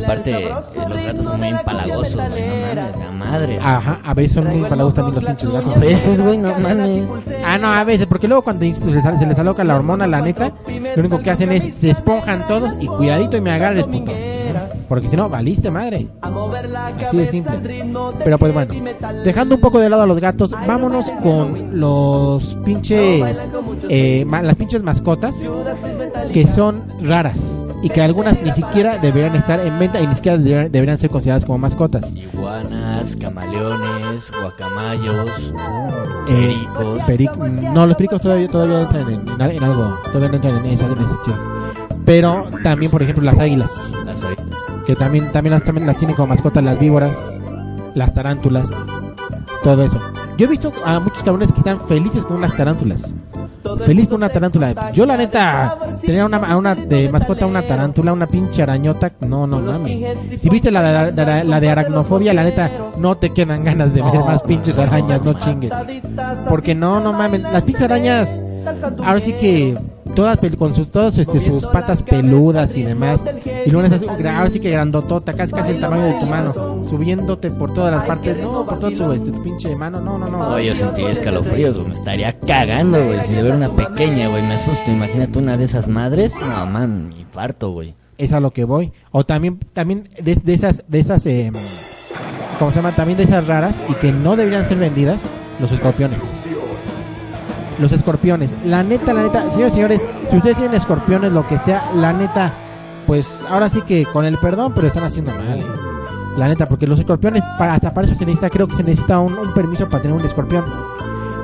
Aparte, 0.04 0.48
los 0.88 1.02
gatos 1.02 1.24
son 1.24 1.38
muy 1.38 1.48
empalagosos, 1.48 2.14
güey, 2.14 2.46
no 2.46 2.54
mames, 2.66 2.98
la 2.98 3.10
madre. 3.12 3.58
Ajá, 3.62 4.00
a 4.04 4.14
veces 4.14 4.32
son 4.32 4.44
muy 4.46 4.56
empalagosos 4.56 4.94
también 4.94 5.14
los 5.14 5.24
pinches 5.24 5.50
gatos. 5.50 5.76
A 5.76 5.80
veces, 5.80 6.20
güey, 6.20 6.38
no 6.38 6.58
mames. 6.58 7.04
Ah, 7.44 7.58
no, 7.58 7.72
a 7.72 7.84
veces, 7.84 8.06
porque 8.06 8.28
luego 8.28 8.42
cuando 8.42 8.60
se 8.72 8.86
les, 8.90 9.02
se 9.04 9.26
les 9.26 9.38
aloca 9.38 9.64
la 9.64 9.76
hormona, 9.76 10.06
la 10.06 10.20
neta, 10.20 10.52
lo 10.96 11.00
único 11.00 11.20
que 11.20 11.30
hacen 11.30 11.52
es 11.52 11.74
se 11.74 11.90
esponjan 11.90 12.46
todos 12.46 12.72
y 12.80 12.86
cuidadito 12.86 13.36
y 13.36 13.40
me 13.40 13.50
agarres, 13.52 13.86
puto. 13.86 14.12
Porque 14.88 15.08
si 15.08 15.16
no, 15.16 15.28
valiste 15.30 15.70
madre. 15.70 16.08
Así 17.06 17.16
de 17.16 17.26
simple. 17.26 17.82
Pero 18.22 18.38
pues 18.38 18.52
bueno, 18.52 18.74
dejando 19.24 19.54
un 19.54 19.60
poco 19.60 19.78
de 19.80 19.88
lado 19.88 20.02
a 20.02 20.06
los 20.06 20.18
gatos, 20.20 20.50
vámonos 20.66 21.10
con 21.22 21.80
los 21.80 22.54
pinches, 22.64 23.48
eh, 23.88 24.24
ma- 24.26 24.42
las 24.42 24.56
pinches 24.56 24.82
mascotas 24.82 25.48
que 26.32 26.46
son 26.46 26.82
raras 27.02 27.64
y 27.82 27.88
que 27.90 28.00
algunas 28.00 28.40
ni 28.42 28.52
siquiera 28.52 28.98
deberían 28.98 29.34
estar 29.34 29.58
en 29.60 29.76
venta 29.78 30.00
y 30.00 30.06
ni 30.06 30.14
siquiera 30.14 30.38
deberían, 30.38 30.70
deberían 30.72 30.98
ser 30.98 31.10
consideradas 31.10 31.44
como 31.44 31.58
mascotas. 31.58 32.12
Iguanas, 32.12 33.16
camaleones, 33.16 34.30
guacamayos, 34.40 35.52
Eh, 36.28 36.56
pericos. 37.06 37.36
peric- 37.40 37.72
no, 37.72 37.86
los 37.86 37.96
pericos 37.96 38.22
todavía, 38.22 38.46
todavía 38.48 38.82
entran 38.82 39.12
en, 39.12 39.28
en 39.28 39.42
al- 39.42 39.50
en 39.50 39.64
algo, 39.64 39.98
todavía 40.04 40.28
no 40.28 40.34
entran 40.36 40.56
en 40.64 40.66
esa, 40.72 40.86
en 40.86 40.92
esa. 40.92 41.16
Pero 42.04 42.46
también, 42.62 42.90
por 42.90 43.02
ejemplo, 43.02 43.24
las 43.24 43.38
águilas, 43.38 43.70
Las 44.04 44.22
águilas. 44.24 44.46
que 44.86 44.94
también, 44.96 45.30
también, 45.32 45.52
las, 45.54 45.64
también 45.64 45.86
las 45.86 45.96
tienen 45.96 46.14
como 46.16 46.28
mascotas, 46.28 46.62
las 46.62 46.78
víboras, 46.78 47.16
las 47.94 48.14
tarántulas, 48.14 48.70
todo 49.64 49.84
eso. 49.84 50.00
Yo 50.38 50.46
he 50.46 50.50
visto 50.50 50.72
a 50.84 50.98
muchos 51.00 51.22
cabrones 51.22 51.52
que 51.52 51.58
están 51.58 51.80
felices 51.80 52.24
con 52.24 52.38
unas 52.38 52.56
tarántulas. 52.56 53.14
Feliz 53.84 54.08
con 54.08 54.16
una 54.16 54.28
tarántula. 54.28 54.90
Yo 54.92 55.06
la 55.06 55.16
neta 55.16 55.78
tenía 56.00 56.26
una, 56.26 56.56
una 56.56 56.74
de 56.74 57.08
mascota 57.08 57.46
una 57.46 57.66
tarántula, 57.66 58.12
una 58.12 58.26
pinche 58.26 58.62
arañota. 58.62 59.10
No, 59.20 59.46
no 59.46 59.60
mames. 59.60 60.00
Si 60.36 60.48
viste 60.48 60.70
la 60.70 61.10
de, 61.10 61.24
la, 61.24 61.44
la 61.44 61.60
de 61.60 61.70
aracnofobia, 61.70 62.34
la 62.34 62.44
neta 62.44 62.70
no 62.98 63.16
te 63.16 63.30
quedan 63.30 63.64
ganas 63.64 63.94
de 63.94 64.02
ver 64.02 64.14
más 64.20 64.42
pinches 64.42 64.78
arañas, 64.78 65.22
no 65.22 65.34
chingues. 65.34 65.72
Porque 66.48 66.74
no, 66.74 67.00
no 67.00 67.12
mames. 67.12 67.42
Las 67.42 67.64
pinches 67.64 67.82
arañas, 67.82 68.42
ahora 68.98 69.20
sí 69.20 69.32
que 69.34 69.76
todas 70.14 70.38
con 70.58 70.74
sus 70.74 70.90
todas 70.90 71.16
este, 71.18 71.40
sus 71.40 71.66
patas 71.66 72.02
peludas 72.02 72.76
y 72.76 72.82
demás. 72.82 73.22
Y 73.66 73.70
luego 73.70 73.86
esas, 73.86 74.02
ahora 74.02 74.50
sí 74.50 74.60
que 74.60 74.70
grandotota, 74.70 75.32
casi 75.32 75.52
casi 75.52 75.72
el 75.72 75.80
tamaño 75.80 76.04
de 76.04 76.14
tu 76.14 76.26
mano, 76.26 76.52
subiéndote 76.84 77.50
por 77.50 77.72
todas 77.72 77.92
las 77.92 78.06
partes. 78.06 78.36
No, 78.38 78.66
por 78.66 78.78
todo 78.78 78.90
tu, 78.90 79.12
este, 79.12 79.30
tu 79.30 79.42
pinche 79.42 79.74
mano. 79.74 80.00
No, 80.00 80.18
no, 80.18 80.26
no. 80.28 80.38
No, 80.38 80.60
yo 80.60 80.74
sentiría 80.74 81.10
escalofríos, 81.10 81.76
güey. 81.76 81.88
Me 81.88 81.94
estaría 81.94 82.38
cagando, 82.38 83.04
güey. 83.04 83.24
Si 83.24 83.32
de 83.32 83.42
ver 83.42 83.54
una 83.54 83.70
pequeña, 83.70 84.28
güey, 84.28 84.42
me 84.42 84.54
asusto. 84.54 84.90
Imagínate 84.90 85.38
una 85.38 85.56
de 85.56 85.64
esas 85.64 85.88
madres. 85.88 86.34
No, 86.40 86.66
man, 86.66 87.08
me 87.08 87.20
infarto, 87.20 87.70
güey. 87.70 87.94
es 88.18 88.32
a 88.32 88.40
lo 88.40 88.50
que 88.52 88.64
voy. 88.64 88.92
O 89.10 89.24
también, 89.24 89.58
también 89.72 90.08
de, 90.22 90.34
de 90.34 90.54
esas, 90.54 90.84
de 90.88 91.00
esas, 91.00 91.24
eh, 91.26 91.50
¿cómo 92.58 92.70
se 92.70 92.76
llama? 92.76 92.92
También 92.92 93.16
de 93.18 93.24
esas 93.24 93.46
raras 93.46 93.82
y 93.88 93.94
que 93.94 94.12
no 94.12 94.36
deberían 94.36 94.64
ser 94.64 94.78
vendidas, 94.78 95.22
los 95.60 95.72
escorpiones. 95.72 96.41
Los 97.78 97.92
escorpiones. 97.92 98.50
La 98.64 98.82
neta, 98.82 99.12
la 99.12 99.22
neta, 99.22 99.50
señores, 99.50 99.74
señores, 99.74 100.04
si 100.30 100.36
ustedes 100.36 100.56
tienen 100.56 100.74
escorpiones, 100.74 101.32
lo 101.32 101.46
que 101.46 101.58
sea, 101.58 101.82
la 101.96 102.12
neta, 102.12 102.52
pues 103.06 103.42
ahora 103.48 103.68
sí 103.68 103.82
que 103.82 104.04
con 104.04 104.24
el 104.24 104.38
perdón, 104.38 104.72
pero 104.74 104.86
están 104.86 105.04
haciendo 105.04 105.32
mal. 105.32 105.58
eh. 105.58 105.64
La 106.36 106.48
neta, 106.48 106.66
porque 106.66 106.86
los 106.86 106.98
escorpiones, 106.98 107.42
para, 107.58 107.74
hasta 107.74 107.92
para 107.92 108.06
eso 108.06 108.14
se 108.14 108.24
necesita, 108.24 108.48
creo 108.48 108.66
que 108.66 108.74
se 108.74 108.82
necesita 108.82 109.18
un, 109.18 109.52
permiso 109.54 109.88
para 109.88 110.02
tener 110.02 110.16
un 110.16 110.24
escorpión. 110.24 110.64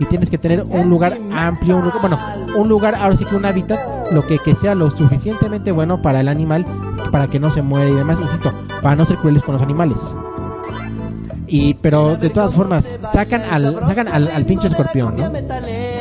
Y 0.00 0.04
tienes 0.06 0.30
que 0.30 0.38
tener 0.38 0.62
un 0.62 0.88
lugar 0.88 1.18
amplio, 1.32 1.76
un 1.76 1.92
bueno, 2.00 2.18
un 2.56 2.68
lugar, 2.68 2.94
ahora 2.94 3.16
sí 3.16 3.24
que 3.24 3.34
un 3.34 3.44
hábitat, 3.44 4.12
lo 4.12 4.24
que, 4.24 4.38
que 4.38 4.54
sea 4.54 4.74
lo 4.74 4.90
suficientemente 4.90 5.72
bueno 5.72 6.00
para 6.00 6.20
el 6.20 6.28
animal, 6.28 6.64
para 7.10 7.26
que 7.26 7.40
no 7.40 7.50
se 7.50 7.62
muera 7.62 7.90
y 7.90 7.94
demás, 7.94 8.18
insisto, 8.20 8.52
para 8.80 8.94
no 8.96 9.04
ser 9.04 9.16
crueles 9.16 9.42
con 9.42 9.54
los 9.54 9.62
animales. 9.62 10.16
Y, 11.48 11.74
pero 11.74 12.16
de 12.16 12.30
todas 12.30 12.54
formas, 12.54 12.94
sacan 13.12 13.42
al, 13.42 13.78
sacan 13.88 14.08
al, 14.08 14.28
al 14.28 14.44
pinche 14.44 14.68
escorpión, 14.68 15.16
¿no? 15.16 15.30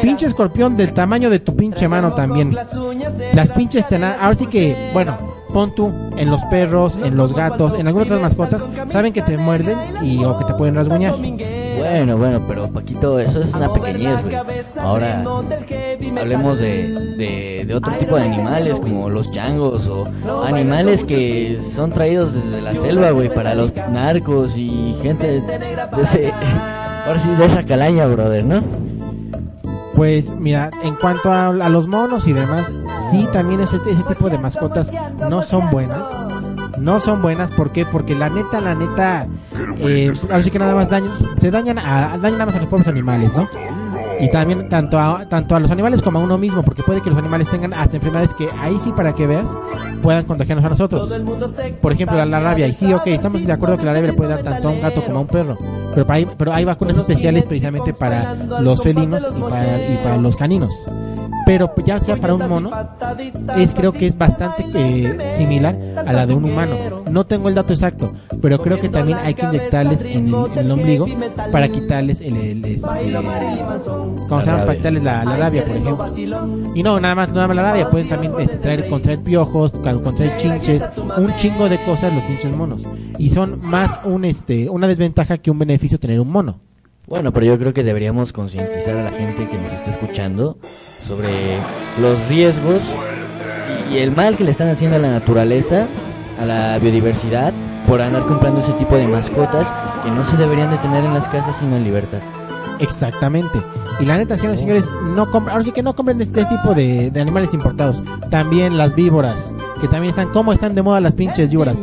Pinche 0.01 0.25
escorpión 0.25 0.77
del 0.77 0.93
tamaño 0.93 1.29
de 1.29 1.39
tu 1.39 1.55
pinche 1.55 1.87
mano 1.87 2.11
también. 2.13 2.55
Las 3.33 3.51
pinches 3.51 3.87
tenas, 3.87 4.17
ahora 4.19 4.35
sí 4.35 4.47
que, 4.47 4.91
bueno, 4.93 5.17
pon 5.53 5.73
tú 5.73 5.91
en 6.17 6.29
los 6.29 6.43
perros, 6.45 6.97
en 7.01 7.17
los 7.17 7.33
gatos, 7.33 7.73
en 7.73 7.87
algunas 7.87 8.07
otras 8.07 8.21
mascotas, 8.21 8.65
saben 8.89 9.13
que 9.13 9.21
te 9.21 9.37
muerden 9.37 9.77
y 10.01 10.23
o 10.23 10.37
que 10.37 10.45
te 10.45 10.53
pueden 10.53 10.75
rasguñar. 10.75 11.15
Bueno, 11.15 12.17
bueno, 12.17 12.43
pero 12.47 12.67
Paquito, 12.67 13.19
eso 13.19 13.41
es 13.41 13.53
una 13.53 13.71
pequeñez, 13.71 14.23
güey. 14.23 14.35
Ahora, 14.79 15.23
hablemos 16.19 16.59
de, 16.59 17.63
de, 17.65 17.75
otro 17.75 17.93
tipo 17.93 18.15
de 18.15 18.23
animales, 18.23 18.79
como 18.79 19.09
los 19.09 19.31
changos 19.31 19.87
o 19.87 20.07
animales 20.43 21.05
que 21.05 21.59
son 21.75 21.91
traídos 21.91 22.33
desde 22.33 22.61
la 22.61 22.73
selva, 22.73 23.11
güey, 23.11 23.29
para 23.29 23.53
los 23.55 23.71
narcos 23.91 24.57
y 24.57 24.95
gente. 25.01 25.41
Ahora 27.05 27.19
sí, 27.19 27.29
de 27.29 27.45
esa 27.45 27.63
calaña, 27.65 28.05
brother, 28.07 28.43
¿no? 28.43 28.63
Pues 29.97 30.29
mira, 30.29 30.69
en 30.83 30.93
cuanto 30.93 31.31
a, 31.31 31.47
a 31.47 31.69
los 31.69 31.87
monos 31.87 32.27
y 32.27 32.33
demás, 32.33 32.67
sí, 33.09 33.27
también 33.33 33.61
ese, 33.61 33.77
ese 33.77 34.03
tipo 34.03 34.29
de 34.29 34.37
mascotas 34.37 34.93
no 35.27 35.41
son 35.41 35.71
buenas. 35.71 35.97
No 36.77 36.99
son 36.99 37.23
buenas, 37.23 37.51
¿por 37.51 37.71
qué? 37.71 37.83
Porque 37.83 38.13
la 38.13 38.29
neta, 38.29 38.61
la 38.61 38.75
neta, 38.75 39.25
eh, 39.79 40.13
ahora 40.29 40.43
sí 40.43 40.51
que 40.51 40.59
nada 40.59 40.75
más 40.75 40.91
dañan, 40.91 41.09
se 41.41 41.49
dañan, 41.49 41.79
a, 41.79 42.15
dañan 42.19 42.33
nada 42.33 42.45
más 42.45 42.55
a 42.55 42.59
los 42.59 42.67
pobres 42.67 42.87
animales, 42.87 43.31
¿no? 43.33 43.49
Y 44.19 44.29
también 44.31 44.67
tanto 44.69 44.99
a, 44.99 45.25
tanto 45.29 45.55
a 45.55 45.59
los 45.59 45.69
animales 45.71 46.01
como 46.01 46.19
a 46.19 46.23
uno 46.23 46.37
mismo, 46.37 46.63
porque 46.63 46.83
puede 46.83 47.01
que 47.01 47.09
los 47.09 47.19
animales 47.19 47.49
tengan 47.49 47.73
hasta 47.73 47.97
enfermedades 47.97 48.33
que 48.33 48.49
ahí 48.59 48.77
sí, 48.79 48.91
para 48.91 49.13
que 49.13 49.27
veas, 49.27 49.49
puedan 50.01 50.25
contagiarnos 50.25 50.65
a 50.65 50.69
nosotros. 50.69 51.09
Por 51.81 51.91
ejemplo, 51.91 52.17
la, 52.17 52.25
la 52.25 52.39
rabia. 52.39 52.67
Y 52.67 52.73
sí, 52.73 52.91
ok, 52.93 53.07
estamos 53.07 53.45
de 53.45 53.51
acuerdo 53.53 53.77
que 53.77 53.85
la 53.85 53.93
rabia 53.93 54.07
le 54.11 54.13
puede 54.13 54.29
dar 54.31 54.43
tanto 54.43 54.69
a 54.69 54.71
un 54.71 54.81
gato 54.81 55.03
como 55.03 55.17
a 55.19 55.21
un 55.21 55.27
perro. 55.27 55.57
Pero, 55.93 56.05
para- 56.07 56.17
hay, 56.17 56.27
pero 56.37 56.53
hay 56.53 56.65
vacunas 56.65 56.97
especiales 56.97 57.45
precisamente 57.45 57.93
para 57.93 58.33
los 58.61 58.81
felinos 58.81 59.27
y 59.35 59.39
para, 59.41 59.87
y 59.93 59.97
para 60.03 60.17
los 60.17 60.35
caninos. 60.35 60.73
Pero 61.45 61.71
ya 61.85 61.97
sea 61.99 62.17
para 62.17 62.33
un 62.33 62.45
mono, 62.49 62.71
es 63.55 63.71
creo 63.71 63.93
que 63.93 64.05
es 64.07 64.17
bastante 64.17 64.65
eh, 64.73 65.31
similar 65.31 65.77
a 66.05 66.11
la 66.11 66.25
de 66.25 66.33
un 66.33 66.43
humano. 66.43 66.75
No 67.09 67.25
tengo 67.25 67.47
el 67.47 67.55
dato 67.55 67.71
exacto, 67.71 68.11
pero 68.41 68.59
creo 68.59 68.77
que 68.81 68.89
también 68.89 69.17
hay 69.19 69.33
que 69.33 69.45
inyectarles 69.45 70.01
en 70.03 70.27
el, 70.27 70.35
en 70.51 70.57
el 70.57 70.71
ombligo 70.71 71.05
para 71.51 71.69
quitarles 71.69 72.19
el, 72.19 72.35
el- 72.35 72.65
este, 72.65 72.87
¿cómo 74.27 74.41
se 74.41 74.51
la, 74.51 75.25
la 75.25 75.37
rabia, 75.37 75.65
por 75.65 75.75
ejemplo. 75.75 76.05
Y 76.75 76.83
no, 76.83 76.99
nada 76.99 77.15
más, 77.15 77.33
nada 77.33 77.47
más 77.47 77.55
la 77.55 77.63
rabia, 77.63 77.89
pueden 77.89 78.09
también 78.09 78.33
este, 78.39 78.57
traer, 78.57 78.87
contraer 78.89 79.19
piojos, 79.19 79.71
contraer 79.71 80.37
chinches, 80.37 80.83
un 81.17 81.33
chingo 81.35 81.69
de 81.69 81.83
cosas 81.83 82.13
los 82.13 82.23
pinches 82.23 82.55
monos. 82.55 82.83
Y 83.17 83.29
son 83.29 83.59
más 83.63 83.99
un 84.03 84.25
este 84.25 84.69
una 84.69 84.87
desventaja 84.87 85.37
que 85.37 85.51
un 85.51 85.59
beneficio 85.59 85.99
tener 85.99 86.19
un 86.19 86.29
mono. 86.29 86.59
Bueno, 87.07 87.31
pero 87.31 87.45
yo 87.45 87.57
creo 87.57 87.73
que 87.73 87.83
deberíamos 87.83 88.33
concientizar 88.33 88.97
a 88.97 89.03
la 89.03 89.11
gente 89.11 89.47
que 89.47 89.57
nos 89.57 89.71
está 89.71 89.91
escuchando 89.91 90.57
sobre 91.05 91.29
los 92.01 92.27
riesgos 92.27 92.81
y 93.91 93.97
el 93.97 94.11
mal 94.11 94.35
que 94.35 94.43
le 94.43 94.51
están 94.51 94.67
haciendo 94.67 94.97
a 94.97 94.99
la 94.99 95.11
naturaleza, 95.11 95.87
a 96.39 96.45
la 96.45 96.77
biodiversidad, 96.79 97.53
por 97.87 98.01
andar 98.01 98.23
comprando 98.23 98.59
ese 98.59 98.73
tipo 98.73 98.97
de 98.97 99.07
mascotas 99.07 99.73
que 100.03 100.11
no 100.11 100.25
se 100.25 100.35
deberían 100.35 100.69
de 100.69 100.77
tener 100.79 101.05
en 101.05 101.13
las 101.13 101.27
casas 101.29 101.55
sino 101.57 101.77
en 101.77 101.85
libertad. 101.85 102.19
Exactamente. 102.79 103.61
Y 103.99 104.05
la 104.05 104.17
neta, 104.17 104.37
señores 104.37 104.59
señores, 104.59 104.91
no 105.15 105.29
compren, 105.31 105.53
ahora 105.53 105.63
sí 105.63 105.71
que 105.71 105.81
no 105.81 105.95
compren 105.95 106.21
este 106.21 106.45
tipo 106.45 106.73
de, 106.73 107.09
de 107.11 107.21
animales 107.21 107.53
importados. 107.53 108.03
También 108.29 108.77
las 108.77 108.95
víboras, 108.95 109.53
que 109.81 109.87
también 109.87 110.11
están, 110.11 110.29
¿cómo 110.29 110.53
están 110.53 110.75
de 110.75 110.81
moda 110.81 110.99
las 110.99 111.15
pinches 111.15 111.49
víboras? 111.49 111.81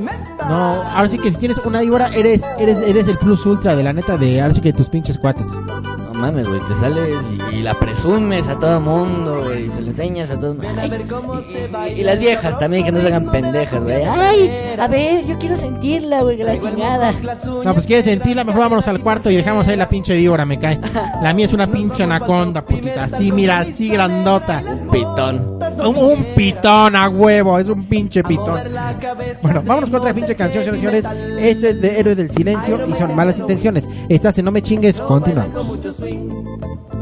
No, 0.48 0.82
ahora 0.82 1.08
sí 1.08 1.18
que 1.18 1.32
si 1.32 1.38
tienes 1.38 1.58
una 1.58 1.80
víbora, 1.80 2.08
eres, 2.14 2.42
eres, 2.58 2.78
eres 2.86 3.08
el 3.08 3.18
plus 3.18 3.44
ultra 3.46 3.74
de 3.74 3.82
la 3.82 3.92
neta 3.92 4.16
de, 4.16 4.40
ahora 4.40 4.54
sí 4.54 4.60
que 4.60 4.72
tus 4.72 4.90
pinches 4.90 5.18
cuates. 5.18 5.48
No 6.14 6.20
mames, 6.20 6.46
güey, 6.46 6.60
te 6.60 6.74
sales 6.76 7.14
y, 7.52 7.56
y 7.56 7.62
la 7.62 7.74
presumes 7.74 8.48
a 8.48 8.56
todo 8.58 8.80
mundo, 8.80 9.42
güey, 9.44 9.66
y 9.66 9.70
se 9.70 9.80
la 9.80 9.88
enseñas 9.88 10.30
a 10.30 10.38
todos. 10.38 10.56
Ay, 10.78 10.90
y, 11.88 12.00
y 12.00 12.02
las 12.04 12.18
viejas 12.20 12.56
también, 12.58 12.84
que 12.84 12.92
no 12.92 13.00
se 13.00 13.08
hagan 13.08 13.30
pendejas, 13.30 13.82
güey. 13.82 14.04
Ay, 14.04 14.50
a 14.78 14.86
ver, 14.86 15.26
yo 15.26 15.36
quiero 15.38 15.56
sentirla, 15.56 16.22
güey, 16.22 16.36
que 16.36 16.44
la 16.44 16.58
chingada. 16.58 17.12
No, 17.64 17.74
pues 17.74 17.84
quieres 17.86 18.04
sentirla, 18.04 18.44
mejor 18.44 18.60
vámonos 18.60 18.86
al 18.86 19.00
cuarto 19.00 19.28
y 19.28 19.36
dejamos 19.36 19.66
ahí 19.66 19.76
la 19.76 19.88
pinche 19.88 20.14
víbora, 20.16 20.44
me 20.44 20.58
cae. 20.58 20.78
La 21.20 21.34
mía 21.34 21.46
es 21.46 21.52
una 21.52 21.66
pinche 21.72 22.04
anaconda, 22.04 22.64
putita. 22.64 23.04
Así, 23.04 23.32
mira, 23.32 23.58
así 23.58 23.88
grandota. 23.88 24.62
Pitón. 24.92 25.58
Un, 25.84 25.96
un 25.96 26.24
pitón 26.36 26.94
a 26.94 27.08
huevo, 27.08 27.58
es 27.58 27.68
un 27.68 27.84
pinche 27.86 28.22
pitón. 28.22 28.60
Bueno, 29.42 29.62
vámonos 29.66 29.90
con 29.90 30.00
otra 30.00 30.14
pinche 30.14 30.36
canción, 30.36 30.62
señores 30.64 30.80
y 30.80 30.86
señores. 30.86 31.40
Esto 31.42 31.66
es 31.66 31.80
de 31.80 31.98
Héroe 31.98 32.14
del 32.14 32.30
Silencio 32.30 32.86
y 32.88 32.94
son 32.94 33.14
malas 33.16 33.38
intenciones. 33.38 33.84
Estás 34.08 34.38
en 34.38 34.44
No 34.44 34.52
Me 34.52 34.62
Chingues, 34.62 35.00
continuamos. 35.00 35.80
No 36.04 36.93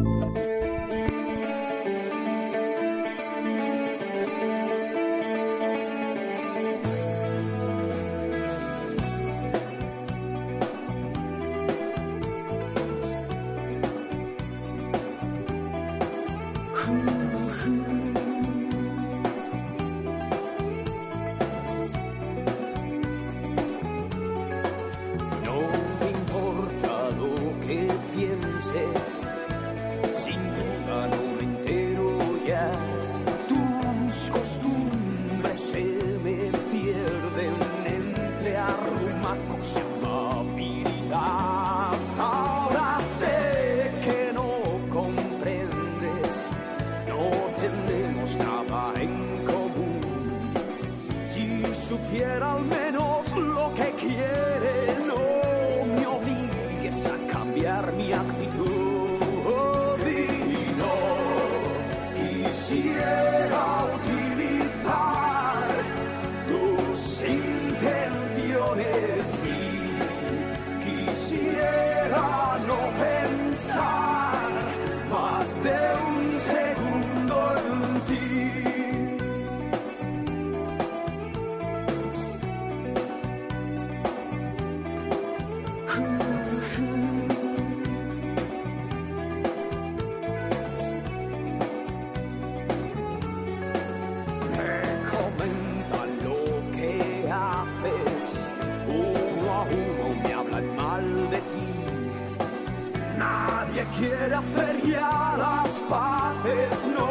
hacer 104.30 104.82
ya 104.86 105.34
las 105.36 105.70
paces, 105.88 106.92
no 106.94 107.01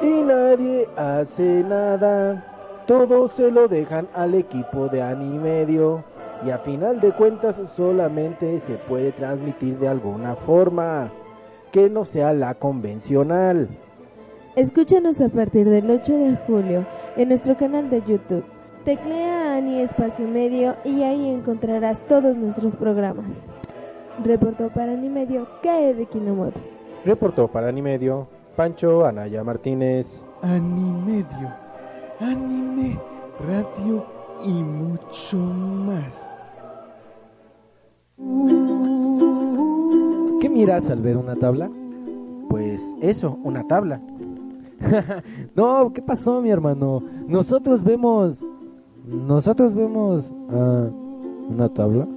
Y 0.01 0.23
nadie 0.23 0.87
hace 0.95 1.63
nada. 1.63 2.45
Todo 2.85 3.27
se 3.27 3.51
lo 3.51 3.67
dejan 3.67 4.07
al 4.13 4.33
equipo 4.33 4.87
de 4.87 5.01
Animedio. 5.01 6.03
Y 6.45 6.51
a 6.51 6.59
final 6.59 7.01
de 7.01 7.11
cuentas 7.11 7.61
solamente 7.75 8.61
se 8.61 8.75
puede 8.75 9.11
transmitir 9.11 9.77
de 9.77 9.89
alguna 9.89 10.35
forma 10.35 11.11
que 11.71 11.89
no 11.89 12.05
sea 12.05 12.33
la 12.33 12.55
convencional. 12.55 13.67
Escúchanos 14.59 15.21
a 15.21 15.29
partir 15.29 15.69
del 15.69 15.89
8 15.89 16.17
de 16.17 16.35
julio 16.45 16.85
en 17.15 17.29
nuestro 17.29 17.55
canal 17.55 17.89
de 17.89 18.01
YouTube. 18.05 18.43
Teclea 18.83 19.55
Ani 19.55 19.79
Espacio 19.79 20.27
Medio 20.27 20.75
y 20.83 21.01
ahí 21.03 21.29
encontrarás 21.29 22.05
todos 22.07 22.35
nuestros 22.35 22.75
programas. 22.75 23.47
Reportó 24.21 24.67
para 24.67 24.91
Animedio 24.91 25.47
Kae 25.63 25.93
de 25.93 26.05
Kinomoto. 26.07 26.59
Reportó 27.05 27.47
para 27.47 27.69
Animedio 27.69 28.27
Pancho 28.57 29.05
Anaya 29.05 29.45
Martínez. 29.45 30.25
Animedio, 30.41 31.53
anime, 32.19 32.99
radio 33.47 34.05
y 34.43 34.61
mucho 34.61 35.37
más. 35.37 36.21
¿Qué 40.41 40.49
miras 40.49 40.89
al 40.89 41.01
ver 41.01 41.15
una 41.15 41.37
tabla? 41.37 41.69
Pues 42.49 42.81
eso, 42.99 43.39
una 43.43 43.65
tabla. 43.65 44.01
no, 45.55 45.91
¿qué 45.93 46.01
pasó, 46.01 46.41
mi 46.41 46.49
hermano? 46.49 47.01
Nosotros 47.27 47.83
vemos. 47.83 48.43
Nosotros 49.05 49.73
vemos. 49.73 50.33
ah, 50.51 50.87
¿Una 51.49 51.69
tabla? 51.69 52.07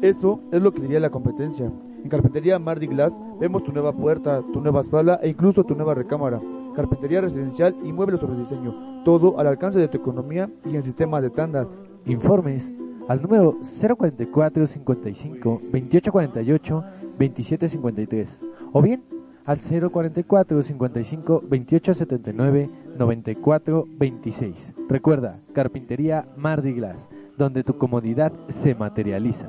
Eso 0.00 0.40
es 0.50 0.62
lo 0.62 0.72
que 0.72 0.80
diría 0.80 1.00
la 1.00 1.10
competencia. 1.10 1.70
En 2.02 2.08
Carpintería 2.08 2.58
Mardi 2.58 2.86
Glass 2.86 3.12
vemos 3.40 3.64
tu 3.64 3.72
nueva 3.72 3.92
puerta, 3.92 4.42
tu 4.52 4.60
nueva 4.60 4.82
sala 4.84 5.18
e 5.22 5.28
incluso 5.28 5.64
tu 5.64 5.74
nueva 5.74 5.94
recámara. 5.94 6.40
Carpintería 6.74 7.20
residencial 7.20 7.74
y 7.84 7.92
muebles 7.92 8.20
sobre 8.20 8.38
diseño. 8.38 9.02
Todo 9.04 9.38
al 9.38 9.48
alcance 9.48 9.78
de 9.78 9.88
tu 9.88 9.98
economía 9.98 10.48
y 10.64 10.76
en 10.76 10.82
sistema 10.82 11.20
de 11.20 11.30
tandas. 11.30 11.68
Informes 12.06 12.70
al 13.08 13.20
número 13.20 13.56
044 13.80 14.66
55 14.66 15.60
2848 15.72 16.84
2753 17.18 18.40
o 18.72 18.82
bien 18.82 19.02
al 19.48 19.60
044 19.60 20.62
55 20.62 21.32
2879 21.48 22.70
94 22.98 23.86
26. 23.98 24.74
Recuerda, 24.90 25.40
Carpintería 25.54 26.26
Mardi 26.36 26.74
Glass, 26.74 27.08
donde 27.38 27.64
tu 27.64 27.78
comodidad 27.78 28.30
se 28.50 28.74
materializa. 28.74 29.46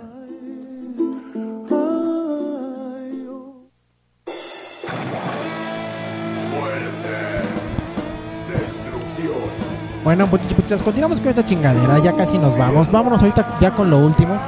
Bueno, 10.05 10.27
putitas, 10.27 10.53
putitas, 10.53 10.81
continuamos 10.81 11.19
con 11.19 11.27
esta 11.27 11.43
chingadera, 11.43 11.99
ya 11.99 12.15
casi 12.15 12.37
nos 12.37 12.57
vamos. 12.57 12.89
Vámonos 12.89 13.21
ahorita 13.21 13.59
ya 13.59 13.75
con 13.75 13.89
lo 13.89 13.97
último. 13.99 14.39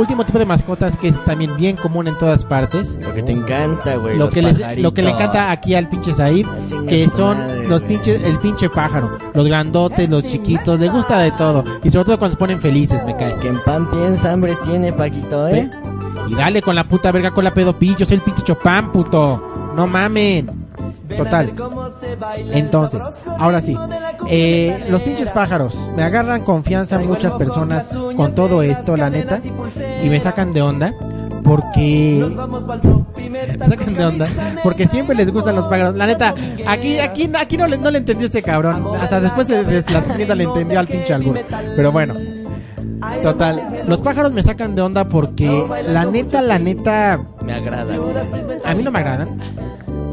Último 0.00 0.24
tipo 0.24 0.38
de 0.38 0.46
mascotas 0.46 0.96
que 0.96 1.08
es 1.08 1.24
también 1.24 1.54
bien 1.58 1.76
común 1.76 2.08
en 2.08 2.16
todas 2.16 2.44
partes. 2.44 2.98
Lo 3.02 3.14
que 3.14 3.22
te 3.22 3.32
encanta, 3.32 3.96
güey. 3.96 4.16
Lo 4.16 4.30
que, 4.30 4.40
les- 4.40 4.78
lo 4.78 4.94
que 4.94 5.02
le 5.02 5.10
encanta 5.10 5.50
aquí 5.50 5.74
al 5.74 5.88
pinche 5.88 6.14
Said, 6.14 6.46
que 6.88 7.04
tu 7.04 7.10
son 7.10 7.36
madre, 7.38 7.68
los 7.68 7.82
pinches, 7.82 8.20
el 8.22 8.38
pinche 8.38 8.70
pájaro, 8.70 9.18
los 9.34 9.44
grandotes, 9.46 10.08
los 10.08 10.24
chiquitos, 10.24 10.80
le 10.80 10.88
gusta 10.88 11.18
de 11.18 11.30
todo. 11.32 11.64
Y 11.84 11.90
sobre 11.90 12.06
todo 12.06 12.18
cuando 12.18 12.34
se 12.34 12.38
ponen 12.38 12.60
felices, 12.60 13.04
me 13.04 13.14
cae. 13.16 13.34
Que 13.36 13.48
en 13.48 13.60
pan 13.60 13.90
piensa, 13.90 14.32
hambre 14.32 14.56
tiene, 14.64 14.90
Paquito, 14.92 15.46
¿eh? 15.48 15.68
Y 16.28 16.34
dale 16.34 16.62
con 16.62 16.74
la 16.76 16.84
puta 16.84 17.12
verga 17.12 17.32
con 17.32 17.44
la 17.44 17.52
pedo 17.52 17.72
pillo, 17.78 18.06
soy 18.06 18.14
el 18.16 18.22
pinche 18.22 18.42
chopán, 18.42 18.90
puto. 18.92 19.72
No 19.76 19.86
mamen. 19.86 20.48
Total. 21.16 21.52
Entonces, 22.50 23.00
ahora 23.38 23.60
sí. 23.60 23.76
Eh, 24.28 24.86
los 24.88 25.02
pinches 25.02 25.30
pájaros. 25.30 25.90
Me 25.96 26.02
agarran 26.02 26.42
confianza 26.42 26.98
muchas 26.98 27.32
personas 27.34 27.88
con 28.16 28.34
todo 28.34 28.62
esto, 28.62 28.96
la 28.96 29.10
neta. 29.10 29.40
Y 30.02 30.08
me 30.08 30.20
sacan 30.20 30.52
de 30.52 30.62
onda. 30.62 30.94
Porque. 31.42 32.24
Me 33.30 33.66
sacan 33.68 33.94
de 33.94 34.04
onda. 34.04 34.28
Porque 34.62 34.86
siempre 34.88 35.16
les 35.16 35.32
gustan 35.32 35.56
los 35.56 35.66
pájaros. 35.66 35.94
La 35.94 36.06
neta, 36.06 36.34
aquí, 36.66 36.98
aquí, 36.98 37.30
aquí 37.38 37.56
no, 37.56 37.66
le, 37.66 37.78
no 37.78 37.90
le 37.90 37.98
entendió 37.98 38.26
este 38.26 38.42
cabrón. 38.42 38.86
Hasta 39.00 39.20
después 39.20 39.48
de, 39.48 39.64
de 39.64 39.82
la 39.90 40.02
segunda 40.02 40.34
le 40.34 40.44
entendió 40.44 40.78
al 40.78 40.86
pinche 40.86 41.14
albur. 41.14 41.38
Pero 41.76 41.92
bueno. 41.92 42.14
Total, 43.22 43.84
los 43.86 44.00
pájaros 44.00 44.32
me 44.32 44.42
sacan 44.42 44.74
de 44.74 44.82
onda 44.82 45.04
porque 45.06 45.64
la 45.88 46.04
neta, 46.04 46.42
la 46.42 46.58
neta, 46.58 47.18
Me 47.42 47.54
agrada, 47.54 47.94
a 48.64 48.74
mí 48.74 48.82
no 48.82 48.90
me 48.90 48.98
agradan. 48.98 49.40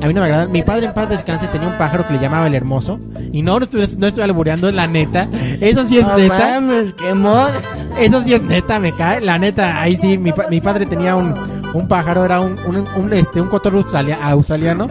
A 0.01 0.05
mí 0.07 0.13
no 0.13 0.21
me 0.21 0.27
agradan. 0.27 0.51
Mi 0.51 0.61
padre 0.61 0.85
en 0.87 0.93
paz 0.93 1.09
descanse 1.09 1.47
tenía 1.47 1.67
un 1.67 1.77
pájaro 1.77 2.05
que 2.07 2.13
le 2.13 2.19
llamaba 2.19 2.45
el 2.47 2.53
hermoso. 2.55 2.99
Y 3.31 3.41
no, 3.41 3.57
no 3.59 3.65
estoy, 3.65 3.87
no 3.97 4.07
estoy 4.07 4.23
albureando, 4.23 4.69
es 4.69 4.75
la 4.75 4.85
neta. 4.87 5.27
Eso 5.59 5.85
sí 5.85 5.97
es 5.97 6.05
No 6.05 6.17
neta. 6.17 6.37
mames, 6.61 6.93
qué. 6.93 8.05
Eso 8.05 8.21
sí 8.21 8.33
es 8.33 8.41
neta, 8.43 8.79
me 8.79 8.91
cae. 8.93 9.21
La 9.21 9.37
neta, 9.39 9.81
ahí 9.81 9.97
sí, 9.97 10.17
mi, 10.17 10.31
mi 10.49 10.61
padre 10.61 10.85
tenía 10.85 11.15
un, 11.15 11.33
un 11.73 11.87
pájaro, 11.87 12.23
era 12.25 12.39
un, 12.41 12.55
un, 12.67 12.85
un, 12.95 13.13
este, 13.13 13.41
un 13.41 13.47
cotorro 13.47 13.79
australia- 13.79 14.19
australiano 14.21 14.87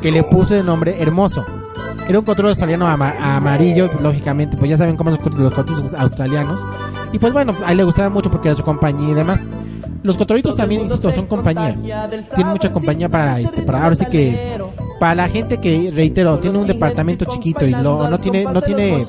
que 0.00 0.10
le 0.10 0.22
puse 0.24 0.54
de 0.54 0.62
nombre 0.62 1.00
hermoso. 1.02 1.44
Era 2.08 2.18
un 2.18 2.24
cotorro 2.24 2.48
australiano 2.48 2.88
ama- 2.88 3.14
amarillo, 3.36 3.90
lógicamente, 4.02 4.56
pues 4.56 4.70
ya 4.70 4.78
saben 4.78 4.96
cómo 4.96 5.10
son 5.14 5.20
los 5.38 5.52
cotorros 5.54 5.92
australianos. 5.94 6.60
Y 7.12 7.18
pues 7.18 7.32
bueno, 7.32 7.54
a 7.64 7.72
él 7.72 7.76
le 7.76 7.84
gustaba 7.84 8.08
mucho 8.08 8.30
porque 8.30 8.48
era 8.48 8.56
su 8.56 8.62
compañía 8.62 9.10
y 9.10 9.14
demás. 9.14 9.46
Los 10.02 10.16
cotorritos 10.16 10.56
también, 10.56 10.82
insisto, 10.82 11.12
son 11.12 11.26
compañía. 11.26 11.76
Tienen 12.34 12.52
mucha 12.52 12.70
compañía 12.70 13.08
para 13.08 13.40
este, 13.40 13.62
para 13.62 13.84
ahora 13.84 13.96
sí 13.96 14.06
que 14.06 14.58
para 14.98 15.14
la 15.14 15.28
gente 15.28 15.58
que 15.58 15.90
reitero 15.94 16.38
tiene 16.38 16.58
un 16.58 16.66
departamento 16.66 17.24
chiquito 17.24 17.66
y 17.66 17.70
lo, 17.70 18.08
no 18.08 18.18
tiene 18.18 18.44
no 18.44 18.60
tiene 18.60 19.04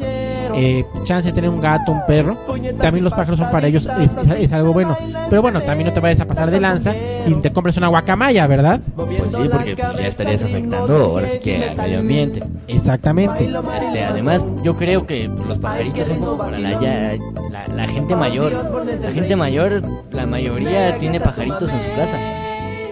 eh, 0.56 0.86
chance 1.04 1.30
de 1.30 1.34
tener 1.34 1.50
un 1.50 1.60
gato, 1.62 1.92
un 1.92 2.06
perro, 2.06 2.36
también 2.80 3.04
los 3.04 3.14
pájaros 3.14 3.38
son 3.40 3.50
para 3.52 3.68
ellos 3.68 3.88
es, 4.00 4.16
es- 4.18 4.30
es 4.40 4.54
algo 4.54 4.74
bueno. 4.74 4.98
Pero 5.30 5.42
bueno, 5.42 5.62
también 5.62 5.88
no 5.90 5.94
te 5.94 6.00
vayas 6.00 6.20
a 6.20 6.26
pasar 6.26 6.52
de 6.52 6.60
lanza 6.60 6.94
y 7.28 7.34
te 7.36 7.52
compres 7.52 7.78
una 7.78 7.88
guacamaya, 7.88 8.48
¿verdad? 8.48 8.80
Pues 8.96 9.32
sí, 9.32 9.50
porque 9.52 9.76
ya 9.76 10.08
estarías 10.08 10.42
afectando 10.44 10.96
ahora 10.96 11.28
sí 11.30 11.40
que 11.40 11.64
al 11.70 11.78
medio 11.78 12.00
ambiente. 12.00 12.44
Exactamente. 12.68 13.50
Este, 13.80 14.04
además, 14.04 14.44
yo 14.64 14.74
creo 14.76 15.06
que 15.06 15.28
los 15.28 15.58
pajaritos 15.60 16.08
son 16.08 16.20
como 16.20 16.38
para 16.38 16.60
la, 16.60 16.80
ya- 16.82 17.18
la, 17.52 17.68
la 17.68 17.88
gente 17.88 18.16
mayor. 18.16 18.52
La 18.52 19.12
gente 19.12 19.36
mayor, 19.36 19.82
la 20.12 20.26
mayoría 20.26 20.98
tiene 20.98 21.20
pajaritos 21.20 21.72
en 21.72 21.82
su 21.82 21.96
casa. 21.96 22.20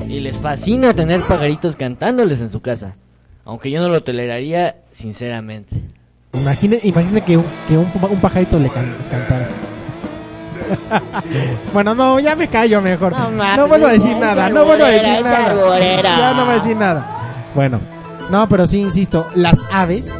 Y 0.07 0.19
les 0.21 0.37
fascina 0.37 0.93
tener 0.93 1.21
pajaritos 1.23 1.75
cantándoles 1.75 2.41
en 2.41 2.49
su 2.49 2.61
casa. 2.61 2.95
Aunque 3.45 3.69
yo 3.71 3.79
no 3.81 3.89
lo 3.89 4.01
toleraría, 4.03 4.77
sinceramente. 4.91 5.75
Imagine, 6.33 6.79
imagine 6.83 7.21
que 7.21 7.37
un, 7.37 7.45
que 7.67 7.77
un, 7.77 7.87
un 8.09 8.19
pajarito 8.21 8.59
le 8.59 8.69
can- 8.69 8.95
cantara. 9.09 9.47
bueno, 11.73 11.95
no, 11.95 12.19
ya 12.19 12.35
me 12.35 12.47
callo 12.47 12.81
mejor. 12.81 13.13
No, 13.57 13.67
vuelvo 13.67 13.87
a 13.87 13.91
decir 13.91 14.15
nada, 14.17 14.49
no 14.49 14.65
vuelvo 14.65 14.85
a 14.85 14.89
decir 14.89 15.23
nada. 15.23 15.53
Ya 16.03 16.33
no 16.33 16.45
voy 16.45 16.51
a 16.53 16.55
decir 16.57 16.77
nada. 16.77 17.05
Bueno, 17.55 17.79
no, 18.29 18.47
pero 18.47 18.67
sí, 18.67 18.79
insisto, 18.79 19.27
las 19.33 19.55
aves, 19.71 20.13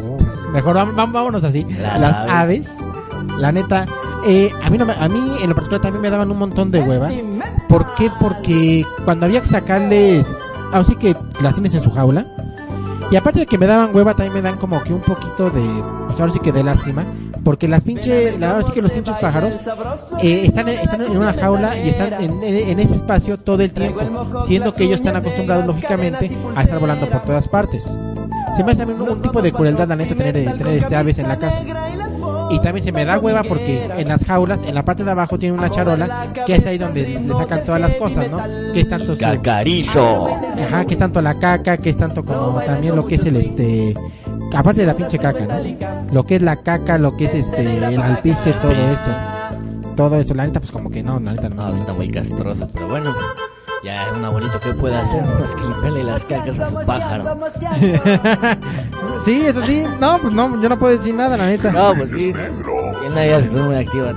mejor 0.52 0.76
vam- 0.76 0.96
vam- 0.96 1.12
vámonos 1.12 1.44
así. 1.44 1.64
Las 1.80 2.00
Las, 2.02 2.16
aves. 2.16 2.32
aves. 2.32 3.38
la 3.38 3.52
neta, 3.52 3.86
eh, 4.26 4.52
a 4.64 4.70
mí 4.72 4.78
no 4.80 4.86
me- 4.88 4.94
a 4.94 5.08
mí 5.08 5.38
en 5.42 5.50
lo 5.50 5.56
particular 5.56 5.82
también 5.82 6.02
me 6.02 6.10
daban 6.10 6.32
un 6.32 6.38
montón 6.40 6.72
de 6.72 6.82
hueva. 6.82 7.10
¿Por 7.68 7.94
qué? 7.94 8.10
Porque 8.20 8.84
cuando 9.06 9.28
había 9.28 9.42
que 9.42 9.48
sacarles, 9.48 10.26
así 10.74 10.96
que 10.96 11.16
las 11.42 11.54
tienes 11.54 11.76
en 11.76 11.82
su 11.82 11.92
jaula. 11.92 12.26
Y 13.12 13.16
aparte 13.16 13.40
de 13.40 13.46
que 13.48 13.58
me 13.58 13.66
daban 13.66 13.96
hueva, 13.96 14.14
también 14.14 14.34
me 14.36 14.42
dan 14.42 14.58
como 14.58 14.84
que 14.84 14.94
un 14.94 15.02
poquito 15.02 15.50
de, 15.50 15.62
pues 16.06 16.20
ahora 16.20 16.32
sí 16.32 16.40
que 16.40 16.52
de 16.52 16.64
lástima, 16.64 17.04
porque 17.44 17.68
las 17.68 17.82
pinches, 17.82 18.40
la- 18.40 18.52
ahora 18.52 18.64
sí 18.64 18.72
que 18.72 18.84
los 18.84 18.92
pinches 18.92 19.16
pájaros 19.18 19.56
eh, 20.22 20.44
están, 20.46 20.70
en, 20.70 20.78
están 20.78 21.02
en 21.02 21.18
una 21.18 21.34
jaula 21.34 21.76
y 21.78 21.90
están 21.90 22.14
en, 22.22 22.44
en- 22.44 22.70
en 22.70 22.80
ese 22.80 22.96
espacio 22.96 23.38
todo 23.38 23.64
el 23.64 23.72
tiempo, 23.74 24.44
siendo 24.46 24.74
que 24.76 24.84
ellos 24.84 24.98
están 25.00 25.16
acostumbrados 25.16 25.66
lógicamente 25.66 26.38
a 26.56 26.62
estar 26.62 26.80
volando 26.80 27.08
por 27.10 27.24
todas 27.24 27.48
partes. 27.48 27.86
Se 28.56 28.64
me 28.64 28.72
hace 28.74 28.86
también 28.86 29.02
un, 29.02 29.22
tipo 29.22 29.42
de 29.42 29.52
crueldad 29.54 29.88
la 29.88 29.96
neta 29.96 30.14
tener, 30.16 30.34
tener 30.58 30.78
este 30.78 30.96
aves 30.96 31.18
en 31.18 31.28
la 31.30 31.38
casa. 31.40 31.64
Y 32.50 32.60
también 32.60 32.84
se 32.84 32.92
me 32.92 33.06
da 33.06 33.20
hueva 33.20 33.44
porque 33.44 33.90
en 33.98 34.08
las 34.08 34.26
jaulas, 34.26 34.64
en 34.64 34.74
la 34.74 34.84
parte 34.84 35.04
de 35.04 35.12
abajo 35.12 35.38
tiene 35.38 35.58
una 35.58 35.70
charola 35.70 36.28
que 36.46 36.56
es 36.56 36.66
ahí 36.66 36.78
donde 36.78 37.04
le 37.04 37.34
sacan 37.34 37.64
todas 37.64 37.82
las 37.82 37.96
cosas, 37.96 38.30
¿no? 38.30 38.40
Que 38.74 38.82
es 38.82 38.90
tanto 38.90 39.16
Cacarizo. 39.16 40.30
Ajá, 40.64 40.86
que 40.86 40.94
es 40.94 41.00
tanto 41.00 41.22
la 41.22 41.38
caca, 41.38 41.78
que 41.78 41.92
es 41.92 41.98
tanto 41.98 42.24
como 42.24 42.62
también 42.62 42.96
lo 42.96 43.06
que 43.06 43.16
es 43.16 43.26
el 43.26 43.36
este 43.36 43.96
aparte 44.58 44.82
de 44.82 44.88
la 44.88 44.96
pinche 44.96 45.20
caca, 45.20 45.46
¿no? 45.46 45.56
Lo 46.12 46.26
que 46.26 46.38
es 46.38 46.42
la 46.42 46.58
caca, 46.58 46.98
lo 46.98 47.16
que 47.16 47.26
es 47.26 47.34
este 47.34 47.78
el 47.78 48.02
alpiste, 48.02 48.54
todo 48.54 48.72
eso. 48.72 49.12
Todo 49.96 50.20
eso, 50.20 50.34
la 50.34 50.46
neta 50.46 50.60
pues 50.60 50.72
como 50.72 50.90
que 50.90 51.04
no, 51.04 51.20
la 51.20 51.34
neta 51.34 51.50
no. 51.50 51.70
No, 51.70 51.76
está 51.76 51.94
muy 51.94 52.10
castroso, 52.10 52.70
pero 52.74 52.88
bueno. 52.88 53.14
Ya 53.84 54.12
un 54.14 54.26
abuelito 54.26 54.60
que 54.60 54.74
puede 54.74 54.96
hacer 54.98 55.24
más 55.24 55.56
que 55.56 55.62
limpiarle 55.62 56.04
las 56.04 56.24
cacas 56.24 56.60
a 56.60 56.70
su 56.70 56.76
pájaro. 56.86 57.38
sí, 59.30 59.46
eso 59.46 59.66
sí. 59.66 59.84
No, 60.00 60.20
pues 60.20 60.34
no, 60.34 60.62
yo 60.62 60.70
no 60.70 60.80
puedo 60.80 60.98
decir 60.98 61.14
nada, 61.14 61.38
la 61.38 61.48
neta. 61.48 61.72
No, 61.72 61.94
pues 61.96 62.10
sí. 62.12 62.34
Tienda 63.02 63.26
ya 63.26 63.42
se 63.42 63.48
fue 63.50 63.62
muy 63.62 63.76
activa. 63.76 64.16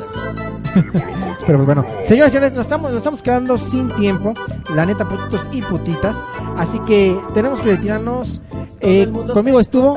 Pero 1.46 1.58
pues 1.58 1.66
bueno, 1.66 1.84
señoras 2.06 2.30
y 2.30 2.32
señores, 2.32 2.52
nos 2.52 2.62
estamos, 2.62 2.90
nos 2.90 2.98
estamos 2.98 3.22
quedando 3.22 3.58
sin 3.58 3.88
tiempo, 3.88 4.32
la 4.74 4.86
neta, 4.86 5.06
putitos 5.06 5.46
y 5.52 5.60
putitas. 5.60 6.16
Así 6.56 6.78
que 6.80 7.16
tenemos 7.34 7.60
que 7.60 7.72
retirarnos. 7.72 8.40
Eh, 8.84 9.08
conmigo 9.32 9.60
estuvo 9.60 9.94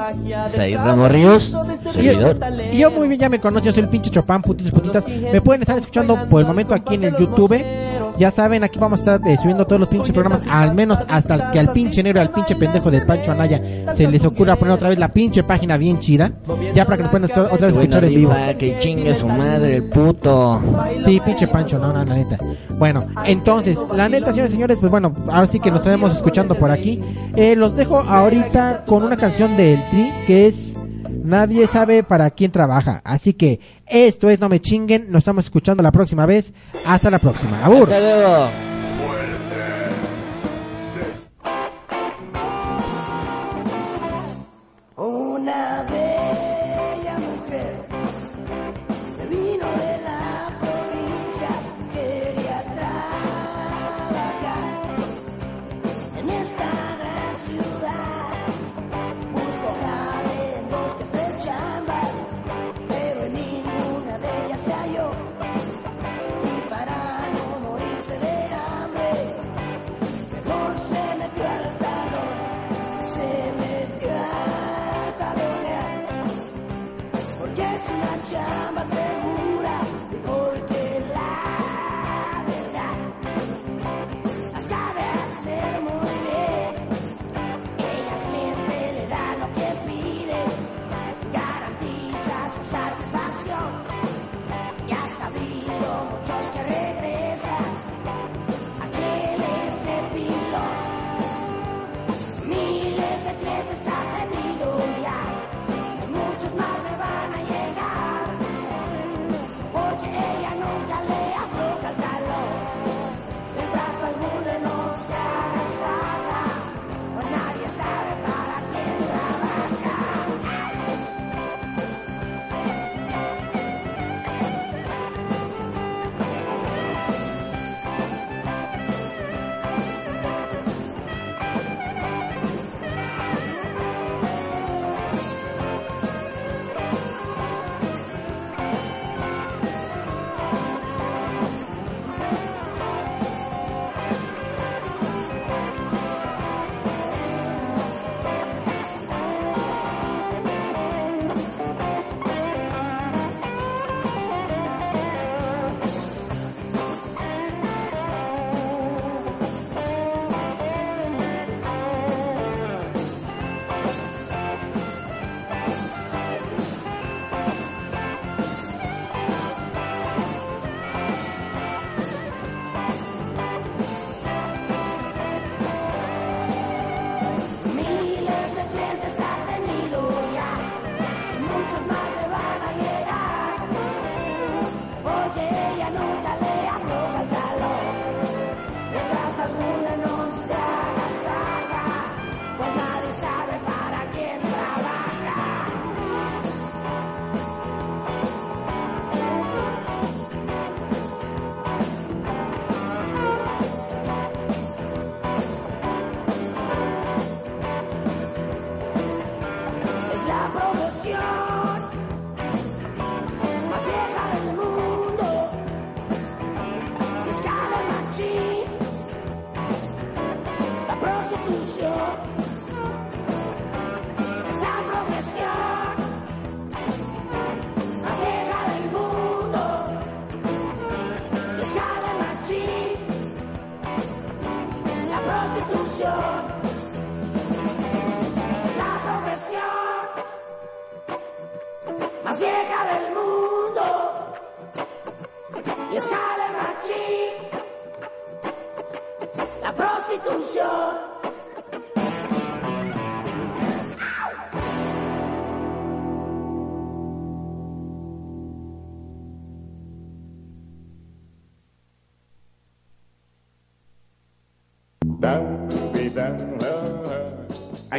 Said 0.47 0.77
Ramos 0.77 1.11
Ríos, 1.11 1.57
servidor. 1.91 2.37
Y 2.71 2.79
yo 2.79 2.91
muy 2.91 3.07
bien 3.07 3.19
ya 3.19 3.29
me 3.29 3.39
conocen, 3.39 3.65
yo 3.65 3.73
soy 3.73 3.83
el 3.83 3.89
pinche 3.89 4.11
Chopán, 4.11 4.41
putitos, 4.41 4.73
putitas. 4.73 5.07
Me 5.07 5.41
pueden 5.41 5.61
estar 5.61 5.77
escuchando 5.77 6.27
por 6.29 6.41
el 6.41 6.47
momento 6.47 6.73
aquí 6.73 6.95
en 6.95 7.05
el 7.05 7.15
YouTube. 7.15 7.55
Ya 8.17 8.31
saben, 8.31 8.63
aquí 8.63 8.79
vamos 8.79 8.99
a 8.99 9.15
estar 9.15 9.29
eh, 9.29 9.37
subiendo 9.37 9.65
todos 9.65 9.79
los 9.79 9.89
pinches 9.89 10.11
programas, 10.11 10.41
al 10.49 10.73
menos 10.73 10.99
hasta 11.07 11.51
que 11.51 11.59
al 11.59 11.71
pinche 11.71 12.01
negro, 12.01 12.21
al 12.21 12.29
pinche 12.29 12.55
pendejo 12.55 12.89
de 12.89 13.01
Pancho 13.01 13.31
Anaya 13.31 13.61
se 13.93 14.07
les 14.07 14.23
ocurra 14.25 14.55
poner 14.55 14.73
otra 14.75 14.89
vez 14.89 14.97
la 14.97 15.09
pinche 15.09 15.43
página 15.43 15.77
bien 15.77 15.99
chida. 15.99 16.31
Ya 16.73 16.85
para 16.85 16.97
que 16.97 17.03
nos 17.03 17.11
puedan 17.11 17.29
estar 17.29 17.45
otra 17.45 17.67
vez 17.67 17.75
escuchar 17.75 18.05
en 18.05 18.15
vivo. 18.15 18.33
que 18.57 18.77
chingue 18.79 19.13
su 19.15 19.27
madre, 19.27 19.77
el 19.77 19.89
puto. 19.89 20.61
Sí, 21.03 21.21
pinche 21.23 21.47
Pancho, 21.47 21.79
no, 21.79 21.91
no, 21.91 22.05
la 22.05 22.15
neta. 22.15 22.37
Bueno, 22.77 23.03
entonces, 23.25 23.77
la 23.95 24.09
neta, 24.09 24.31
señores 24.31 24.51
y 24.51 24.55
señores, 24.55 24.79
pues 24.79 24.91
bueno, 24.91 25.13
ahora 25.27 25.47
sí 25.47 25.59
que 25.59 25.71
nos 25.71 25.79
estaremos 25.79 26.13
escuchando 26.13 26.55
por 26.55 26.71
aquí. 26.71 27.01
Eh, 27.35 27.55
los 27.55 27.75
dejo 27.75 27.99
ahorita 27.99 28.85
con 28.85 29.03
una 29.03 29.17
canción 29.17 29.57
del 29.57 29.83
Tri 29.89 30.11
que 30.27 30.47
es 30.47 30.74
Nadie 31.09 31.67
sabe 31.67 32.03
para 32.03 32.29
quién 32.31 32.51
trabaja. 32.51 33.01
Así 33.03 33.33
que 33.33 33.59
esto 33.87 34.29
es 34.29 34.39
No 34.39 34.49
Me 34.49 34.59
Chinguen. 34.59 35.11
Nos 35.11 35.19
estamos 35.19 35.45
escuchando 35.45 35.83
la 35.83 35.91
próxima 35.91 36.25
vez. 36.25 36.53
Hasta 36.85 37.09
la 37.09 37.19
próxima. 37.19 37.63
Abur. 37.63 37.89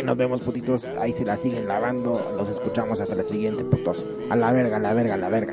Nos 0.06 0.16
vemos, 0.16 0.40
putitos. 0.40 0.84
Ahí 1.00 1.12
se 1.12 1.24
la 1.24 1.36
siguen 1.36 1.66
lavando. 1.66 2.34
Los 2.36 2.48
escuchamos 2.48 3.00
hasta 3.00 3.14
la 3.14 3.24
siguiente, 3.24 3.64
putos. 3.64 4.06
A 4.30 4.36
la 4.36 4.52
verga, 4.52 4.76
a 4.76 4.80
la 4.80 4.94
verga, 4.94 5.14
a 5.14 5.18
la 5.18 5.28
verga. 5.28 5.52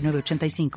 906985. 0.00 0.70